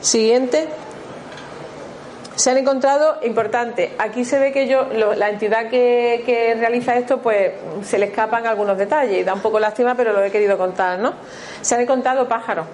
Siguiente. 0.00 0.68
Se 2.36 2.50
han 2.50 2.58
encontrado, 2.58 3.16
importante, 3.22 3.92
aquí 3.98 4.24
se 4.24 4.38
ve 4.38 4.52
que 4.52 4.68
yo, 4.68 4.84
lo- 4.92 5.14
la 5.14 5.30
entidad 5.30 5.68
que, 5.70 6.22
que 6.26 6.54
realiza 6.54 6.94
esto, 6.96 7.18
pues 7.18 7.52
se 7.82 7.98
le 7.98 8.06
escapan 8.06 8.46
algunos 8.46 8.76
detalles 8.76 9.18
y 9.20 9.24
da 9.24 9.32
un 9.34 9.40
poco 9.40 9.58
lástima, 9.58 9.94
pero 9.94 10.12
lo 10.12 10.22
he 10.22 10.30
querido 10.30 10.58
contar, 10.58 10.98
¿no? 10.98 11.14
Se 11.62 11.74
han 11.74 11.80
encontrado 11.80 12.28
pájaros, 12.28 12.66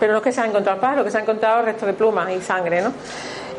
pero 0.00 0.12
no 0.12 0.18
es 0.18 0.24
que 0.24 0.32
se 0.32 0.40
han 0.40 0.48
encontrado 0.50 0.80
pájaros, 0.80 1.04
que 1.04 1.10
se 1.12 1.18
han 1.18 1.22
encontrado 1.22 1.62
restos 1.62 1.86
de 1.86 1.92
plumas 1.94 2.28
y 2.32 2.40
sangre, 2.40 2.82
¿no? 2.82 2.92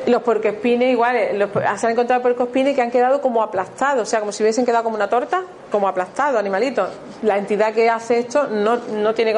Los 0.07 0.21
puercoespines 0.23 0.91
igual, 0.91 1.17
los, 1.39 1.49
se 1.79 1.85
han 1.87 1.93
encontrado 1.93 2.21
puercoespines 2.21 2.75
que 2.75 2.81
han 2.81 2.91
quedado 2.91 3.21
como 3.21 3.41
aplastados, 3.41 4.03
o 4.03 4.05
sea, 4.05 4.19
como 4.19 4.31
si 4.33 4.43
hubiesen 4.43 4.65
quedado 4.65 4.83
como 4.83 4.95
una 4.97 5.09
torta, 5.09 5.41
como 5.71 5.87
aplastados, 5.87 6.37
animalitos. 6.37 6.89
La 7.23 7.37
entidad 7.37 7.73
que 7.73 7.89
hace 7.89 8.19
esto 8.19 8.47
no, 8.47 8.75
no 8.75 9.13
tiene 9.15 9.33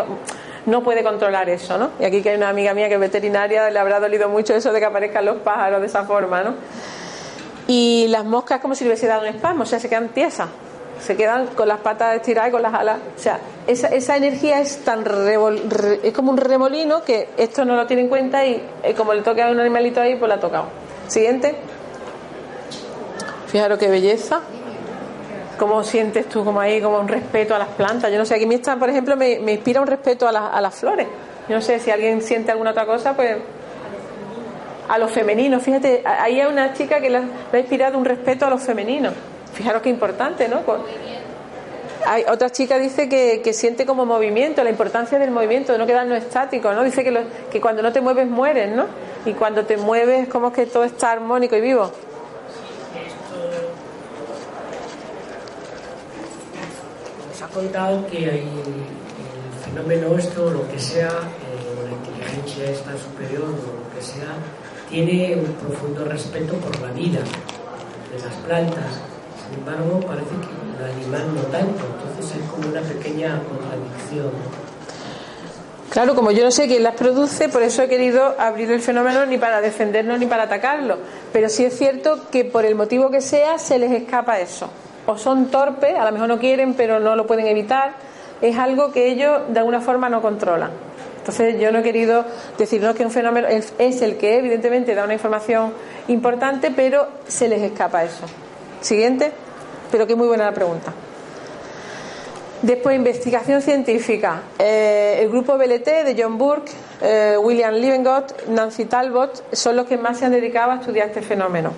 no 0.67 0.83
puede 0.83 1.01
controlar 1.03 1.49
eso, 1.49 1.77
¿no? 1.79 1.89
Y 1.99 2.05
aquí 2.05 2.21
que 2.21 2.29
hay 2.29 2.37
una 2.37 2.49
amiga 2.49 2.73
mía 2.75 2.87
que 2.87 2.93
es 2.93 2.99
veterinaria, 2.99 3.69
le 3.71 3.79
habrá 3.79 3.99
dolido 3.99 4.29
mucho 4.29 4.53
eso 4.53 4.71
de 4.71 4.79
que 4.79 4.85
aparezcan 4.85 5.25
los 5.25 5.37
pájaros 5.37 5.81
de 5.81 5.87
esa 5.87 6.03
forma, 6.03 6.43
¿no? 6.43 6.53
Y 7.67 8.05
las 8.09 8.23
moscas 8.23 8.61
como 8.61 8.75
si 8.75 8.83
le 8.83 8.91
hubiese 8.91 9.07
dado 9.07 9.21
un 9.23 9.27
espasmo, 9.27 9.63
o 9.63 9.65
sea, 9.65 9.79
se 9.79 9.89
quedan 9.89 10.09
tiesas, 10.09 10.47
se 10.99 11.15
quedan 11.17 11.47
con 11.47 11.67
las 11.67 11.79
patas 11.79 12.15
estiradas 12.15 12.49
y 12.49 12.51
con 12.51 12.61
las 12.61 12.73
alas. 12.73 12.97
O 13.15 13.19
sea, 13.19 13.39
esa, 13.65 13.87
esa 13.89 14.15
energía 14.17 14.59
es 14.61 14.83
tan 14.85 15.03
revol- 15.03 15.61
re- 15.69 15.99
es 16.03 16.13
como 16.13 16.31
un 16.31 16.37
remolino 16.37 17.03
que 17.03 17.29
esto 17.37 17.65
no 17.65 17.75
lo 17.75 17.85
tiene 17.87 18.03
en 18.03 18.09
cuenta 18.09 18.45
y 18.45 18.61
eh, 18.83 18.93
como 18.93 19.13
le 19.13 19.21
toca 19.21 19.47
a 19.47 19.51
un 19.51 19.59
animalito 19.59 19.99
ahí, 20.01 20.15
pues 20.15 20.29
la 20.29 20.35
ha 20.35 20.39
tocado. 20.39 20.65
Siguiente. 21.07 21.55
Fijaros 23.47 23.77
qué 23.79 23.87
belleza. 23.87 24.41
¿Cómo 25.57 25.83
sientes 25.83 26.27
tú 26.29 26.45
como 26.45 26.59
ahí, 26.59 26.79
como 26.81 26.99
un 26.99 27.07
respeto 27.07 27.55
a 27.55 27.59
las 27.59 27.69
plantas? 27.69 28.11
Yo 28.11 28.17
no 28.17 28.25
sé, 28.25 28.35
aquí 28.35 28.45
está, 28.53 28.75
por 28.77 28.89
ejemplo, 28.89 29.15
me, 29.17 29.33
inspira 29.51 29.81
un 29.81 29.87
respeto 29.87 30.27
a, 30.27 30.31
las- 30.31 30.53
a 30.53 30.61
las 30.61 30.75
flores. 30.75 31.07
Yo 31.49 31.55
no 31.55 31.61
sé 31.61 31.79
si 31.79 31.89
alguien 31.91 32.21
siente 32.21 32.51
alguna 32.51 32.71
otra 32.71 32.85
cosa, 32.85 33.15
pues 33.15 33.37
a 34.87 34.97
los 34.97 35.11
femeninos. 35.11 35.63
Fíjate, 35.63 36.01
ahí 36.05 36.39
hay 36.39 36.47
una 36.47 36.73
chica 36.73 36.99
que 37.01 37.09
le 37.09 37.17
ha, 37.17 37.57
inspirado 37.57 37.97
un 37.97 38.05
respeto 38.05 38.45
a 38.45 38.49
los 38.49 38.61
femeninos. 38.61 39.13
Fijaros 39.53 39.81
qué 39.81 39.89
importante, 39.89 40.47
¿no? 40.47 40.59
Hay 42.05 42.23
otra 42.29 42.49
chica 42.51 42.77
dice 42.77 43.09
que, 43.09 43.41
que 43.43 43.51
siente 43.53 43.85
como 43.85 44.05
movimiento, 44.05 44.63
la 44.63 44.69
importancia 44.69 45.17
del 45.19 45.31
movimiento, 45.31 45.73
de 45.73 45.77
no 45.79 45.85
quedarnos 45.85 46.17
estáticos, 46.19 46.73
¿no? 46.75 46.83
Dice 46.83 47.03
que, 47.03 47.11
lo- 47.11 47.21
que 47.51 47.59
cuando 47.59 47.81
no 47.81 47.91
te 47.91 47.99
mueves 47.99 48.27
mueres, 48.27 48.73
¿no? 48.73 48.85
Y 49.25 49.33
cuando 49.33 49.65
te 49.65 49.75
mueves 49.77 50.27
como 50.29 50.53
que 50.53 50.67
todo 50.67 50.83
está 50.83 51.11
armónico 51.11 51.55
y 51.55 51.61
vivo. 51.61 51.91
Ha 57.47 57.53
contado 57.53 58.05
que 58.07 58.17
el, 58.17 58.29
el 58.29 58.43
fenómeno 59.63 60.17
esto, 60.17 60.49
lo 60.51 60.67
que 60.69 60.79
sea, 60.79 61.07
eh, 61.09 61.79
o 61.79 61.87
la 61.87 61.93
inteligencia 61.93 62.69
esta 62.69 62.91
superior, 62.97 63.43
o 63.43 63.83
lo 63.83 63.95
que 63.95 64.01
sea, 64.01 64.35
tiene 64.89 65.35
un 65.35 65.53
profundo 65.53 66.05
respeto 66.05 66.53
por 66.55 66.79
la 66.81 66.91
vida 66.91 67.19
de 67.19 68.19
las 68.19 68.35
plantas. 68.45 69.01
Sin 69.43 69.59
embargo, 69.59 69.99
parece 70.01 70.29
que 70.29 70.83
el 70.83 70.91
animal 70.91 71.35
no 71.35 71.41
tanto. 71.43 71.83
Entonces 71.85 72.35
hay 72.35 72.47
como 72.49 72.67
una 72.69 72.81
pequeña 72.81 73.41
contradicción. 73.43 74.31
Claro, 75.89 76.15
como 76.15 76.31
yo 76.31 76.43
no 76.43 76.51
sé 76.51 76.67
quién 76.67 76.83
las 76.83 76.95
produce, 76.95 77.49
por 77.49 77.63
eso 77.63 77.81
he 77.81 77.87
querido 77.87 78.35
abrir 78.37 78.71
el 78.71 78.81
fenómeno 78.81 79.25
ni 79.25 79.37
para 79.37 79.61
defendernos 79.61 80.19
ni 80.19 80.25
para 80.25 80.43
atacarlo. 80.43 80.97
Pero 81.31 81.49
sí 81.49 81.65
es 81.65 81.77
cierto 81.77 82.29
que 82.29 82.45
por 82.45 82.65
el 82.65 82.75
motivo 82.75 83.09
que 83.09 83.21
sea 83.21 83.57
se 83.57 83.79
les 83.79 83.91
escapa 83.91 84.39
eso. 84.39 84.69
O 85.07 85.17
son 85.17 85.47
torpes, 85.47 85.95
a 85.97 86.05
lo 86.05 86.11
mejor 86.11 86.27
no 86.27 86.37
quieren, 86.37 86.75
pero 86.75 86.99
no 86.99 87.15
lo 87.15 87.25
pueden 87.25 87.47
evitar. 87.47 87.93
es 88.39 88.55
algo 88.55 88.91
que 88.91 89.07
ellos 89.07 89.41
de 89.49 89.59
alguna 89.59 89.81
forma 89.81 90.09
no 90.09 90.21
controlan. 90.21 90.69
Entonces 91.17 91.59
yo 91.59 91.71
no 91.71 91.79
he 91.79 91.83
querido 91.83 92.23
decirnos 92.59 92.95
que 92.95 93.03
un 93.03 93.09
fenómeno 93.09 93.47
es 93.47 94.01
el 94.01 94.17
que 94.17 94.37
evidentemente 94.37 94.93
da 94.93 95.03
una 95.03 95.13
información 95.13 95.73
importante, 96.07 96.71
pero 96.71 97.07
se 97.27 97.49
les 97.49 97.63
escapa 97.63 98.03
eso. 98.03 98.25
Siguiente, 98.79 99.31
pero 99.91 100.05
que 100.05 100.15
muy 100.15 100.27
buena 100.27 100.45
la 100.45 100.53
pregunta. 100.53 100.93
Después, 102.61 102.95
investigación 102.95 103.61
científica. 103.61 104.41
Eh, 104.57 105.19
el 105.21 105.29
grupo 105.29 105.57
BLT 105.57 105.85
de 105.85 106.15
John 106.17 106.39
Burke, 106.39 106.71
eh, 107.01 107.37
William 107.39 107.75
Livengood, 107.75 108.23
Nancy 108.49 108.85
Talbot 108.85 109.53
son 109.53 109.75
los 109.75 109.85
que 109.85 109.97
más 109.97 110.17
se 110.17 110.25
han 110.25 110.31
dedicado 110.31 110.71
a 110.71 110.75
estudiar 110.75 111.07
este 111.09 111.21
fenómeno. 111.21 111.71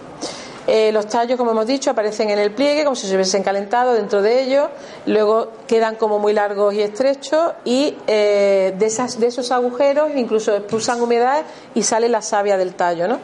Eh, 0.71 0.91
los 0.91 1.07
tallos, 1.07 1.35
como 1.35 1.49
hemos 1.49 1.65
dicho, 1.65 1.89
aparecen 1.89 2.29
en 2.29 2.37
el 2.37 2.51
pliegue 2.51 2.83
como 2.83 2.95
si 2.95 3.07
se 3.07 3.15
hubiesen 3.15 3.41
calentado 3.41 3.93
dentro 3.93 4.21
de 4.21 4.43
ellos, 4.43 4.69
luego 5.07 5.51
quedan 5.65 5.95
como 5.95 6.19
muy 6.19 6.31
largos 6.31 6.75
y 6.75 6.81
estrechos 6.81 7.53
y 7.65 7.97
eh, 8.05 8.75
de, 8.77 8.85
esos 8.85 9.51
agujeros 9.51 10.11
incluso 10.15 10.55
expulsan 10.55 11.01
humedad 11.01 11.41
y 11.73 11.81
sale 11.81 12.07
la 12.07 12.21
savia 12.21 12.55
del 12.55 12.75
tallo. 12.75 13.07
¿no? 13.07 13.17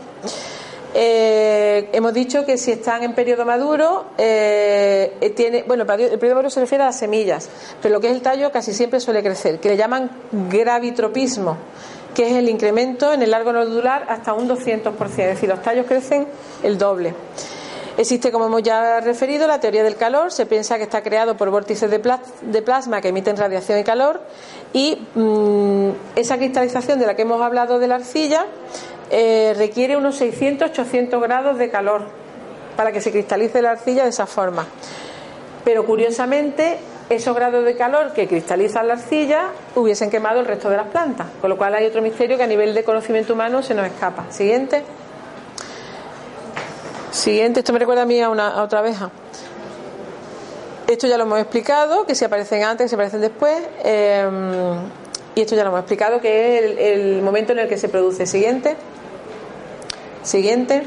Eh, 0.96 1.88
hemos 1.94 2.16
dicho 2.16 2.48
que 2.48 2.58
si 2.58 2.72
están 2.72 3.04
en 3.04 3.14
periodo 3.14 3.46
maduro, 3.46 4.06
tiene, 4.18 5.64
bueno, 5.68 5.84
el 5.84 5.88
periodo 6.18 6.36
maduro 6.38 6.50
se 6.50 6.62
refiere 6.62 6.84
a 6.84 6.88
las 6.88 6.98
semillas, 6.98 7.48
pero 7.80 7.94
lo 7.94 8.02
que 8.02 8.08
es 8.08 8.16
el 8.16 8.24
tallo 8.24 8.52
casi 8.52 8.74
siempre 8.74 9.00
suele 9.00 9.22
crecer, 9.22 9.60
que 9.60 9.70
le 9.70 9.78
llaman 9.78 10.10
gravitropismo, 10.50 11.58
que 12.16 12.28
es 12.30 12.34
el 12.36 12.50
incremento 12.50 13.14
en 13.14 13.22
el 13.22 13.30
largo 13.30 13.52
nodular 13.54 14.06
hasta 14.10 14.34
un 14.34 14.50
200%, 14.50 14.94
es 15.10 15.16
decir, 15.18 15.50
los 15.50 15.62
tallos 15.62 15.86
crecen 15.86 16.26
el 16.64 16.78
doble. 16.80 17.14
Existe, 17.98 18.30
como 18.32 18.48
hemos 18.48 18.62
ya 18.64 19.00
referido, 19.00 19.48
la 19.48 19.60
teoría 19.62 19.82
del 19.84 19.96
calor. 19.96 20.32
Se 20.32 20.46
piensa 20.46 20.78
que 20.78 20.84
está 20.84 21.02
creado 21.02 21.38
por 21.38 21.50
vórtices 21.50 21.90
de, 21.90 22.02
plas- 22.02 22.20
de 22.42 22.62
plasma 22.62 23.00
que 23.00 23.08
emiten 23.10 23.38
radiación 23.38 23.80
y 23.80 23.84
calor. 23.86 24.20
Y 24.74 25.00
mm, 25.16 25.90
esa 26.18 26.36
cristalización 26.38 27.00
de 27.00 27.06
la 27.06 27.16
que 27.16 27.22
hemos 27.22 27.42
hablado 27.42 27.80
de 27.80 27.88
la 27.88 27.96
arcilla 27.96 28.48
eh, 29.12 29.54
requiere 29.58 29.96
unos 29.96 30.20
600-800 30.20 31.22
grados 31.22 31.58
de 31.58 31.70
calor 31.70 32.02
para 32.76 32.92
que 32.92 33.00
se 33.00 33.12
cristalice 33.12 33.62
la 33.62 33.72
arcilla 33.72 34.04
de 34.04 34.10
esa 34.10 34.26
forma. 34.26 34.66
Pero 35.64 35.86
curiosamente, 35.86 36.78
esos 37.10 37.36
grados 37.36 37.66
de 37.66 37.76
calor 37.76 38.14
que 38.14 38.28
cristalizan 38.28 38.88
la 38.88 38.94
arcilla 38.94 39.50
hubiesen 39.76 40.10
quemado 40.10 40.40
el 40.40 40.46
resto 40.46 40.70
de 40.70 40.78
las 40.78 40.88
plantas. 40.88 41.28
Con 41.42 41.50
lo 41.50 41.58
cual 41.58 41.76
hay 41.76 41.86
otro 41.86 42.02
misterio 42.02 42.38
que 42.38 42.44
a 42.44 42.48
nivel 42.48 42.74
de 42.74 42.84
conocimiento 42.84 43.34
humano 43.34 43.62
se 43.62 43.74
nos 43.74 43.86
escapa. 43.86 44.26
Siguiente. 44.32 44.84
Siguiente, 47.12 47.60
esto 47.62 47.74
me 47.74 47.80
recuerda 47.80 48.02
a 48.02 48.06
mí 48.06 48.22
a, 48.22 48.30
una, 48.30 48.62
otra 48.62 48.80
abeja. 48.80 49.10
Esto 50.88 51.08
ya 51.08 51.18
lo 51.18 51.24
hemos 51.24 51.40
explicado, 51.40 52.06
que 52.06 52.14
si 52.14 52.26
aparecen 52.26 52.64
antes, 52.64 52.86
que 52.86 52.90
si 52.90 52.96
aparecen 52.96 53.22
después. 53.22 53.58
eh, 53.84 54.30
y 55.36 55.42
esto 55.42 55.54
ya 55.54 55.64
lo 55.64 55.70
hemos 55.70 55.82
explicado, 55.82 56.22
que 56.22 56.58
es 56.58 56.64
el, 56.64 56.78
el 56.80 57.22
momento 57.22 57.52
en 57.52 57.60
el 57.60 57.68
que 57.68 57.78
se 57.78 57.90
produce. 57.90 58.26
Siguiente. 58.26 58.78
Siguiente. 60.24 60.84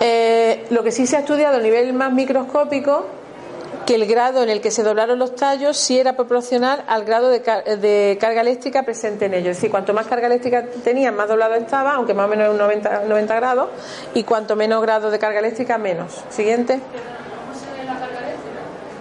Eh, 0.00 0.66
lo 0.70 0.82
que 0.82 0.90
sí 0.90 1.06
se 1.06 1.16
ha 1.16 1.20
estudiado 1.20 1.56
a 1.56 1.60
nivel 1.60 1.92
más 1.92 2.12
microscópico, 2.12 3.06
que 3.86 3.94
el 3.94 4.06
grado 4.06 4.42
en 4.42 4.50
el 4.50 4.60
que 4.60 4.70
se 4.72 4.82
doblaron 4.82 5.18
los 5.18 5.36
tallos 5.36 5.76
sí 5.76 5.98
era 5.98 6.14
proporcional 6.14 6.82
al 6.88 7.04
grado 7.04 7.28
de, 7.28 7.40
car- 7.42 7.62
de 7.64 8.18
carga 8.20 8.40
eléctrica 8.40 8.82
presente 8.82 9.26
en 9.26 9.34
ellos. 9.34 9.50
Es 9.52 9.56
decir, 9.58 9.70
cuanto 9.70 9.94
más 9.94 10.06
carga 10.08 10.26
eléctrica 10.26 10.64
tenían, 10.82 11.14
más 11.14 11.28
doblado 11.28 11.54
estaba, 11.54 11.92
aunque 11.94 12.12
más 12.12 12.26
o 12.26 12.28
menos 12.28 12.50
un 12.50 12.58
90, 12.58 13.04
90 13.06 13.34
grados, 13.36 13.68
y 14.12 14.24
cuanto 14.24 14.56
menos 14.56 14.82
grado 14.82 15.10
de 15.10 15.18
carga 15.20 15.38
eléctrica, 15.38 15.78
menos. 15.78 16.24
Siguiente. 16.30 16.80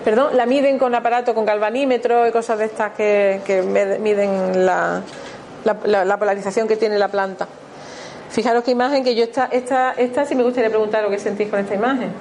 Perdón, 0.04 0.38
la 0.38 0.46
miden 0.46 0.78
con 0.78 0.94
aparato, 0.94 1.34
con 1.34 1.46
galvanímetro 1.46 2.28
y 2.28 2.32
cosas 2.32 2.60
de 2.60 2.66
estas 2.66 2.92
que, 2.94 3.98
miden 4.00 4.66
la- 4.68 5.02
la 5.64 6.18
polarización 6.20 6.68
que 6.68 6.78
tiene 6.78 7.00
la 7.00 7.08
planta. 7.08 7.48
Fijaros 8.30 8.64
qué 8.64 8.70
imagen 8.72 9.04
que 9.04 9.16
yo 9.16 9.24
esta, 9.24 9.48
esta, 9.52 9.94
esta 9.98 10.26
sí 10.26 10.36
me 10.36 10.44
gustaría 10.44 10.70
preguntar 10.70 11.02
lo 11.02 11.10
que 11.10 11.18
sentís 11.18 11.50
con 11.50 11.60
esta 11.60 11.74
imagen. 11.74 12.12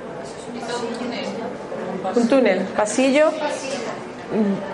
Un 2.14 2.28
túnel, 2.28 2.60
pasillo. 2.76 3.30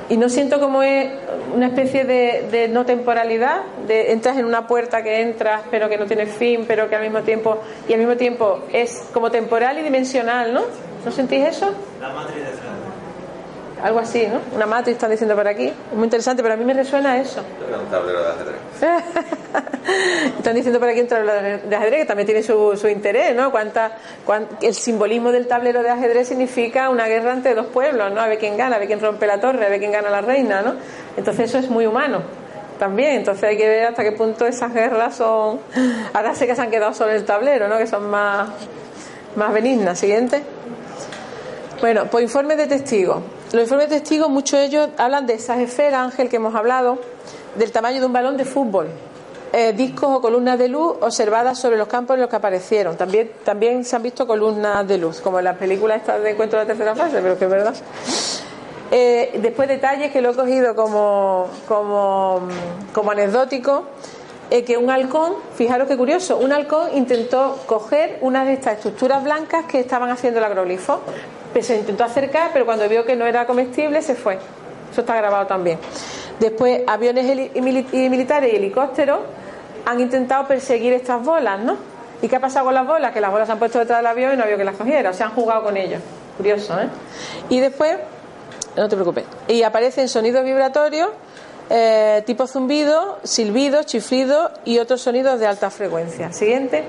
Y 0.08 0.16
no 0.16 0.28
siento 0.28 0.58
como 0.58 0.82
es 0.82 1.10
una 1.54 1.66
especie 1.66 2.04
de, 2.04 2.68
no 2.68 2.86
temporalidad, 2.86 3.62
de 3.86 4.12
entras 4.12 4.38
en 4.38 4.46
una 4.46 4.66
puerta 4.66 5.02
que 5.02 5.20
entras 5.20 5.62
pero 5.70 5.88
que 5.88 5.98
no 5.98 6.06
tiene 6.06 6.26
fin, 6.26 6.64
pero 6.66 6.88
que 6.88 6.96
al 6.96 7.02
mismo 7.02 7.20
tiempo 7.22 7.58
y 7.88 7.92
al 7.92 7.98
mismo 7.98 8.16
tiempo 8.16 8.60
es 8.72 9.02
como 9.12 9.30
temporal 9.30 9.78
y 9.78 9.82
dimensional, 9.82 10.54
¿no? 10.54 10.62
¿No 11.04 11.10
sentís 11.10 11.44
eso? 11.44 11.72
La 12.00 12.10
matriz 12.10 12.42
de. 12.42 12.89
Algo 13.82 13.98
así, 14.00 14.26
¿no? 14.26 14.40
Una 14.54 14.66
matriz 14.66 14.94
están 14.96 15.10
diciendo 15.10 15.34
por 15.34 15.48
aquí. 15.48 15.72
Muy 15.94 16.04
interesante, 16.04 16.42
pero 16.42 16.54
a 16.54 16.56
mí 16.56 16.64
me 16.64 16.74
resuena 16.74 17.18
eso. 17.18 17.40
Un 17.82 17.90
tablero 17.90 18.20
de 18.22 18.28
ajedrez. 18.28 18.56
Están 20.38 20.54
diciendo 20.54 20.78
por 20.78 20.88
aquí 20.88 21.00
un 21.00 21.08
tablero 21.08 21.58
de 21.66 21.76
ajedrez 21.76 22.00
que 22.00 22.06
también 22.06 22.26
tiene 22.26 22.42
su, 22.42 22.76
su 22.76 22.88
interés, 22.88 23.34
¿no? 23.34 23.50
Cuánta, 23.50 23.92
cuán- 24.26 24.46
el 24.60 24.74
simbolismo 24.74 25.32
del 25.32 25.46
tablero 25.48 25.82
de 25.82 25.88
ajedrez 25.90 26.28
significa 26.28 26.90
una 26.90 27.06
guerra 27.06 27.32
entre 27.32 27.54
dos 27.54 27.66
pueblos, 27.66 28.12
¿no? 28.12 28.20
A 28.20 28.26
ver 28.28 28.38
quién 28.38 28.56
gana, 28.56 28.76
a 28.76 28.78
ver 28.78 28.86
quién 28.86 29.00
rompe 29.00 29.26
la 29.26 29.40
torre, 29.40 29.64
a 29.66 29.68
ver 29.70 29.78
quién 29.78 29.92
gana 29.92 30.10
la 30.10 30.20
reina, 30.20 30.60
¿no? 30.62 30.74
Entonces 31.16 31.48
eso 31.48 31.58
es 31.58 31.68
muy 31.70 31.86
humano 31.86 32.20
también. 32.78 33.12
Entonces 33.16 33.44
hay 33.44 33.56
que 33.56 33.68
ver 33.68 33.86
hasta 33.86 34.02
qué 34.02 34.12
punto 34.12 34.46
esas 34.46 34.72
guerras 34.74 35.16
son. 35.16 35.60
Ahora 36.12 36.34
sé 36.34 36.46
que 36.46 36.54
se 36.54 36.60
han 36.62 36.70
quedado 36.70 36.92
solo 36.92 37.10
en 37.12 37.16
el 37.16 37.24
tablero, 37.24 37.66
¿no? 37.68 37.78
Que 37.78 37.86
son 37.86 38.08
más, 38.10 38.48
más 39.36 39.52
benignas. 39.52 39.98
Siguiente. 39.98 40.42
Bueno, 41.80 42.04
pues 42.10 42.24
informes 42.24 42.58
de 42.58 42.66
testigos. 42.66 43.22
Los 43.52 43.62
informes 43.62 43.90
de 43.90 43.98
testigos, 43.98 44.30
muchos 44.30 44.60
de 44.60 44.66
ellos 44.66 44.88
hablan 44.96 45.26
de 45.26 45.34
esas 45.34 45.58
esferas, 45.58 46.00
Ángel, 46.00 46.28
que 46.28 46.36
hemos 46.36 46.54
hablado, 46.54 46.98
del 47.56 47.72
tamaño 47.72 47.98
de 47.98 48.06
un 48.06 48.12
balón 48.12 48.36
de 48.36 48.44
fútbol. 48.44 48.86
Eh, 49.52 49.72
discos 49.72 50.08
o 50.08 50.20
columnas 50.20 50.56
de 50.56 50.68
luz 50.68 50.94
observadas 51.00 51.58
sobre 51.58 51.76
los 51.76 51.88
campos 51.88 52.14
en 52.14 52.20
los 52.20 52.30
que 52.30 52.36
aparecieron. 52.36 52.96
También, 52.96 53.32
también 53.44 53.84
se 53.84 53.96
han 53.96 54.04
visto 54.04 54.24
columnas 54.24 54.86
de 54.86 54.98
luz, 54.98 55.20
como 55.20 55.40
en 55.40 55.46
las 55.46 55.56
películas 55.56 55.96
estas 55.96 56.22
de 56.22 56.30
encuentro 56.30 56.60
de 56.60 56.64
la 56.64 56.68
tercera 56.68 56.94
fase, 56.94 57.18
pero 57.20 57.36
que 57.36 57.44
es 57.46 57.50
verdad. 57.50 57.74
Eh, 58.92 59.40
después 59.42 59.68
detalles 59.68 60.12
que 60.12 60.20
lo 60.20 60.30
he 60.30 60.34
cogido 60.36 60.76
como, 60.76 61.48
como, 61.66 62.42
como 62.92 63.10
anecdótico, 63.10 63.82
eh, 64.50 64.62
que 64.62 64.76
un 64.76 64.90
halcón, 64.90 65.34
fijaros 65.56 65.88
qué 65.88 65.96
curioso, 65.96 66.38
un 66.38 66.52
halcón 66.52 66.96
intentó 66.96 67.58
coger 67.66 68.18
una 68.20 68.44
de 68.44 68.52
estas 68.52 68.74
estructuras 68.74 69.24
blancas 69.24 69.64
que 69.64 69.80
estaban 69.80 70.10
haciendo 70.10 70.38
el 70.38 70.44
agroglifo. 70.44 71.00
Pues 71.52 71.66
se 71.66 71.76
intentó 71.76 72.04
acercar, 72.04 72.50
pero 72.52 72.64
cuando 72.64 72.88
vio 72.88 73.04
que 73.04 73.16
no 73.16 73.26
era 73.26 73.46
comestible, 73.46 74.02
se 74.02 74.14
fue. 74.14 74.38
Eso 74.92 75.00
está 75.00 75.16
grabado 75.16 75.46
también. 75.46 75.78
Después, 76.38 76.82
aviones 76.86 77.52
militares 77.54 78.52
y 78.52 78.56
helicópteros 78.56 79.20
han 79.84 80.00
intentado 80.00 80.46
perseguir 80.46 80.92
estas 80.92 81.22
bolas, 81.22 81.60
¿no? 81.60 81.76
¿Y 82.22 82.28
qué 82.28 82.36
ha 82.36 82.40
pasado 82.40 82.66
con 82.66 82.74
las 82.74 82.86
bolas? 82.86 83.12
Que 83.12 83.20
las 83.20 83.30
bolas 83.30 83.46
se 83.46 83.52
han 83.52 83.58
puesto 83.58 83.78
detrás 83.78 83.98
del 83.98 84.06
avión 84.06 84.34
y 84.34 84.36
no 84.36 84.44
había 84.44 84.56
que 84.56 84.64
las 84.64 84.76
cogiera. 84.76 85.10
O 85.10 85.12
sea, 85.12 85.26
han 85.26 85.32
jugado 85.32 85.64
con 85.64 85.76
ellos. 85.76 86.00
Curioso, 86.36 86.78
¿eh? 86.80 86.88
Y 87.48 87.60
después, 87.60 87.96
no 88.76 88.88
te 88.88 88.96
preocupes, 88.96 89.24
y 89.48 89.62
aparecen 89.62 90.08
sonidos 90.08 90.44
vibratorios, 90.44 91.10
eh, 91.68 92.22
tipo 92.26 92.46
zumbido, 92.46 93.18
silbido, 93.22 93.82
chiflido 93.84 94.50
y 94.64 94.78
otros 94.78 95.00
sonidos 95.00 95.38
de 95.38 95.46
alta 95.46 95.70
frecuencia. 95.70 96.32
Siguiente. 96.32 96.84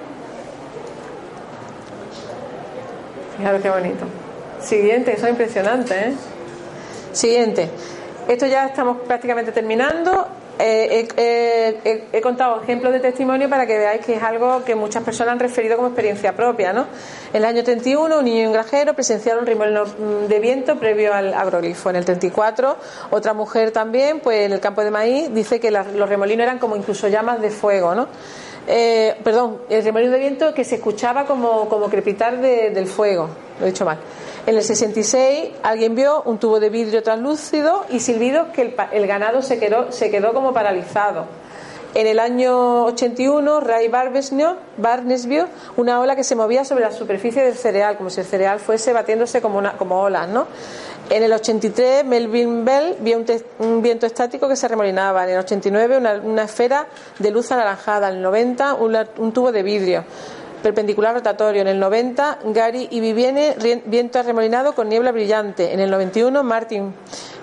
Fijaros 3.38 3.62
qué 3.62 3.70
bonito. 3.70 4.06
Siguiente, 4.64 5.14
eso 5.14 5.26
es 5.26 5.32
impresionante, 5.32 5.94
¿eh? 5.96 6.14
Siguiente. 7.14 7.70
Esto 8.28 8.46
ya 8.46 8.66
estamos 8.68 8.98
prácticamente 9.08 9.52
terminando. 9.52 10.28
Eh, 10.64 11.08
he, 12.14 12.22
contado 12.22 12.62
ejemplos 12.62 12.94
de 12.94 13.00
testimonio 13.00 13.50
para 13.50 13.66
que 13.66 13.80
veáis 13.80 14.06
que 14.06 14.14
es 14.16 14.22
algo 14.22 14.64
que 14.64 14.76
muchas 14.76 15.04
personas 15.04 15.32
han 15.34 15.40
referido 15.40 15.76
como 15.76 15.88
experiencia 15.88 16.36
propia. 16.36 16.72
¿no? 16.72 16.82
En 17.34 17.38
el 17.38 17.46
año 17.46 17.64
31, 17.64 18.20
un 18.20 18.26
niño 18.26 18.44
y 18.44 18.46
un 18.46 18.94
presenciaron 18.94 19.42
un 19.42 19.48
remolino 19.48 19.86
de 20.28 20.40
viento 20.40 20.78
previo 20.78 21.16
al 21.16 21.34
agroglifo. 21.34 21.90
En 21.90 21.96
el 21.96 22.06
34, 22.06 22.78
otra 23.10 23.34
mujer 23.34 23.72
también, 23.72 24.20
pues 24.20 24.46
en 24.46 24.54
el 24.54 24.60
campo 24.60 24.84
de 24.84 24.92
maíz, 24.92 25.34
dice 25.34 25.60
que 25.60 25.72
las- 25.72 25.88
los 25.94 26.08
remolinos 26.08 26.44
eran 26.44 26.60
como 26.60 26.76
incluso 26.76 27.08
llamas 27.08 27.42
de 27.42 27.50
fuego. 27.50 27.96
¿no? 27.96 28.08
Eh, 28.68 29.16
perdón, 29.24 29.58
el 29.70 29.84
remolino 29.84 30.12
de 30.12 30.20
viento 30.20 30.54
que 30.54 30.64
se 30.64 30.76
escuchaba 30.76 31.26
como, 31.26 31.68
como 31.70 31.90
crepitar 31.90 32.40
de- 32.40 32.70
del 32.70 32.86
fuego. 32.86 33.30
Lo 33.60 33.66
he 33.66 33.70
dicho 33.72 33.84
mal. 33.84 33.98
En 34.48 34.56
el 34.56 34.64
66 34.64 35.52
alguien 35.64 35.94
vio 35.96 36.24
un 36.24 36.40
tubo 36.40 36.60
de 36.60 36.70
vidrio 36.70 37.04
translúcido 37.04 37.86
y 37.90 38.00
silbidos 38.00 38.48
que 38.50 38.62
el, 38.64 38.76
el 38.92 39.08
ganado 39.08 39.42
se 39.42 39.60
quedó, 39.60 39.92
se 39.92 40.10
quedó 40.10 40.34
como 40.34 40.52
paralizado. 40.54 41.26
En 41.94 42.08
el 42.08 42.20
año 42.20 42.86
81 42.86 43.60
Ray 43.60 43.90
Barnes 43.90 44.32
vio, 45.28 45.48
una 45.76 46.00
ola 46.00 46.16
que 46.16 46.24
se 46.24 46.36
movía 46.36 46.64
sobre 46.64 46.86
la 46.86 46.92
superficie 46.92 47.44
del 47.44 47.54
cereal, 47.56 47.98
como 47.98 48.10
si 48.10 48.22
el 48.22 48.26
cereal 48.26 48.60
fuese 48.60 48.94
batiéndose 48.94 49.42
como, 49.42 49.58
una, 49.60 49.74
como 49.78 50.02
olas. 50.02 50.28
¿no? 50.30 50.48
En 51.10 51.22
el 51.22 51.34
83 51.34 52.06
Melvin 52.06 52.64
Bell 52.64 52.96
vio 53.02 53.22
un, 53.60 53.82
viento 53.82 54.06
estático 54.06 54.48
que 54.48 54.56
se 54.56 54.68
remolinaba. 54.70 55.26
En 55.26 55.32
el 55.32 55.40
89 55.40 55.98
una, 55.98 56.14
una 56.14 56.44
esfera 56.44 56.88
de 57.20 57.30
luz 57.30 57.52
anaranjada. 57.52 58.08
En 58.10 58.16
el 58.16 58.22
90 58.22 58.74
un, 58.76 58.94
la- 58.94 59.08
un 59.18 59.34
tubo 59.34 59.52
de 59.52 59.62
vidrio. 59.62 60.06
Perpendicular 60.62 61.14
rotatorio. 61.14 61.62
En 61.62 61.68
el 61.68 61.80
90, 61.80 62.40
Gary 62.46 62.88
y 62.92 63.00
Vivienne, 63.00 63.56
viento 63.86 64.20
arremolinado 64.20 64.74
con 64.74 64.90
niebla 64.90 65.12
brillante. 65.12 65.74
En 65.74 65.80
el 65.80 65.90
91, 65.92 66.44
Martin 66.44 66.94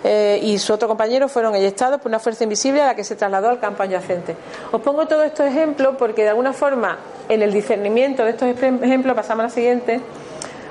eh, 0.05 0.39
y 0.43 0.59
su 0.59 0.73
otro 0.73 0.89
compañero 0.89 1.29
fueron 1.29 1.55
eyectados 1.55 2.01
por 2.01 2.09
una 2.09 2.19
fuerza 2.19 2.45
invisible 2.45 2.83
a 2.83 2.87
la 2.87 2.95
que 2.95 3.05
se 3.05 3.17
trasladó 3.17 3.49
al 3.49 3.61
campo 3.61 3.83
adyacente. 3.83 4.37
Os 4.73 4.81
pongo 4.81 5.07
todos 5.07 5.27
estos 5.27 5.47
ejemplos 5.47 5.97
porque 5.99 6.23
de 6.23 6.31
alguna 6.31 6.53
forma 6.53 6.99
en 7.29 7.43
el 7.43 7.53
discernimiento 7.53 8.25
de 8.25 8.31
estos 8.31 8.49
ejemplos, 8.49 9.15
pasamos 9.15 9.41
a 9.45 9.49
la 9.49 9.51
siguiente, 9.51 10.01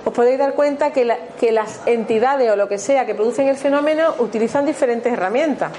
os 0.06 0.14
podéis 0.14 0.39
dar 0.39 0.54
cuenta 0.54 0.91
que 0.91 1.06
las 1.52 1.82
entidades 1.86 2.50
o 2.50 2.56
lo 2.56 2.68
que 2.68 2.78
sea 2.78 3.06
que 3.06 3.14
producen 3.14 3.48
el 3.48 3.58
fenómeno 3.58 4.16
utilizan 4.20 4.66
diferentes 4.66 5.12
herramientas. 5.12 5.72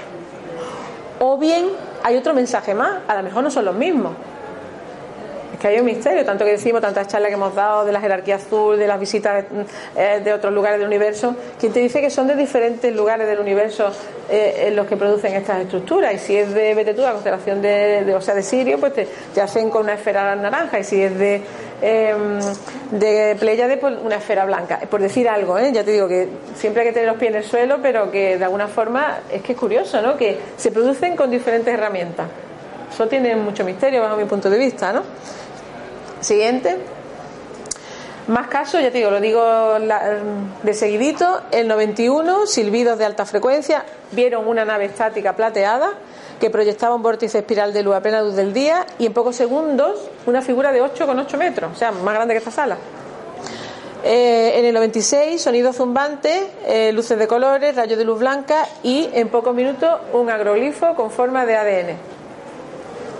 O 1.19 1.37
bien 1.37 1.65
hay 2.03 2.15
otro 2.15 2.33
mensaje 2.33 2.73
más, 2.73 3.01
a 3.07 3.15
lo 3.15 3.23
mejor 3.23 3.43
no 3.43 3.51
son 3.51 3.65
los 3.65 3.75
mismos 3.75 4.13
que 5.59 5.67
hay 5.67 5.79
un 5.79 5.85
misterio, 5.85 6.25
tanto 6.25 6.45
que 6.45 6.51
decimos, 6.51 6.81
tantas 6.81 7.07
charlas 7.07 7.29
que 7.29 7.35
hemos 7.35 7.53
dado 7.53 7.85
de 7.85 7.91
la 7.91 7.99
jerarquía 7.99 8.35
azul, 8.35 8.77
de 8.77 8.87
las 8.87 8.99
visitas 8.99 9.45
eh, 9.95 10.21
de 10.23 10.33
otros 10.33 10.53
lugares 10.53 10.79
del 10.79 10.87
universo, 10.87 11.35
quien 11.59 11.73
te 11.73 11.79
dice 11.79 12.01
que 12.01 12.09
son 12.09 12.27
de 12.27 12.35
diferentes 12.35 12.95
lugares 12.95 13.27
del 13.27 13.39
universo 13.39 13.91
eh, 14.29 14.67
en 14.67 14.75
los 14.75 14.87
que 14.87 14.95
producen 14.95 15.33
estas 15.33 15.61
estructuras. 15.61 16.13
Y 16.13 16.19
si 16.19 16.37
es 16.37 16.53
de, 16.53 16.73
vete 16.75 16.93
la 16.93 17.11
constelación 17.11 17.61
de, 17.61 18.13
o 18.15 18.21
sea, 18.21 18.35
de 18.35 18.43
Sirio, 18.43 18.79
pues 18.79 18.93
te, 18.93 19.41
hacen 19.41 19.69
con 19.69 19.83
una 19.83 19.93
esfera 19.93 20.35
naranja. 20.35 20.79
Y 20.79 20.83
si 20.83 21.01
es 21.01 21.17
de, 21.17 21.41
eh, 21.81 22.15
de 22.91 23.35
Pléyade, 23.39 23.77
pues 23.77 23.95
una 24.03 24.15
esfera 24.15 24.45
blanca. 24.45 24.79
Por 24.89 25.01
decir 25.01 25.27
algo, 25.27 25.57
¿eh? 25.57 25.71
ya 25.73 25.83
te 25.83 25.91
digo 25.91 26.07
que 26.07 26.29
siempre 26.55 26.83
hay 26.83 26.89
que 26.89 26.93
tener 26.93 27.09
los 27.09 27.17
pies 27.17 27.31
en 27.31 27.37
el 27.37 27.43
suelo, 27.43 27.79
pero 27.81 28.11
que 28.11 28.37
de 28.37 28.43
alguna 28.43 28.67
forma 28.67 29.19
es 29.31 29.41
que 29.41 29.53
es 29.53 29.57
curioso, 29.57 30.01
¿no? 30.01 30.15
Que 30.15 30.39
se 30.55 30.71
producen 30.71 31.15
con 31.15 31.29
diferentes 31.29 31.73
herramientas. 31.73 32.27
Eso 32.91 33.07
tiene 33.07 33.35
mucho 33.35 33.63
misterio 33.63 34.01
bajo 34.01 34.15
mi 34.15 34.25
punto 34.25 34.49
de 34.49 34.57
vista, 34.57 34.91
¿no? 34.91 35.03
Siguiente. 36.21 36.77
Más 38.27 38.47
casos, 38.47 38.81
ya 38.81 38.91
te 38.91 38.99
digo, 38.99 39.09
lo 39.09 39.19
digo 39.19 39.43
de 40.61 40.73
seguidito. 40.75 41.41
El 41.51 41.67
91, 41.67 42.45
silbidos 42.45 42.99
de 42.99 43.05
alta 43.05 43.25
frecuencia, 43.25 43.83
vieron 44.11 44.47
una 44.47 44.65
nave 44.65 44.85
estática 44.85 45.35
plateada 45.35 45.93
que 46.39 46.49
proyectaba 46.49 46.95
un 46.95 47.01
vórtice 47.01 47.39
espiral 47.39 47.73
de 47.73 47.83
luz 47.83 47.95
a 47.95 48.01
plena 48.01 48.21
luz 48.21 48.35
del 48.35 48.53
día 48.53 48.85
y 48.99 49.07
en 49.07 49.13
pocos 49.13 49.35
segundos 49.35 49.99
una 50.27 50.41
figura 50.41 50.71
de 50.71 50.81
8,8 50.81 51.37
metros, 51.37 51.71
o 51.73 51.75
sea, 51.75 51.91
más 51.91 52.13
grande 52.13 52.35
que 52.35 52.37
esta 52.37 52.51
sala. 52.51 52.77
Eh, 54.03 54.53
en 54.55 54.65
el 54.65 54.73
96, 54.73 55.41
sonido 55.41 55.73
zumbante, 55.73 56.51
eh, 56.65 56.91
luces 56.93 57.19
de 57.19 57.27
colores, 57.27 57.75
rayos 57.75 57.97
de 57.97 58.05
luz 58.05 58.19
blanca 58.19 58.65
y 58.81 59.09
en 59.13 59.27
pocos 59.27 59.53
minutos 59.53 59.99
un 60.13 60.29
agroglifo 60.29 60.95
con 60.95 61.11
forma 61.11 61.45
de 61.45 61.55
ADN. 61.57 62.18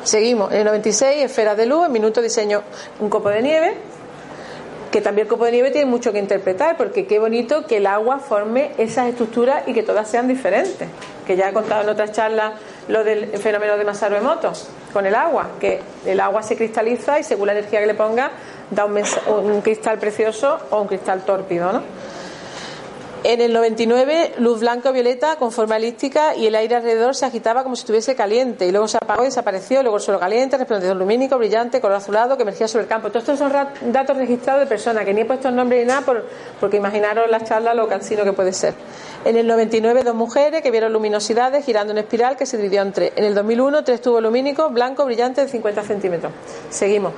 Seguimos. 0.10 0.51
En 0.51 0.57
el 0.57 0.66
96, 0.66 1.24
esferas 1.24 1.55
de 1.55 1.68
luz, 1.68 1.86
en 1.86 1.91
minuto 1.91 2.20
diseño 2.20 2.64
un 2.99 3.12
copo 3.12 3.30
de 3.30 3.43
nieve, 3.43 3.76
que 4.91 5.01
también 5.01 5.28
el 5.28 5.30
copo 5.30 5.45
de 5.45 5.51
nieve 5.51 5.70
tiene 5.70 5.86
mucho 5.86 6.12
que 6.12 6.18
interpretar, 6.18 6.78
porque 6.78 7.05
qué 7.05 7.20
bonito 7.20 7.68
que 7.68 7.78
el 7.78 7.86
agua 7.86 8.18
forme 8.18 8.72
esas 8.80 9.07
estructuras 9.07 9.68
y 9.68 9.74
que 9.76 9.84
todas 9.84 10.10
sean 10.10 10.28
diferentes. 10.28 10.89
Que 11.28 11.36
ya 11.36 11.49
he 11.49 11.53
contado 11.53 11.84
en 11.84 11.89
otras 11.89 12.12
charlas 12.12 12.53
lo 12.88 13.03
del 13.03 13.38
fenómeno 13.38 13.78
de 13.78 13.86
Masaru 13.86 14.16
Emoto 14.16 14.51
con 14.91 15.05
el 15.05 15.14
agua, 15.14 15.51
que 15.60 15.80
el 16.07 16.20
agua 16.20 16.41
se 16.41 16.55
cristaliza 16.55 17.20
y 17.20 17.24
según 17.24 17.45
la 17.45 17.53
energía 17.53 17.80
que 17.80 17.86
le 17.86 17.93
ponga 17.93 18.32
da 18.72 18.86
un, 18.86 18.99
un 19.28 19.62
cristal 19.62 19.99
precioso 19.99 20.57
o 20.72 20.82
un 20.82 20.88
cristal 20.88 21.22
tórpido, 21.22 21.72
¿no? 21.72 21.84
En 23.22 23.41
el 23.41 23.51
99, 23.51 24.36
luz 24.38 24.61
blanca 24.61 24.91
o 24.91 24.93
violeta 24.93 25.36
con 25.36 25.51
forma 25.51 25.76
elíptica 25.76 26.38
y 26.38 26.47
el 26.47 26.55
aire 26.55 26.76
alrededor 26.76 27.15
se 27.15 27.26
agitaba 27.26 27.63
como 27.63 27.76
si 27.76 27.82
estuviese 27.82 28.15
caliente. 28.15 28.65
Y 28.65 28.72
luego 28.72 28.88
se 28.88 28.95
apagó 28.95 29.24
y 29.24 29.26
desapareció. 29.26 29.82
Luego 29.82 29.97
el 29.97 30.03
suelo 30.03 30.22
caliente, 30.22 30.57
resplandecedor 30.57 30.95
lumínico, 30.95 31.38
brillante, 31.38 31.82
color 31.82 31.97
azulado 31.97 32.38
que 32.38 32.43
emergía 32.43 32.70
sobre 32.70 32.84
el 32.84 32.88
campo. 32.88 33.09
Todos 33.09 33.28
estos 33.28 33.39
son 33.39 33.51
datos 33.91 34.15
registrados 34.15 34.61
de 34.61 34.67
personas 34.67 35.03
que 35.03 35.13
ni 35.13 35.22
he 35.22 35.26
puesto 35.26 35.49
el 35.49 35.55
nombre 35.57 35.80
ni 35.80 35.86
nada 35.86 36.05
porque 36.61 36.78
imaginaros 36.78 37.30
la 37.30 37.43
charla 37.43 37.74
lo 37.74 37.89
cansino 37.89 38.24
que 38.24 38.32
puede 38.32 38.53
ser. 38.53 38.74
En 39.26 39.36
el 39.36 39.45
99, 39.47 40.03
dos 40.03 40.15
mujeres 40.15 40.61
que 40.61 40.72
vieron 40.72 40.93
luminosidades 40.93 41.65
girando 41.65 41.91
en 41.91 41.97
espiral 41.97 42.38
que 42.38 42.45
se 42.45 42.55
dividió 42.55 42.82
en 42.82 42.93
tres. 42.93 43.11
En 43.17 43.26
el 43.26 43.36
2001, 43.36 43.84
tres 43.84 44.01
tubos 44.01 44.24
lumínicos 44.24 44.72
blanco 44.72 45.03
brillante 45.03 45.41
de 45.41 45.49
50 45.49 45.84
centímetros. 45.84 46.32
Seguimos. 46.70 47.11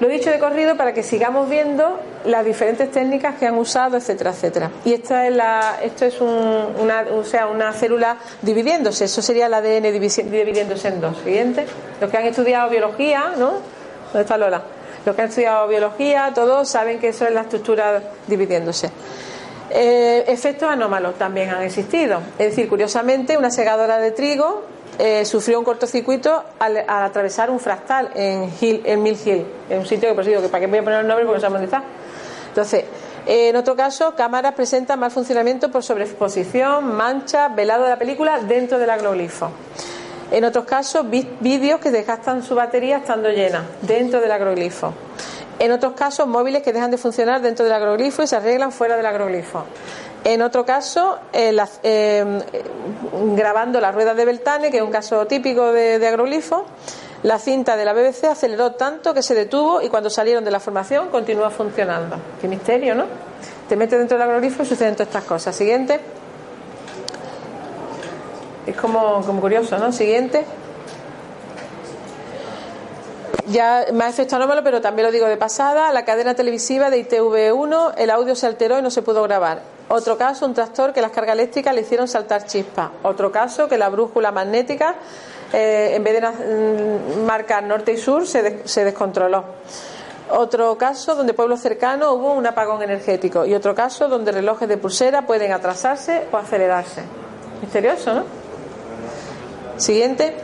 Lo 0.00 0.08
he 0.08 0.12
dicho 0.12 0.30
de 0.30 0.38
corrido 0.38 0.76
para 0.76 0.92
que 0.92 1.02
sigamos 1.02 1.48
viendo 1.48 2.00
las 2.24 2.44
diferentes 2.44 2.90
técnicas 2.90 3.36
que 3.36 3.46
han 3.46 3.56
usado, 3.56 3.96
etcétera, 3.96 4.30
etcétera. 4.30 4.70
Y 4.84 4.94
esta 4.94 5.26
es 5.26 5.34
la, 5.34 5.78
esto 5.82 6.04
es 6.04 6.20
una, 6.20 7.04
o 7.12 7.24
sea, 7.24 7.46
una 7.46 7.72
célula 7.72 8.16
dividiéndose, 8.42 9.04
eso 9.04 9.22
sería 9.22 9.46
el 9.46 9.54
ADN 9.54 9.92
dividiéndose 9.92 10.88
en 10.88 11.00
dos. 11.00 11.16
Siguiente. 11.18 11.66
Los 12.00 12.10
que 12.10 12.16
han 12.16 12.24
estudiado 12.24 12.70
biología, 12.70 13.32
¿no? 13.38 13.52
¿Dónde 14.12 14.22
está 14.22 14.36
Lola? 14.36 14.62
Los 15.06 15.14
que 15.14 15.22
han 15.22 15.28
estudiado 15.28 15.68
biología, 15.68 16.32
todos 16.34 16.68
saben 16.68 16.98
que 16.98 17.08
eso 17.08 17.26
es 17.26 17.32
la 17.32 17.42
estructura 17.42 18.02
dividiéndose. 18.26 18.90
Eh, 19.70 20.24
efectos 20.28 20.70
anómalos 20.70 21.16
también 21.16 21.50
han 21.50 21.62
existido. 21.62 22.20
Es 22.38 22.50
decir, 22.50 22.68
curiosamente, 22.68 23.36
una 23.36 23.50
segadora 23.50 23.98
de 23.98 24.10
trigo 24.10 24.73
eh, 24.98 25.24
sufrió 25.24 25.58
un 25.58 25.64
cortocircuito 25.64 26.44
al, 26.58 26.84
atravesar 26.88 27.50
un 27.50 27.58
fractal 27.58 28.10
en, 28.14 28.50
Hill, 28.60 28.82
en 28.84 29.02
Mill 29.02 29.18
Hill, 29.24 29.46
en 29.68 29.80
un 29.80 29.86
sitio 29.86 30.08
que 30.08 30.14
por 30.14 30.24
digo 30.24 30.40
que 30.40 30.48
para 30.48 30.60
qué 30.60 30.66
voy 30.66 30.78
a 30.78 30.84
poner 30.84 31.00
el 31.00 31.06
nombre 31.06 31.24
porque 31.24 31.38
no 31.38 31.40
sabemos 31.40 31.60
dónde 31.60 31.76
está. 31.76 31.84
Entonces, 32.48 32.84
eh, 33.26 33.48
en 33.48 33.56
otro 33.56 33.74
caso, 33.74 34.14
cámaras 34.14 34.54
presentan 34.54 35.00
mal 35.00 35.10
funcionamiento 35.10 35.70
por 35.70 35.82
sobreexposición, 35.82 36.94
mancha, 36.94 37.48
velado 37.48 37.84
de 37.84 37.90
la 37.90 37.98
película 37.98 38.38
dentro 38.40 38.78
del 38.78 38.90
agroglifo. 38.90 39.50
En 40.30 40.44
otros 40.44 40.64
casos, 40.64 41.06
vídeos 41.08 41.80
que 41.80 41.90
desgastan 41.90 42.42
su 42.42 42.54
batería 42.54 42.98
estando 42.98 43.30
llena 43.30 43.64
dentro 43.82 44.20
del 44.20 44.30
agroglifo. 44.30 44.92
En 45.58 45.70
otros 45.70 45.92
casos, 45.94 46.26
móviles 46.26 46.62
que 46.62 46.72
dejan 46.72 46.90
de 46.90 46.98
funcionar 46.98 47.40
dentro 47.40 47.64
del 47.64 47.74
agroglifo 47.74 48.22
y 48.22 48.26
se 48.26 48.36
arreglan 48.36 48.72
fuera 48.72 48.96
del 48.96 49.06
agroglifo. 49.06 49.64
En 50.24 50.40
otro 50.40 50.64
caso, 50.64 51.18
eh, 51.34 51.54
eh, 51.82 52.42
grabando 53.36 53.78
la 53.78 53.92
rueda 53.92 54.14
de 54.14 54.24
Beltane, 54.24 54.70
que 54.70 54.78
es 54.78 54.82
un 54.82 54.90
caso 54.90 55.26
típico 55.26 55.70
de, 55.70 56.06
agroglifo, 56.06 56.64
la 57.22 57.38
cinta 57.38 57.76
de 57.76 57.84
la 57.84 57.92
BBC 57.92 58.24
aceleró 58.24 58.72
tanto 58.72 59.12
que 59.12 59.22
se 59.22 59.34
detuvo 59.34 59.82
y 59.82 59.90
cuando 59.90 60.08
salieron 60.08 60.42
de 60.42 60.50
la 60.50 60.60
formación 60.60 61.10
continúa 61.10 61.50
funcionando. 61.50 62.16
Qué 62.40 62.48
misterio, 62.48 62.94
¿no? 62.94 63.04
Te 63.68 63.76
metes 63.76 63.98
dentro 63.98 64.16
del 64.16 64.26
agroglifo 64.26 64.62
y 64.62 64.66
suceden 64.66 64.94
todas 64.94 65.08
estas 65.08 65.24
cosas. 65.24 65.54
Siguiente. 65.54 66.00
Es 68.66 68.76
como, 68.76 69.20
como 69.26 69.42
curioso, 69.42 69.76
¿no? 69.76 69.92
Siguiente. 69.92 70.46
Ya 73.48 73.86
más 73.92 74.14
efecto 74.14 74.36
anómalo, 74.36 74.64
pero 74.64 74.80
también 74.80 75.04
lo 75.04 75.12
digo 75.12 75.26
de 75.26 75.36
pasada. 75.36 75.92
La 75.92 76.06
cadena 76.06 76.34
televisiva 76.34 76.88
de 76.88 77.06
ITV1, 77.06 77.92
el 77.98 78.08
audio 78.08 78.34
se 78.34 78.46
alteró 78.46 78.78
y 78.78 78.82
no 78.82 78.90
se 78.90 79.02
pudo 79.02 79.22
grabar. 79.22 79.73
Otro 79.88 80.16
caso, 80.16 80.46
un 80.46 80.54
tractor 80.54 80.92
que 80.92 81.02
las 81.02 81.10
cargas 81.10 81.34
eléctricas 81.34 81.74
le 81.74 81.82
hicieron 81.82 82.08
saltar 82.08 82.46
chispas. 82.46 82.90
Otro 83.02 83.30
caso, 83.30 83.68
que 83.68 83.76
la 83.76 83.88
brújula 83.88 84.32
magnética, 84.32 84.94
eh, 85.52 85.92
en 85.94 86.02
vez 86.02 86.20
de 86.20 86.28
mm, 86.28 87.24
marcar 87.26 87.62
norte 87.64 87.92
y 87.92 87.96
sur, 87.96 88.26
se, 88.26 88.66
se 88.66 88.84
descontroló. 88.84 89.44
Otro 90.30 90.76
caso 90.78 91.14
donde 91.14 91.34
pueblos 91.34 91.60
cercanos 91.60 92.12
hubo 92.12 92.32
un 92.32 92.46
apagón 92.46 92.82
energético. 92.82 93.44
Y 93.44 93.54
otro 93.54 93.74
caso 93.74 94.08
donde 94.08 94.32
relojes 94.32 94.68
de 94.68 94.78
pulsera 94.78 95.22
pueden 95.22 95.52
atrasarse 95.52 96.26
o 96.32 96.36
acelerarse. 96.38 97.02
Misterioso, 97.60 98.14
¿no? 98.14 98.24
Siguiente. 99.76 100.34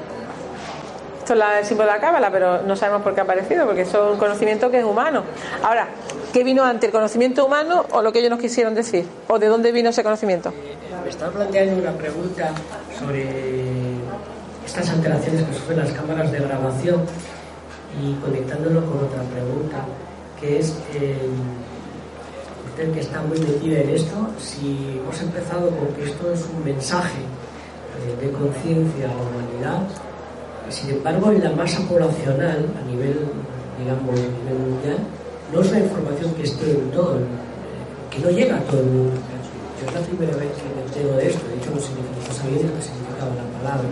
Esto 1.18 1.34
es 1.34 1.58
el 1.60 1.64
símbolo 1.64 1.88
de 1.88 1.94
la 1.94 2.00
cábala, 2.00 2.30
pero 2.30 2.62
no 2.62 2.76
sabemos 2.76 3.02
por 3.02 3.14
qué 3.14 3.20
ha 3.20 3.24
aparecido, 3.24 3.64
porque 3.64 3.82
es 3.82 3.94
un 3.94 4.18
conocimiento 4.18 4.70
que 4.70 4.80
es 4.80 4.84
humano. 4.84 5.22
Ahora, 5.62 5.88
¿qué 6.32 6.44
vino 6.44 6.64
antes, 6.64 6.88
el 6.88 6.92
conocimiento 6.92 7.44
humano 7.44 7.84
o 7.90 8.02
lo 8.02 8.12
que 8.12 8.20
ellos 8.20 8.30
nos 8.30 8.40
quisieron 8.40 8.74
decir? 8.74 9.06
¿O 9.28 9.38
de 9.38 9.46
dónde 9.46 9.72
vino 9.72 9.90
ese 9.90 10.02
conocimiento? 10.02 10.52
Me 11.04 11.10
estaba 11.10 11.32
planteando 11.32 11.82
una 11.82 11.92
pregunta 11.92 12.52
sobre 12.98 13.26
estas 14.66 14.90
alteraciones 14.90 15.44
que 15.44 15.54
sufren 15.54 15.78
las 15.78 15.92
cámaras 15.92 16.30
de 16.30 16.38
grabación 16.38 17.02
y 18.00 18.14
conectándolo 18.14 18.84
con 18.86 18.98
otra 18.98 19.22
pregunta, 19.22 19.84
que 20.40 20.60
es, 20.60 20.76
eh, 20.94 21.16
usted 22.70 22.92
que 22.92 23.00
está 23.00 23.20
muy 23.22 23.38
metida 23.38 23.80
en 23.80 23.90
esto, 23.90 24.28
si 24.38 25.00
hemos 25.00 25.20
empezado 25.20 25.70
con 25.70 25.88
que 25.94 26.04
esto 26.04 26.32
es 26.32 26.46
un 26.54 26.64
mensaje 26.64 27.18
eh, 27.18 28.24
de 28.24 28.32
conciencia 28.32 29.06
a 29.06 29.14
la 29.14 29.22
humanidad, 29.22 29.82
sin 30.68 30.90
embargo, 30.90 31.32
en 31.32 31.42
la 31.42 31.50
masa 31.50 31.80
poblacional, 31.88 32.68
a 32.78 32.88
nivel, 32.88 33.26
digamos, 33.76 34.10
a 34.10 34.22
nivel 34.22 34.70
mundial, 34.70 34.98
no 35.52 35.60
es 35.60 35.70
la 35.72 35.80
información 35.80 36.34
que 36.34 36.42
esté 36.44 36.70
en 36.70 36.90
todo, 36.90 37.18
que 38.10 38.18
no 38.20 38.30
llega 38.30 38.56
a 38.56 38.60
todo 38.60 38.80
el 38.80 38.86
mundo. 38.86 39.20
Yo 39.80 39.88
es 39.88 39.94
la 39.94 40.00
primera 40.00 40.36
vez 40.36 40.48
que 40.52 40.68
me 40.74 40.82
entero 40.86 41.16
de 41.16 41.28
esto, 41.28 41.46
de 41.48 41.56
hecho 41.56 41.70
no, 41.74 41.80
significa, 41.80 42.32
sabía 42.32 42.68
lo 42.68 42.74
que 42.76 42.82
significaba 42.82 43.32
la 43.34 43.58
palabra. 43.58 43.88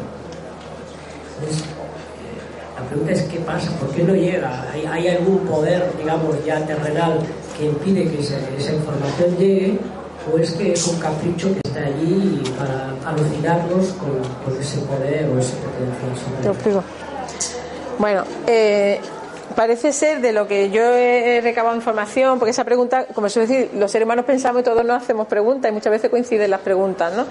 Entonces, 1.39 1.63
eh, 1.63 2.79
la 2.79 2.87
pregunta 2.87 3.13
es 3.13 3.23
qué 3.23 3.39
pasa, 3.41 3.71
por 3.79 3.89
qué 3.91 4.03
no 4.03 4.15
llega. 4.15 4.71
¿Hay, 4.73 4.85
hay 4.85 5.09
algún 5.09 5.39
poder, 5.41 5.91
digamos, 5.99 6.45
ya 6.45 6.65
terrenal 6.67 7.21
que 7.57 7.67
impide 7.67 8.09
que 8.09 8.21
esa, 8.21 8.37
esa 8.57 8.75
información 8.75 9.37
llegue? 9.39 9.79
¿O 10.31 10.37
es 10.37 10.53
que 10.53 10.73
es 10.73 10.87
un 10.87 10.99
capricho 10.99 11.49
que 11.55 11.61
está 11.65 11.81
allí 11.81 12.43
para 12.59 12.93
alucinarnos 13.09 13.95
con, 13.95 14.61
ese 14.61 14.79
poder 14.81 15.31
o 15.31 15.39
ese 15.39 15.55
potencial 15.57 16.55
Te. 16.57 16.71
Bueno, 17.99 18.25
eh, 18.47 19.01
parece 19.55 19.93
ser 19.93 20.21
de 20.21 20.33
lo 20.33 20.47
que 20.47 20.71
yo 20.71 20.83
he 20.83 21.41
recabado 21.43 21.77
información, 21.77 22.39
porque 22.39 22.51
esa 22.51 22.65
pregunta, 22.65 23.07
como 23.15 23.29
suele 23.29 23.49
decir, 23.49 23.71
los 23.75 23.91
seres 23.91 24.07
humanos 24.07 24.25
pensamos 24.25 24.63
y 24.63 24.65
todos 24.65 24.85
nos 24.85 25.03
hacemos 25.03 25.27
preguntas 25.27 25.71
y 25.71 25.75
muchas 25.75 25.91
veces 25.91 26.11
coinciden 26.11 26.51
las 26.51 26.61
preguntas, 26.61 27.13
¿no? 27.15 27.27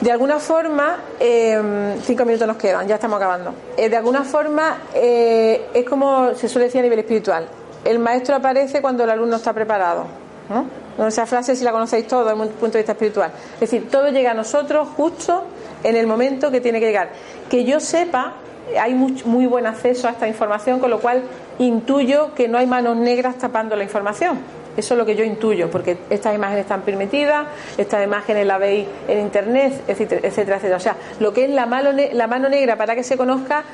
De 0.00 0.12
alguna 0.12 0.38
forma, 0.38 0.98
eh, 1.18 1.96
cinco 2.04 2.24
minutos 2.24 2.46
nos 2.46 2.56
quedan, 2.56 2.86
ya 2.86 2.94
estamos 2.94 3.16
acabando. 3.16 3.52
Eh, 3.76 3.88
de 3.88 3.96
alguna 3.96 4.22
forma, 4.22 4.82
eh, 4.94 5.66
es 5.74 5.84
como 5.84 6.34
se 6.34 6.48
suele 6.48 6.66
decir 6.66 6.78
a 6.80 6.82
nivel 6.82 7.00
espiritual. 7.00 7.48
El 7.84 7.98
maestro 7.98 8.36
aparece 8.36 8.80
cuando 8.80 9.02
el 9.02 9.10
alumno 9.10 9.36
está 9.36 9.52
preparado. 9.52 10.06
¿no? 10.48 11.06
Esa 11.06 11.26
frase, 11.26 11.56
si 11.56 11.64
la 11.64 11.72
conocéis 11.72 12.06
todos 12.06 12.26
desde 12.26 12.40
un 12.40 12.48
punto 12.48 12.72
de 12.74 12.78
vista 12.78 12.92
espiritual. 12.92 13.32
Es 13.54 13.60
decir, 13.60 13.88
todo 13.90 14.08
llega 14.10 14.30
a 14.30 14.34
nosotros 14.34 14.88
justo 14.96 15.44
en 15.82 15.96
el 15.96 16.06
momento 16.06 16.50
que 16.50 16.60
tiene 16.60 16.78
que 16.78 16.86
llegar. 16.86 17.10
Que 17.50 17.64
yo 17.64 17.80
sepa, 17.80 18.34
hay 18.78 18.94
muy, 18.94 19.22
muy 19.24 19.46
buen 19.46 19.66
acceso 19.66 20.08
a 20.08 20.10
esta 20.10 20.26
información, 20.26 20.80
con 20.80 20.90
lo 20.90 21.00
cual 21.00 21.22
intuyo 21.58 22.34
que 22.34 22.48
no 22.48 22.58
hay 22.58 22.66
manos 22.66 22.96
negras 22.96 23.36
tapando 23.36 23.76
la 23.76 23.84
información 23.84 24.38
eso 24.78 24.94
es 24.94 24.98
lo 24.98 25.04
que 25.04 25.16
yo 25.16 25.24
intuyo, 25.24 25.68
porque 25.70 25.98
estas 26.08 26.36
imágenes 26.36 26.62
están 26.62 26.82
permitidas, 26.82 27.48
estas 27.76 28.04
imágenes 28.04 28.46
las 28.46 28.60
veis 28.60 28.86
en 29.08 29.18
internet, 29.18 29.82
etcétera, 29.88 30.20
etcétera. 30.22 30.76
O 30.76 30.80
sea, 30.80 30.96
lo 31.18 31.32
que 31.32 31.46
es 31.46 31.50
la 31.50 31.66
mano, 31.66 31.90
la 31.92 32.26
mano 32.28 32.48
negra 32.48 32.76
para 32.76 32.94
que 32.94 33.02
se 33.02 33.16
conozca, 33.16 33.64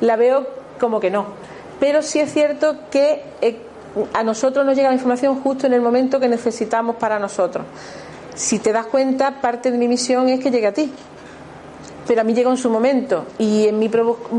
la 0.00 0.16
veo 0.16 0.46
como 0.80 1.00
que 1.00 1.10
no. 1.10 1.26
Pero 1.78 2.00
sí 2.00 2.18
es 2.18 2.32
cierto 2.32 2.76
que 2.90 3.22
eh, 3.42 3.58
a 4.14 4.22
nosotros 4.22 4.64
nos 4.64 4.74
llega 4.74 4.88
la 4.88 4.94
información 4.94 5.42
justo 5.42 5.66
en 5.66 5.74
el 5.74 5.82
momento 5.82 6.18
que 6.18 6.28
necesitamos 6.28 6.96
para 6.96 7.18
nosotros. 7.18 7.66
Si 8.34 8.58
te 8.58 8.72
das 8.72 8.86
cuenta, 8.86 9.42
parte 9.42 9.70
de 9.70 9.76
mi 9.76 9.86
misión 9.86 10.30
es 10.30 10.40
que 10.40 10.50
llegue 10.50 10.68
a 10.68 10.72
ti. 10.72 10.90
Pero 12.06 12.20
a 12.20 12.24
mí 12.24 12.34
llega 12.34 12.50
en 12.50 12.56
su 12.56 12.70
momento 12.70 13.26
y 13.38 13.66
en 13.66 13.78
mi, 13.78 13.90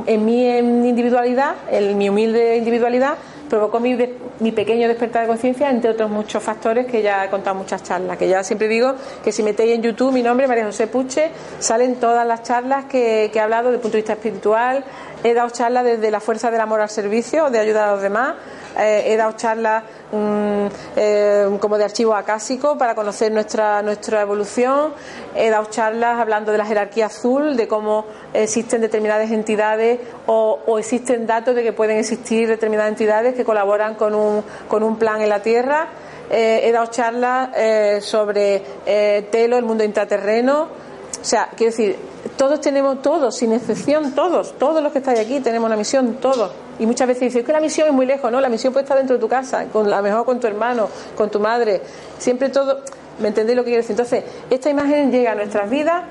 en 0.06 0.26
mi 0.26 0.90
individualidad, 0.90 1.56
en 1.72 1.98
mi 1.98 2.10
humilde 2.10 2.58
individualidad, 2.58 3.16
provocó 3.50 3.80
mi, 3.80 3.98
mi 4.40 4.52
pequeño 4.52 4.88
despertar 4.88 5.24
de 5.24 5.28
conciencia, 5.28 5.70
entre 5.70 5.92
otros 5.92 6.10
muchos 6.10 6.44
factores 6.44 6.86
que 6.86 7.02
ya 7.02 7.26
he 7.26 7.30
contado 7.30 7.56
muchas 7.56 7.84
charlas. 7.84 8.18
Que 8.18 8.28
ya 8.28 8.44
siempre 8.44 8.68
digo 8.68 8.94
que 9.24 9.32
si 9.32 9.44
metéis 9.44 9.76
en 9.76 9.82
YouTube 9.82 10.12
mi 10.12 10.22
nombre, 10.22 10.48
María 10.48 10.66
José 10.66 10.88
Puche, 10.88 11.32
salen 11.60 11.96
todas 11.96 12.28
las 12.28 12.44
charlas 12.44 12.86
que, 12.86 13.30
que 13.32 13.40
he 13.40 13.42
hablado 13.42 13.70
desde 13.70 13.76
el 13.78 13.82
punto 13.82 13.98
de 13.98 14.02
vista 14.02 14.14
espiritual. 14.14 14.84
He 15.24 15.34
dado 15.34 15.50
charlas 15.50 15.86
desde 15.86 16.12
la 16.12 16.20
fuerza 16.20 16.52
del 16.52 16.62
amor 16.62 16.82
al 16.82 16.90
servicio, 16.90 17.50
de 17.50 17.60
ayudar 17.60 17.90
a 17.90 17.92
los 17.94 18.02
demás 18.02 18.36
eh, 18.78 19.04
he 19.08 19.18
dado 19.18 19.34
charlas 19.34 19.84
mm, 20.12 20.66
eh, 20.96 21.58
como 21.60 21.78
de 21.78 21.86
archivo 21.86 22.14
acásico 22.14 22.78
para 22.78 22.96
conocer 22.96 23.32
nuestra, 23.32 23.82
nuestra 23.82 24.22
evolución, 24.22 24.94
he 25.36 25.50
dado 25.50 25.66
charlas 25.66 26.20
hablando 26.20 26.52
de 26.52 26.58
la 26.58 26.66
jerarquía 26.66 27.06
azul, 27.08 27.56
de 27.56 27.68
cómo 27.68 28.06
existen 28.34 28.82
determinadas 28.82 29.32
entidades 29.32 30.00
o, 30.26 30.78
existen 30.78 31.26
datos 31.26 31.56
de 31.56 31.64
que 31.64 31.74
pueden 31.74 31.98
existir 31.98 32.48
determinadas 32.48 32.92
entidades 32.92 33.36
que 33.36 33.46
colaboran 33.46 33.96
con 33.96 34.14
un, 34.14 34.44
con 34.68 34.84
un 34.84 34.98
plan 34.98 35.22
en 35.22 35.30
la 35.30 35.42
Tierra. 35.42 35.88
Eh, 36.30 36.62
he 36.64 36.72
dado 36.72 36.88
charlas 36.88 37.50
sobre 38.04 38.62
Telo, 39.32 39.58
el 39.58 39.64
mundo 39.64 39.84
intraterreno. 39.84 40.68
O 41.22 41.26
sea, 41.28 41.50
quiero 41.56 41.72
decir, 41.72 41.96
todos 42.38 42.60
tenemos, 42.62 43.02
todos, 43.02 43.38
sin 43.38 43.54
excepción, 43.54 44.14
todos, 44.14 44.58
todos 44.58 44.84
los 44.84 44.92
que 44.92 45.00
estáis 45.00 45.20
aquí 45.20 45.40
tenemos 45.40 45.68
una 45.68 45.78
misión, 45.78 46.16
todos. 46.16 46.65
Y 46.80 46.86
muchas 46.86 47.08
veces 47.08 47.22
dices 47.22 47.46
que 47.46 47.54
la 47.54 47.62
misión 47.62 47.88
es 47.88 47.94
muy 47.94 48.06
lejos, 48.06 48.32
¿no? 48.32 48.42
La 48.42 48.50
misión 48.50 48.74
puede 48.74 48.84
estar 48.84 48.98
dentro 48.98 49.16
de 49.16 49.22
tu 49.22 49.30
casa, 49.30 49.66
con 49.72 49.90
la 49.90 50.02
mejor 50.02 50.26
con 50.26 50.40
tu 50.40 50.48
hermano, 50.48 50.90
con 51.16 51.30
tu 51.30 51.40
madre. 51.40 51.82
Siempre 52.18 52.50
todo. 52.50 52.82
¿Me 53.20 53.30
entendéis 53.30 53.56
lo 53.56 53.64
que 53.64 53.70
quiero 53.70 53.82
decir? 53.82 53.94
Entonces, 53.94 54.24
esta 54.50 54.70
imagen 54.70 55.10
llega 55.10 55.32
a 55.32 55.36
nuestras 55.36 55.70
vidas 55.70 56.04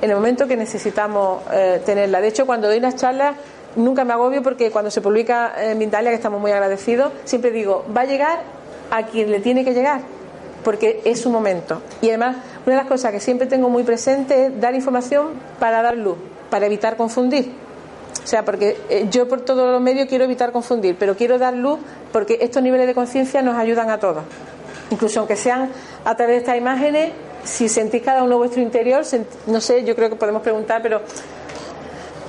en 0.00 0.10
el 0.10 0.16
momento 0.16 0.46
que 0.46 0.56
necesitamos 0.56 1.42
eh, 1.52 1.80
tenerla. 1.84 2.20
De 2.20 2.28
hecho, 2.28 2.46
cuando 2.46 2.68
doy 2.68 2.78
unas 2.78 2.94
charlas, 2.94 3.34
nunca 3.74 4.04
me 4.04 4.12
agobio 4.12 4.42
porque 4.42 4.70
cuando 4.70 4.90
se 4.90 5.00
publica 5.00 5.52
en 5.58 5.78
Mindalia, 5.78 6.10
que 6.10 6.16
estamos 6.16 6.40
muy 6.40 6.52
agradecidos, 6.52 7.10
siempre 7.24 7.50
digo, 7.50 7.84
va 7.94 8.02
a 8.02 8.04
llegar 8.04 8.40
a 8.90 9.04
quien 9.04 9.30
le 9.30 9.40
tiene 9.40 9.64
que 9.64 9.74
llegar, 9.74 10.02
porque 10.62 11.00
es 11.04 11.20
su 11.20 11.30
momento. 11.30 11.82
Y 12.02 12.08
además, 12.08 12.36
una 12.66 12.76
de 12.76 12.82
las 12.82 12.86
cosas 12.86 13.12
que 13.12 13.20
siempre 13.20 13.46
tengo 13.46 13.68
muy 13.68 13.82
presente 13.82 14.46
es 14.46 14.60
dar 14.60 14.74
información 14.74 15.28
para 15.58 15.82
dar 15.82 15.96
luz, 15.96 16.16
para 16.50 16.66
evitar 16.66 16.96
confundir. 16.96 17.63
O 18.24 18.26
sea, 18.26 18.42
porque 18.42 18.78
eh, 18.88 19.06
yo 19.10 19.28
por 19.28 19.42
todos 19.42 19.70
los 19.70 19.82
medios 19.82 20.08
quiero 20.08 20.24
evitar 20.24 20.50
confundir, 20.50 20.96
pero 20.98 21.14
quiero 21.14 21.38
dar 21.38 21.52
luz 21.52 21.78
porque 22.10 22.38
estos 22.40 22.62
niveles 22.62 22.86
de 22.86 22.94
conciencia 22.94 23.42
nos 23.42 23.56
ayudan 23.56 23.90
a 23.90 23.98
todos. 23.98 24.24
Incluso 24.90 25.20
aunque 25.20 25.36
sean 25.36 25.70
a 26.04 26.16
través 26.16 26.36
de 26.36 26.38
estas 26.38 26.56
imágenes, 26.56 27.12
si 27.44 27.68
sentís 27.68 28.02
cada 28.02 28.22
uno 28.22 28.38
vuestro 28.38 28.62
interior, 28.62 29.04
no 29.46 29.60
sé, 29.60 29.84
yo 29.84 29.94
creo 29.94 30.08
que 30.08 30.16
podemos 30.16 30.40
preguntar, 30.40 30.80
pero 30.80 31.02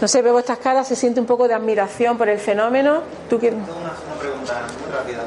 no 0.02 0.08
sé, 0.10 0.22
veo 0.22 0.34
vuestras 0.34 0.58
caras, 0.58 0.86
se 0.86 0.98
siente 0.98 1.22
un 1.22 1.26
poco 1.26 1.48
de 1.48 1.54
admiración 1.54 2.18
por 2.18 2.28
el 2.28 2.40
fenómeno. 2.40 3.02
¿Tú 3.30 3.40
quieres? 3.40 3.60
Una, 3.60 3.72
una 3.76 4.20
pregunta 4.20 4.68
muy 4.84 4.94
rápida. 4.94 5.24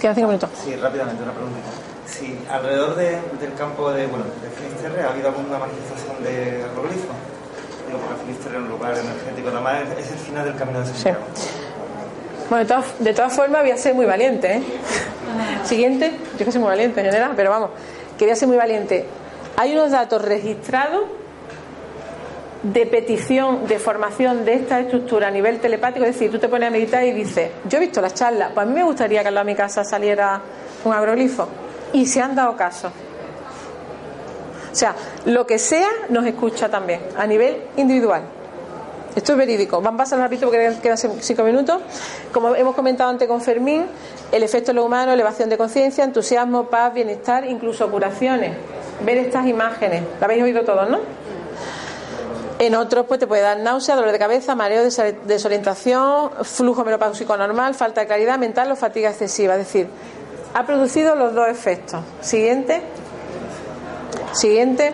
Quedan 0.00 0.14
cinco 0.16 0.26
minutos. 0.26 0.50
Sí, 0.64 0.74
rápidamente, 0.74 1.22
una 1.22 1.32
pregunta. 1.32 1.58
Si 2.06 2.36
alrededor 2.50 2.96
del 2.96 3.54
campo 3.56 3.92
de, 3.92 4.08
bueno, 4.08 4.24
de 4.42 4.50
Finisterre 4.50 5.02
ha 5.02 5.10
habido 5.10 5.28
alguna 5.28 5.58
manifestación 5.58 6.22
de 6.24 6.66
roglifo 6.74 7.14
porque 7.98 8.56
un 8.56 8.68
lugar 8.68 8.92
energético, 8.92 9.50
es 9.98 10.10
el 10.10 10.18
final 10.18 10.44
del 10.44 10.56
camino 10.56 10.80
de 10.80 10.86
Santiago. 10.86 11.20
Bueno, 12.50 12.84
de 12.98 13.14
todas, 13.14 13.32
formas 13.32 13.62
voy 13.62 13.70
a 13.70 13.76
ser 13.76 13.94
muy 13.94 14.06
valiente. 14.06 14.56
¿eh? 14.56 14.62
Siguiente, 15.64 16.12
yo 16.38 16.44
que 16.44 16.52
soy 16.52 16.60
muy 16.60 16.68
valiente 16.68 17.00
en 17.00 17.06
general, 17.06 17.32
pero 17.34 17.50
vamos, 17.50 17.70
que 18.18 18.24
voy 18.24 18.32
a 18.32 18.36
ser 18.36 18.48
muy 18.48 18.56
valiente. 18.56 19.06
Hay 19.56 19.72
unos 19.72 19.90
datos 19.90 20.22
registrados 20.22 21.04
de 22.62 22.86
petición 22.86 23.66
de 23.66 23.78
formación 23.78 24.44
de 24.44 24.54
esta 24.54 24.80
estructura 24.80 25.28
a 25.28 25.30
nivel 25.30 25.60
telepático, 25.60 26.04
es 26.06 26.14
decir, 26.14 26.30
tú 26.30 26.38
te 26.38 26.48
pones 26.48 26.68
a 26.68 26.70
meditar 26.70 27.04
y 27.04 27.12
dices, 27.12 27.50
yo 27.68 27.76
he 27.76 27.80
visto 27.80 28.00
las 28.00 28.14
charlas, 28.14 28.52
pues 28.54 28.66
a 28.66 28.68
mí 28.68 28.74
me 28.74 28.84
gustaría 28.84 29.20
que 29.20 29.28
al 29.28 29.34
lado 29.34 29.46
de 29.46 29.52
mi 29.52 29.56
casa 29.56 29.84
saliera 29.84 30.40
un 30.84 30.92
agroglifo. 30.92 31.48
Y 31.92 32.06
se 32.06 32.20
han 32.20 32.34
dado 32.34 32.56
casos. 32.56 32.90
O 34.74 34.76
sea, 34.76 34.92
lo 35.26 35.46
que 35.46 35.60
sea 35.60 35.86
nos 36.08 36.26
escucha 36.26 36.68
también, 36.68 37.00
a 37.16 37.28
nivel 37.28 37.62
individual. 37.76 38.22
Esto 39.14 39.30
es 39.30 39.38
verídico. 39.38 39.76
A 39.76 39.96
pasar 39.96 40.18
rápido 40.18 40.50
porque 40.50 40.76
quedan 40.82 40.98
cinco 40.98 41.44
minutos. 41.44 41.80
Como 42.32 42.56
hemos 42.56 42.74
comentado 42.74 43.08
antes 43.08 43.28
con 43.28 43.40
Fermín, 43.40 43.86
el 44.32 44.42
efecto 44.42 44.72
en 44.72 44.78
lo 44.78 44.84
humano, 44.84 45.12
elevación 45.12 45.48
de 45.48 45.56
conciencia, 45.56 46.02
entusiasmo, 46.02 46.64
paz, 46.64 46.92
bienestar, 46.92 47.44
incluso 47.44 47.88
curaciones. 47.88 48.56
Ver 49.04 49.18
estas 49.18 49.46
imágenes. 49.46 50.02
Lo 50.18 50.24
habéis 50.24 50.42
oído 50.42 50.64
todos, 50.64 50.90
¿no? 50.90 50.98
En 52.58 52.74
otros, 52.74 53.06
pues 53.06 53.20
te 53.20 53.28
puede 53.28 53.42
dar 53.42 53.60
náusea, 53.60 53.94
dolor 53.94 54.10
de 54.10 54.18
cabeza, 54.18 54.56
mareo, 54.56 54.82
desorientación, 54.82 56.32
flujo 56.42 56.84
menopáusico 56.84 57.36
normal, 57.36 57.76
falta 57.76 58.00
de 58.00 58.08
claridad 58.08 58.38
mental 58.38 58.72
o 58.72 58.74
fatiga 58.74 59.10
excesiva. 59.10 59.52
Es 59.52 59.60
decir, 59.60 59.86
ha 60.52 60.66
producido 60.66 61.14
los 61.14 61.32
dos 61.32 61.46
efectos. 61.48 62.00
Siguiente. 62.20 62.82
Siguiente. 64.34 64.92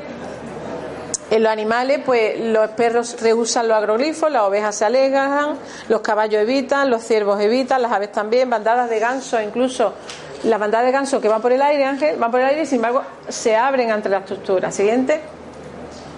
En 1.30 1.45
los 1.45 1.53
animales, 1.53 2.01
pues 2.05 2.38
los 2.41 2.70
perros 2.70 3.16
rehusan 3.20 3.68
los 3.68 3.76
agroglifos, 3.76 4.30
las 4.32 4.43
ovejas 4.43 4.74
se 4.74 4.84
alejan, 4.84 5.57
los 5.88 6.01
caballos 6.01 6.43
evitan, 6.43 6.91
los 6.91 7.05
ciervos 7.05 7.41
evitan, 7.41 7.80
las 7.80 7.93
aves 7.93 8.11
también, 8.11 8.51
bandadas 8.51 8.91
de 8.91 8.99
gansos, 8.99 9.41
incluso 9.41 9.95
las 10.43 10.59
bandadas 10.59 10.86
de 10.86 10.93
gansos 10.93 11.22
que 11.22 11.28
van 11.28 11.41
por 11.41 11.53
el 11.53 11.62
aire, 11.62 11.84
Ángel, 11.84 12.16
van 12.16 12.32
por 12.32 12.41
el 12.41 12.47
aire 12.47 12.62
y 12.62 12.66
sin 12.66 12.76
embargo 12.76 13.03
se 13.28 13.57
abren 13.57 13.93
ante 13.93 14.09
la 14.09 14.18
estructura. 14.18 14.72
Siguiente. 14.72 15.20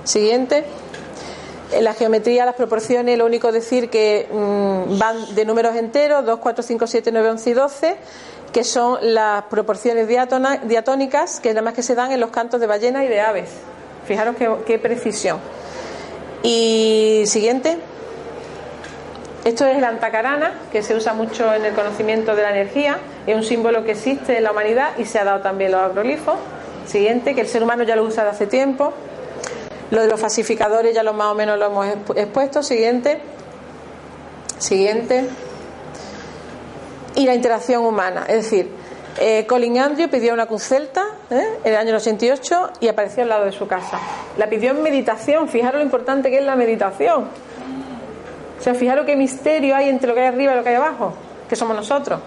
Siguiente. 0.04 0.64
En 1.72 1.84
la 1.84 1.94
geometría, 1.94 2.46
las 2.46 2.54
proporciones, 2.54 3.16
lo 3.18 3.26
único 3.26 3.52
decir 3.52 3.90
que 3.90 4.28
mm, 4.32 4.98
van 4.98 5.34
de 5.34 5.44
números 5.44 5.76
enteros, 5.76 6.24
2, 6.24 6.38
4, 6.38 6.62
5, 6.62 6.86
7, 6.86 7.12
9, 7.12 7.30
11 7.30 7.50
y 7.50 7.52
12 7.52 7.96
que 8.52 8.64
son 8.64 8.98
las 9.00 9.44
proporciones 9.44 10.06
diatónicas 10.06 11.40
que 11.40 11.50
nada 11.50 11.62
más 11.62 11.74
que 11.74 11.82
se 11.82 11.94
dan 11.94 12.12
en 12.12 12.20
los 12.20 12.30
cantos 12.30 12.60
de 12.60 12.66
ballenas 12.66 13.04
y 13.04 13.08
de 13.08 13.20
aves. 13.20 13.48
Fijaros 14.06 14.36
qué, 14.66 14.78
precisión. 14.78 15.38
Y 16.42 17.22
siguiente. 17.26 17.78
Esto 19.44 19.66
es 19.66 19.78
el 19.78 19.84
antacarana, 19.84 20.52
que 20.70 20.82
se 20.82 20.94
usa 20.94 21.14
mucho 21.14 21.52
en 21.52 21.64
el 21.64 21.74
conocimiento 21.74 22.36
de 22.36 22.42
la 22.42 22.50
energía. 22.50 22.98
Es 23.26 23.34
un 23.34 23.42
símbolo 23.42 23.84
que 23.84 23.92
existe 23.92 24.36
en 24.36 24.44
la 24.44 24.52
humanidad 24.52 24.90
y 24.98 25.04
se 25.04 25.18
ha 25.18 25.24
dado 25.24 25.40
también 25.40 25.72
los 25.72 25.80
agroglifos. 25.80 26.36
Siguiente, 26.86 27.34
que 27.34 27.40
el 27.40 27.48
ser 27.48 27.62
humano 27.62 27.84
ya 27.84 27.96
lo 27.96 28.04
usa 28.04 28.22
de 28.22 28.30
hace 28.30 28.46
tiempo. 28.46 28.92
Lo 29.90 30.02
de 30.02 30.08
los 30.08 30.20
falsificadores 30.20 30.94
ya 30.94 31.02
lo 31.02 31.12
más 31.12 31.28
o 31.28 31.34
menos 31.34 31.58
lo 31.58 31.66
hemos 31.66 31.86
expuesto. 32.14 32.62
Siguiente. 32.62 33.20
Siguiente 34.58 35.28
y 37.14 37.26
la 37.26 37.34
interacción 37.34 37.84
humana. 37.84 38.24
Es 38.28 38.44
decir, 38.44 38.70
eh, 39.20 39.44
Colin 39.46 39.78
Andrew 39.78 40.08
pidió 40.08 40.32
una 40.32 40.46
celta 40.58 41.04
¿eh? 41.30 41.44
en 41.64 41.72
el 41.72 41.78
año 41.78 41.96
88 41.96 42.70
y 42.80 42.88
apareció 42.88 43.22
al 43.24 43.28
lado 43.28 43.44
de 43.44 43.52
su 43.52 43.66
casa. 43.66 43.98
La 44.38 44.48
pidió 44.48 44.70
en 44.70 44.82
meditación. 44.82 45.48
Fijaros 45.48 45.76
lo 45.76 45.84
importante 45.84 46.30
que 46.30 46.38
es 46.38 46.44
la 46.44 46.56
meditación. 46.56 47.28
O 48.58 48.62
sea, 48.62 48.74
fijaros 48.74 49.04
qué 49.04 49.16
misterio 49.16 49.74
hay 49.74 49.88
entre 49.88 50.08
lo 50.08 50.14
que 50.14 50.20
hay 50.20 50.26
arriba 50.28 50.52
y 50.52 50.56
lo 50.56 50.62
que 50.62 50.68
hay 50.68 50.76
abajo, 50.76 51.12
que 51.48 51.56
somos 51.56 51.76
nosotros. 51.76 52.20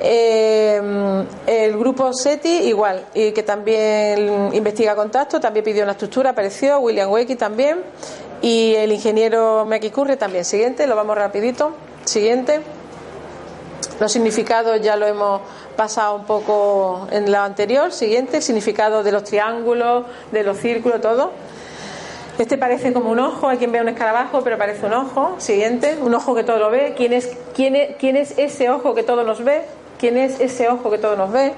Eh, 0.00 0.80
el 1.48 1.76
grupo 1.76 2.12
SETI 2.12 2.68
igual, 2.68 3.04
y 3.12 3.32
que 3.32 3.42
también 3.42 4.54
investiga 4.54 4.94
contacto, 4.94 5.40
también 5.40 5.64
pidió 5.64 5.82
una 5.82 5.92
estructura, 5.92 6.30
apareció, 6.30 6.78
William 6.78 7.10
Wakey 7.10 7.34
también, 7.34 7.80
y 8.40 8.74
el 8.76 8.92
ingeniero 8.92 9.66
Mackie 9.66 9.90
Curry 9.90 10.16
también. 10.16 10.44
Siguiente, 10.44 10.86
lo 10.86 10.94
vamos 10.94 11.18
rapidito. 11.18 11.72
Siguiente. 12.04 12.60
Los 14.00 14.12
significados 14.12 14.80
ya 14.80 14.96
lo 14.96 15.06
hemos 15.06 15.40
pasado 15.76 16.14
un 16.14 16.24
poco 16.24 17.08
en 17.10 17.30
lo 17.30 17.38
anterior. 17.38 17.92
Siguiente, 17.92 18.40
significado 18.40 19.02
de 19.02 19.10
los 19.10 19.24
triángulos, 19.24 20.04
de 20.30 20.44
los 20.44 20.58
círculos, 20.58 21.00
todo. 21.00 21.32
Este 22.38 22.56
parece 22.56 22.92
como 22.92 23.10
un 23.10 23.18
ojo, 23.18 23.48
hay 23.48 23.58
quien 23.58 23.72
ve 23.72 23.80
un 23.80 23.88
escarabajo, 23.88 24.42
pero 24.44 24.56
parece 24.56 24.86
un 24.86 24.92
ojo. 24.92 25.34
Siguiente, 25.38 25.98
un 26.00 26.14
ojo 26.14 26.36
que 26.36 26.44
todo 26.44 26.58
lo 26.58 26.70
ve. 26.70 26.94
¿Quién 26.96 27.12
es, 27.12 27.36
quién 27.56 27.74
es, 27.74 27.96
quién 27.96 28.16
es 28.16 28.38
ese 28.38 28.70
ojo 28.70 28.94
que 28.94 29.02
todo 29.02 29.24
nos 29.24 29.42
ve? 29.42 29.62
¿Quién 29.98 30.16
es 30.16 30.38
ese 30.38 30.68
ojo 30.68 30.88
que 30.90 30.98
todo 30.98 31.16
nos 31.16 31.32
ve? 31.32 31.52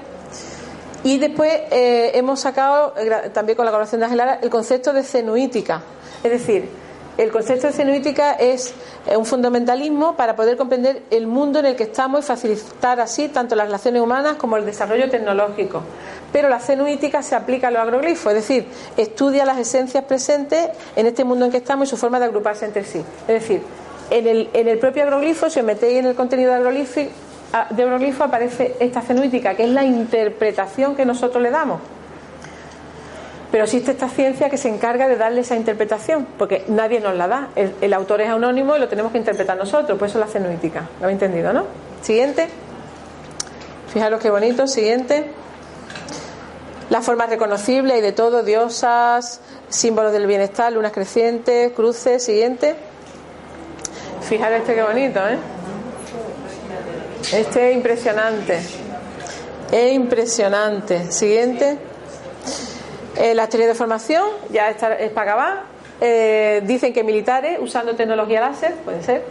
Y 1.03 1.19
después 1.19 1.51
eh, 1.69 2.11
hemos 2.15 2.39
sacado, 2.39 2.95
eh, 2.97 3.29
también 3.31 3.55
con 3.55 3.65
la 3.65 3.71
colaboración 3.71 3.99
de 3.99 4.05
Ángel 4.05 4.21
el 4.41 4.49
concepto 4.49 4.93
de 4.93 5.03
cenuítica. 5.03 5.83
Es 6.23 6.31
decir, 6.31 6.69
el 7.17 7.29
concepto 7.29 7.67
de 7.67 7.73
cenuítica 7.73 8.33
es 8.33 8.73
eh, 9.07 9.17
un 9.17 9.25
fundamentalismo 9.25 10.15
para 10.15 10.35
poder 10.35 10.57
comprender 10.57 11.03
el 11.11 11.27
mundo 11.27 11.59
en 11.59 11.65
el 11.65 11.75
que 11.75 11.83
estamos 11.83 12.25
y 12.25 12.27
facilitar 12.27 12.99
así 12.99 13.27
tanto 13.27 13.55
las 13.55 13.67
relaciones 13.67 14.01
humanas 14.01 14.35
como 14.35 14.57
el 14.57 14.65
desarrollo 14.65 15.09
tecnológico. 15.09 15.81
Pero 16.31 16.47
la 16.47 16.59
cenuítica 16.59 17.21
se 17.21 17.35
aplica 17.35 17.67
a 17.67 17.71
los 17.71 17.81
agroglifos, 17.81 18.33
es 18.33 18.47
decir, 18.47 18.65
estudia 18.95 19.45
las 19.45 19.57
esencias 19.57 20.05
presentes 20.05 20.69
en 20.95 21.05
este 21.05 21.23
mundo 21.23 21.45
en 21.45 21.51
que 21.51 21.57
estamos 21.57 21.87
y 21.87 21.91
su 21.91 21.97
forma 21.97 22.19
de 22.19 22.25
agruparse 22.25 22.65
entre 22.65 22.85
sí. 22.85 23.03
Es 23.27 23.41
decir, 23.41 23.61
en 24.09 24.27
el, 24.27 24.49
en 24.53 24.67
el 24.67 24.79
propio 24.79 25.03
agroglifo, 25.03 25.49
si 25.49 25.59
os 25.59 25.65
metéis 25.65 25.99
en 25.99 26.05
el 26.05 26.15
contenido 26.15 26.51
de 26.51 26.57
agroglifo, 26.57 27.01
de 27.69 28.23
aparece 28.23 28.75
esta 28.79 29.01
cenuítica, 29.01 29.55
que 29.55 29.65
es 29.65 29.69
la 29.69 29.83
interpretación 29.83 30.95
que 30.95 31.05
nosotros 31.05 31.43
le 31.43 31.49
damos. 31.49 31.79
Pero 33.51 33.65
existe 33.65 33.91
esta 33.91 34.07
ciencia 34.07 34.49
que 34.49 34.57
se 34.57 34.69
encarga 34.69 35.09
de 35.09 35.17
darle 35.17 35.41
esa 35.41 35.57
interpretación, 35.57 36.25
porque 36.37 36.63
nadie 36.69 37.01
nos 37.01 37.15
la 37.15 37.27
da. 37.27 37.49
El, 37.55 37.93
autor 37.93 38.21
es 38.21 38.29
anónimo 38.29 38.77
y 38.77 38.79
lo 38.79 38.87
tenemos 38.87 39.11
que 39.11 39.17
interpretar 39.17 39.57
nosotros, 39.57 39.99
por 39.99 40.07
eso 40.07 40.19
la 40.19 40.27
cenuítica. 40.27 40.87
¿Lo 40.99 41.05
habéis 41.05 41.21
entendido, 41.21 41.51
no? 41.51 41.65
Siguiente. 42.01 42.47
Fijaros 43.91 44.21
qué 44.21 44.29
bonito. 44.29 44.67
Siguiente. 44.67 45.25
Las 46.89 47.05
formas 47.05 47.29
reconocibles 47.29 47.97
y 47.97 48.01
de 48.01 48.13
todo, 48.13 48.41
diosas, 48.43 49.41
símbolos 49.67 50.13
del 50.13 50.27
bienestar, 50.27 50.71
lunas 50.71 50.93
crecientes, 50.93 51.73
cruces. 51.73 52.23
Siguiente. 52.23 52.75
Fijaros 54.21 54.59
este 54.59 54.75
qué 54.75 54.83
bonito, 54.83 55.19
¿eh? 55.27 55.37
Este 57.33 57.69
es 57.69 57.75
impresionante. 57.75 58.59
Es 59.73 59.93
impresionante. 59.93 61.11
Siguiente. 61.11 61.90
Eh, 63.17 63.35
la 63.35 63.47
teoría 63.47 63.67
de 63.67 63.75
formación, 63.75 64.23
ya 64.51 64.69
está, 64.69 64.95
es 64.95 65.11
para 65.11 65.31
acabar. 65.31 65.61
Eh, 65.99 66.61
dicen 66.65 66.93
que 66.93 67.03
militares 67.03 67.59
usando 67.61 67.95
tecnología 67.95 68.41
láser, 68.41 68.73
puede 68.85 69.03
ser. 69.03 69.23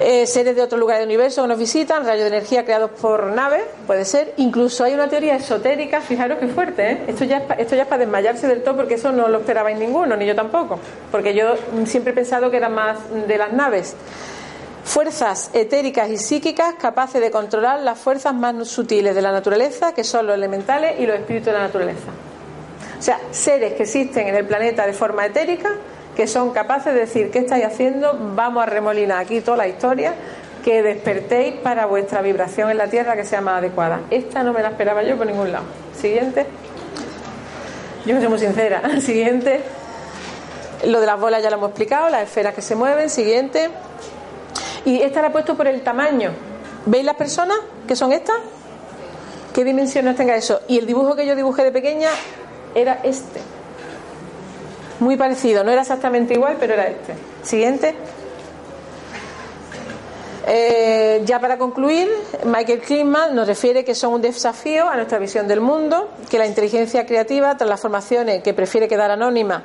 Eh, 0.00 0.26
seres 0.26 0.56
de 0.56 0.62
otro 0.62 0.78
lugar 0.78 0.98
del 0.98 1.06
universo 1.06 1.42
que 1.42 1.48
nos 1.48 1.58
visitan, 1.58 2.04
rayos 2.04 2.22
de 2.22 2.36
energía 2.36 2.64
creados 2.64 2.90
por 2.90 3.26
naves, 3.26 3.62
puede 3.86 4.04
ser. 4.04 4.32
Incluso 4.38 4.84
hay 4.84 4.94
una 4.94 5.08
teoría 5.08 5.36
esotérica, 5.36 6.00
fijaros 6.00 6.38
qué 6.38 6.48
fuerte, 6.48 6.92
¿eh? 6.92 7.04
esto, 7.08 7.24
ya 7.24 7.38
es, 7.38 7.44
esto 7.58 7.76
ya 7.76 7.82
es 7.82 7.88
para 7.88 8.00
desmayarse 8.00 8.48
del 8.48 8.62
todo 8.62 8.76
porque 8.78 8.94
eso 8.94 9.12
no 9.12 9.28
lo 9.28 9.38
esperabais 9.38 9.78
ninguno, 9.78 10.16
ni 10.16 10.26
yo 10.26 10.34
tampoco. 10.34 10.80
Porque 11.10 11.34
yo 11.34 11.54
siempre 11.84 12.12
he 12.12 12.14
pensado 12.14 12.50
que 12.50 12.56
era 12.56 12.68
más 12.68 12.98
de 13.28 13.38
las 13.38 13.52
naves 13.52 13.94
fuerzas 14.84 15.50
etéricas 15.52 16.10
y 16.10 16.16
psíquicas 16.16 16.74
capaces 16.74 17.20
de 17.20 17.30
controlar 17.30 17.80
las 17.80 17.98
fuerzas 17.98 18.34
más 18.34 18.66
sutiles 18.66 19.14
de 19.14 19.22
la 19.22 19.30
naturaleza, 19.30 19.94
que 19.94 20.02
son 20.02 20.26
los 20.26 20.34
elementales 20.34 20.98
y 20.98 21.06
los 21.06 21.16
espíritus 21.16 21.46
de 21.46 21.52
la 21.52 21.60
naturaleza. 21.60 22.08
O 23.02 23.04
sea, 23.04 23.18
seres 23.32 23.72
que 23.72 23.82
existen 23.82 24.28
en 24.28 24.36
el 24.36 24.46
planeta 24.46 24.86
de 24.86 24.92
forma 24.92 25.26
etérica, 25.26 25.70
que 26.14 26.28
son 26.28 26.52
capaces 26.52 26.94
de 26.94 27.00
decir, 27.00 27.32
¿qué 27.32 27.40
estáis 27.40 27.64
haciendo? 27.64 28.16
Vamos 28.36 28.62
a 28.62 28.66
remolinar 28.66 29.18
aquí 29.18 29.40
toda 29.40 29.56
la 29.56 29.66
historia, 29.66 30.14
que 30.64 30.84
despertéis 30.84 31.54
para 31.54 31.86
vuestra 31.86 32.22
vibración 32.22 32.70
en 32.70 32.78
la 32.78 32.86
Tierra 32.86 33.16
que 33.16 33.24
sea 33.24 33.40
más 33.40 33.58
adecuada. 33.58 34.02
Esta 34.08 34.44
no 34.44 34.52
me 34.52 34.62
la 34.62 34.68
esperaba 34.68 35.02
yo 35.02 35.16
por 35.16 35.26
ningún 35.26 35.50
lado. 35.50 35.64
Siguiente. 36.00 36.46
Yo 38.06 38.20
soy 38.20 38.28
muy 38.28 38.38
sincera. 38.38 38.80
Siguiente. 39.00 39.62
Lo 40.86 41.00
de 41.00 41.06
las 41.06 41.18
bolas 41.18 41.42
ya 41.42 41.50
lo 41.50 41.56
hemos 41.56 41.70
explicado, 41.70 42.08
las 42.08 42.22
esferas 42.22 42.54
que 42.54 42.62
se 42.62 42.76
mueven. 42.76 43.10
Siguiente. 43.10 43.68
Y 44.84 45.02
esta 45.02 45.22
la 45.22 45.26
he 45.26 45.30
puesto 45.30 45.56
por 45.56 45.66
el 45.66 45.80
tamaño. 45.80 46.30
¿Veis 46.86 47.04
las 47.04 47.16
personas 47.16 47.58
que 47.88 47.96
son 47.96 48.12
estas? 48.12 48.36
¿Qué 49.52 49.64
dimensiones 49.64 50.14
tenga 50.14 50.36
eso? 50.36 50.60
Y 50.68 50.78
el 50.78 50.86
dibujo 50.86 51.16
que 51.16 51.26
yo 51.26 51.34
dibujé 51.34 51.64
de 51.64 51.72
pequeña 51.72 52.08
era 52.74 53.00
este. 53.02 53.40
Muy 55.00 55.16
parecido, 55.16 55.64
no 55.64 55.70
era 55.70 55.82
exactamente 55.82 56.34
igual, 56.34 56.56
pero 56.58 56.74
era 56.74 56.86
este. 56.88 57.14
Siguiente. 57.42 57.94
Eh, 60.46 61.22
ya 61.24 61.38
para 61.38 61.56
concluir, 61.56 62.08
Michael 62.44 62.80
Kliman 62.80 63.34
nos 63.34 63.46
refiere 63.46 63.84
que 63.84 63.94
son 63.94 64.14
un 64.14 64.22
desafío 64.22 64.88
a 64.88 64.96
nuestra 64.96 65.18
visión 65.18 65.46
del 65.46 65.60
mundo, 65.60 66.10
que 66.28 66.38
la 66.38 66.46
inteligencia 66.46 67.06
creativa, 67.06 67.56
tras 67.56 67.70
las 67.70 67.80
formaciones 67.80 68.42
que 68.42 68.52
prefiere 68.52 68.88
quedar 68.88 69.10
anónima, 69.10 69.62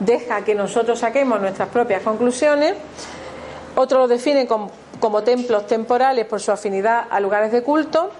deja 0.00 0.44
que 0.44 0.54
nosotros 0.54 0.98
saquemos 0.98 1.40
nuestras 1.40 1.68
propias 1.70 2.02
conclusiones 2.02 2.74
otros 3.80 4.00
lo 4.00 4.08
definen 4.08 4.48
como, 4.48 5.22
templos 5.22 5.68
temporales 5.68 6.26
por 6.26 6.40
su 6.40 6.50
afinidad 6.50 7.04
a 7.08 7.20
lugares 7.20 7.52
de 7.52 7.62
culto. 7.62 8.10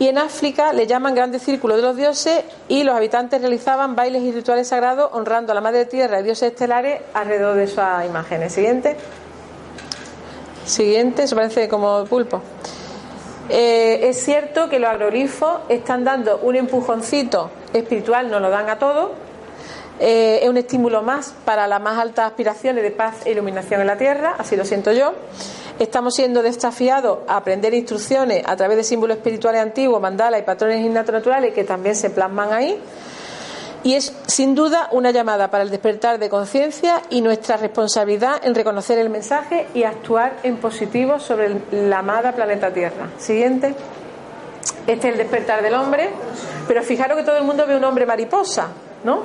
Y 0.00 0.08
en 0.08 0.16
África 0.16 0.72
le 0.72 0.86
llaman 0.86 1.14
grandes 1.14 1.42
círculos 1.42 1.76
de 1.76 1.82
los 1.82 1.94
dioses 1.94 2.42
y 2.68 2.84
los 2.84 2.96
habitantes 2.96 3.38
realizaban 3.38 3.94
bailes 3.94 4.22
y 4.22 4.32
rituales 4.32 4.66
sagrados 4.66 5.10
honrando 5.12 5.52
a 5.52 5.54
la 5.54 5.60
Madre 5.60 5.84
Tierra 5.84 6.20
y 6.20 6.22
dioses 6.22 6.52
estelares 6.52 7.02
alrededor 7.12 7.54
de 7.54 7.64
esas 7.64 8.06
imágenes. 8.06 8.50
Siguiente. 8.50 8.96
Siguiente, 10.64 11.26
se 11.26 11.36
parece 11.36 11.68
como 11.68 12.06
pulpo. 12.06 12.40
Eh, 13.50 14.08
es 14.08 14.24
cierto 14.24 14.70
que 14.70 14.78
los 14.78 14.88
agroglifos 14.88 15.58
están 15.68 16.02
dando 16.02 16.38
un 16.38 16.56
empujoncito 16.56 17.50
espiritual, 17.74 18.30
nos 18.30 18.40
lo 18.40 18.48
dan 18.48 18.70
a 18.70 18.78
todos, 18.78 19.10
eh, 19.98 20.38
es 20.42 20.48
un 20.48 20.56
estímulo 20.56 21.02
más 21.02 21.34
para 21.44 21.66
las 21.66 21.80
más 21.82 21.98
altas 21.98 22.24
aspiraciones 22.30 22.82
de 22.82 22.90
paz 22.90 23.16
e 23.26 23.32
iluminación 23.32 23.82
en 23.82 23.88
la 23.88 23.98
Tierra, 23.98 24.36
así 24.38 24.56
lo 24.56 24.64
siento 24.64 24.92
yo. 24.92 25.12
Estamos 25.80 26.14
siendo 26.14 26.42
desafiados 26.42 27.20
a 27.26 27.38
aprender 27.38 27.72
instrucciones 27.72 28.42
a 28.44 28.54
través 28.54 28.76
de 28.76 28.84
símbolos 28.84 29.16
espirituales 29.16 29.62
antiguos, 29.62 29.98
mandalas 29.98 30.38
y 30.38 30.42
patrones 30.42 30.84
innatos 30.84 31.14
naturales 31.14 31.54
que 31.54 31.64
también 31.64 31.96
se 31.96 32.10
plasman 32.10 32.52
ahí. 32.52 32.78
Y 33.82 33.94
es 33.94 34.12
sin 34.26 34.54
duda 34.54 34.90
una 34.92 35.10
llamada 35.10 35.50
para 35.50 35.64
el 35.64 35.70
despertar 35.70 36.18
de 36.18 36.28
conciencia 36.28 37.00
y 37.08 37.22
nuestra 37.22 37.56
responsabilidad 37.56 38.44
en 38.44 38.54
reconocer 38.54 38.98
el 38.98 39.08
mensaje 39.08 39.68
y 39.72 39.84
actuar 39.84 40.36
en 40.42 40.58
positivo 40.58 41.18
sobre 41.18 41.56
la 41.72 42.00
amada 42.00 42.32
planeta 42.32 42.70
Tierra. 42.74 43.08
Siguiente. 43.16 43.74
Este 44.86 45.08
es 45.08 45.12
el 45.14 45.16
despertar 45.16 45.62
del 45.62 45.72
hombre, 45.72 46.10
pero 46.68 46.82
fijaros 46.82 47.16
que 47.16 47.24
todo 47.24 47.38
el 47.38 47.44
mundo 47.44 47.66
ve 47.66 47.74
un 47.74 47.84
hombre 47.84 48.04
mariposa, 48.04 48.68
¿no? 49.02 49.22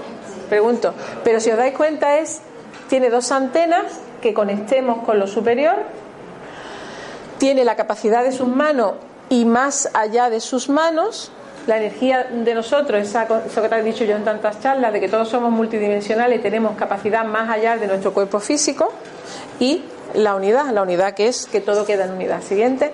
Pregunto, 0.47 0.93
pero 1.21 1.41
si 1.41 1.51
os 1.51 1.57
dais 1.57 1.75
cuenta 1.75 2.17
es, 2.19 2.39
tiene 2.87 3.09
dos 3.09 3.33
antenas 3.33 3.99
que 4.21 4.33
conectemos 4.33 5.03
con 5.03 5.19
lo 5.19 5.27
superior, 5.27 6.04
tiene 7.37 7.65
la 7.65 7.75
capacidad 7.75 8.23
de 8.23 8.31
sus 8.31 8.47
manos 8.47 8.93
y 9.29 9.45
más 9.45 9.89
allá 9.93 10.29
de 10.29 10.39
sus 10.39 10.69
manos, 10.69 11.31
la 11.67 11.77
energía 11.77 12.23
de 12.23 12.53
nosotros, 12.53 13.01
esa, 13.01 13.23
eso 13.23 13.61
que 13.61 13.69
te 13.69 13.75
he 13.75 13.83
dicho 13.83 14.03
yo 14.03 14.15
en 14.15 14.23
tantas 14.23 14.61
charlas, 14.61 14.93
de 14.93 14.99
que 14.99 15.09
todos 15.09 15.29
somos 15.29 15.51
multidimensionales 15.51 16.39
y 16.39 16.41
tenemos 16.41 16.77
capacidad 16.77 17.25
más 17.25 17.49
allá 17.49 17.77
de 17.77 17.87
nuestro 17.87 18.13
cuerpo 18.13 18.39
físico, 18.39 18.91
y 19.59 19.83
la 20.13 20.35
unidad, 20.35 20.69
la 20.71 20.83
unidad 20.83 21.13
que 21.13 21.27
es 21.27 21.47
que 21.47 21.61
todo 21.61 21.85
queda 21.85 22.05
en 22.05 22.11
unidad. 22.11 22.41
Siguiente. 22.41 22.93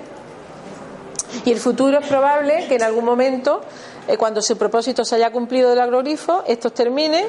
Y 1.46 1.52
el 1.52 1.60
futuro 1.60 2.00
es 2.00 2.08
probable 2.08 2.66
que 2.68 2.76
en 2.76 2.84
algún 2.84 3.06
momento 3.06 3.62
eh, 4.08 4.18
cuando 4.18 4.42
su 4.42 4.58
propósito 4.58 5.06
se 5.06 5.16
haya 5.16 5.32
cumplido 5.32 5.70
del 5.70 5.80
agrogrifo, 5.80 6.44
estos 6.48 6.74
terminen 6.74 7.26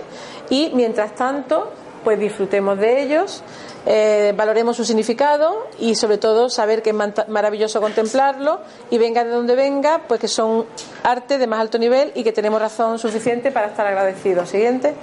y 0.50 0.70
mientras 0.74 1.14
tanto, 1.14 1.70
pues 2.02 2.18
disfrutemos 2.18 2.78
de 2.78 3.02
ellos, 3.02 3.42
eh, 3.84 4.32
valoremos 4.36 4.76
su 4.76 4.84
significado 4.84 5.66
y 5.78 5.96
sobre 5.96 6.18
todo 6.18 6.48
saber 6.48 6.82
que 6.82 6.90
es 6.90 6.96
maravilloso 7.28 7.80
contemplarlo 7.80 8.60
y 8.90 8.98
venga 8.98 9.24
de 9.24 9.30
donde 9.30 9.56
venga, 9.56 10.02
pues 10.06 10.20
que 10.20 10.28
son 10.28 10.66
arte 11.02 11.38
de 11.38 11.46
más 11.46 11.60
alto 11.60 11.78
nivel 11.78 12.12
y 12.14 12.22
que 12.22 12.32
tenemos 12.32 12.60
razón 12.60 12.98
suficiente 12.98 13.50
para 13.50 13.68
estar 13.68 13.86
agradecidos. 13.86 14.48
Siguiente. 14.48 14.94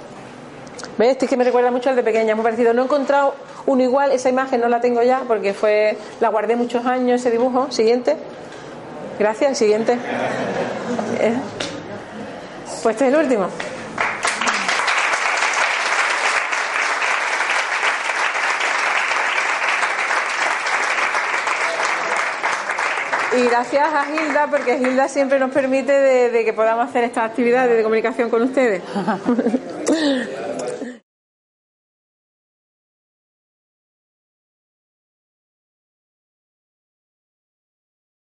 ¿Ves? 0.96 1.10
Este 1.10 1.26
es 1.26 1.30
que 1.30 1.36
me 1.36 1.44
recuerda 1.44 1.70
mucho 1.70 1.90
al 1.90 1.96
de 1.96 2.02
pequeña, 2.02 2.34
muy 2.34 2.42
parecido. 2.42 2.72
No 2.72 2.82
he 2.82 2.84
encontrado 2.86 3.34
uno 3.66 3.82
igual, 3.82 4.12
esa 4.12 4.30
imagen 4.30 4.60
no 4.60 4.68
la 4.68 4.80
tengo 4.80 5.02
ya 5.02 5.22
porque 5.26 5.52
fue 5.52 5.96
la 6.20 6.28
guardé 6.28 6.56
muchos 6.56 6.86
años 6.86 7.20
ese 7.20 7.30
dibujo. 7.30 7.70
Siguiente. 7.70 8.16
Gracias, 9.18 9.58
siguiente. 9.58 9.98
Eh, 11.20 11.34
pues 12.82 12.94
este 12.94 13.08
es 13.08 13.14
el 13.14 13.20
último. 13.20 13.48
Y 23.36 23.44
gracias 23.44 23.86
a 23.92 24.06
Hilda, 24.10 24.48
porque 24.50 24.76
Hilda 24.76 25.08
siempre 25.08 25.38
nos 25.38 25.50
permite 25.50 25.92
de, 25.92 26.30
de 26.30 26.44
que 26.44 26.52
podamos 26.52 26.88
hacer 26.88 27.04
estas 27.04 27.24
actividades 27.24 27.76
de 27.76 27.82
comunicación 27.82 28.28
con 28.28 28.42
ustedes. 28.42 28.82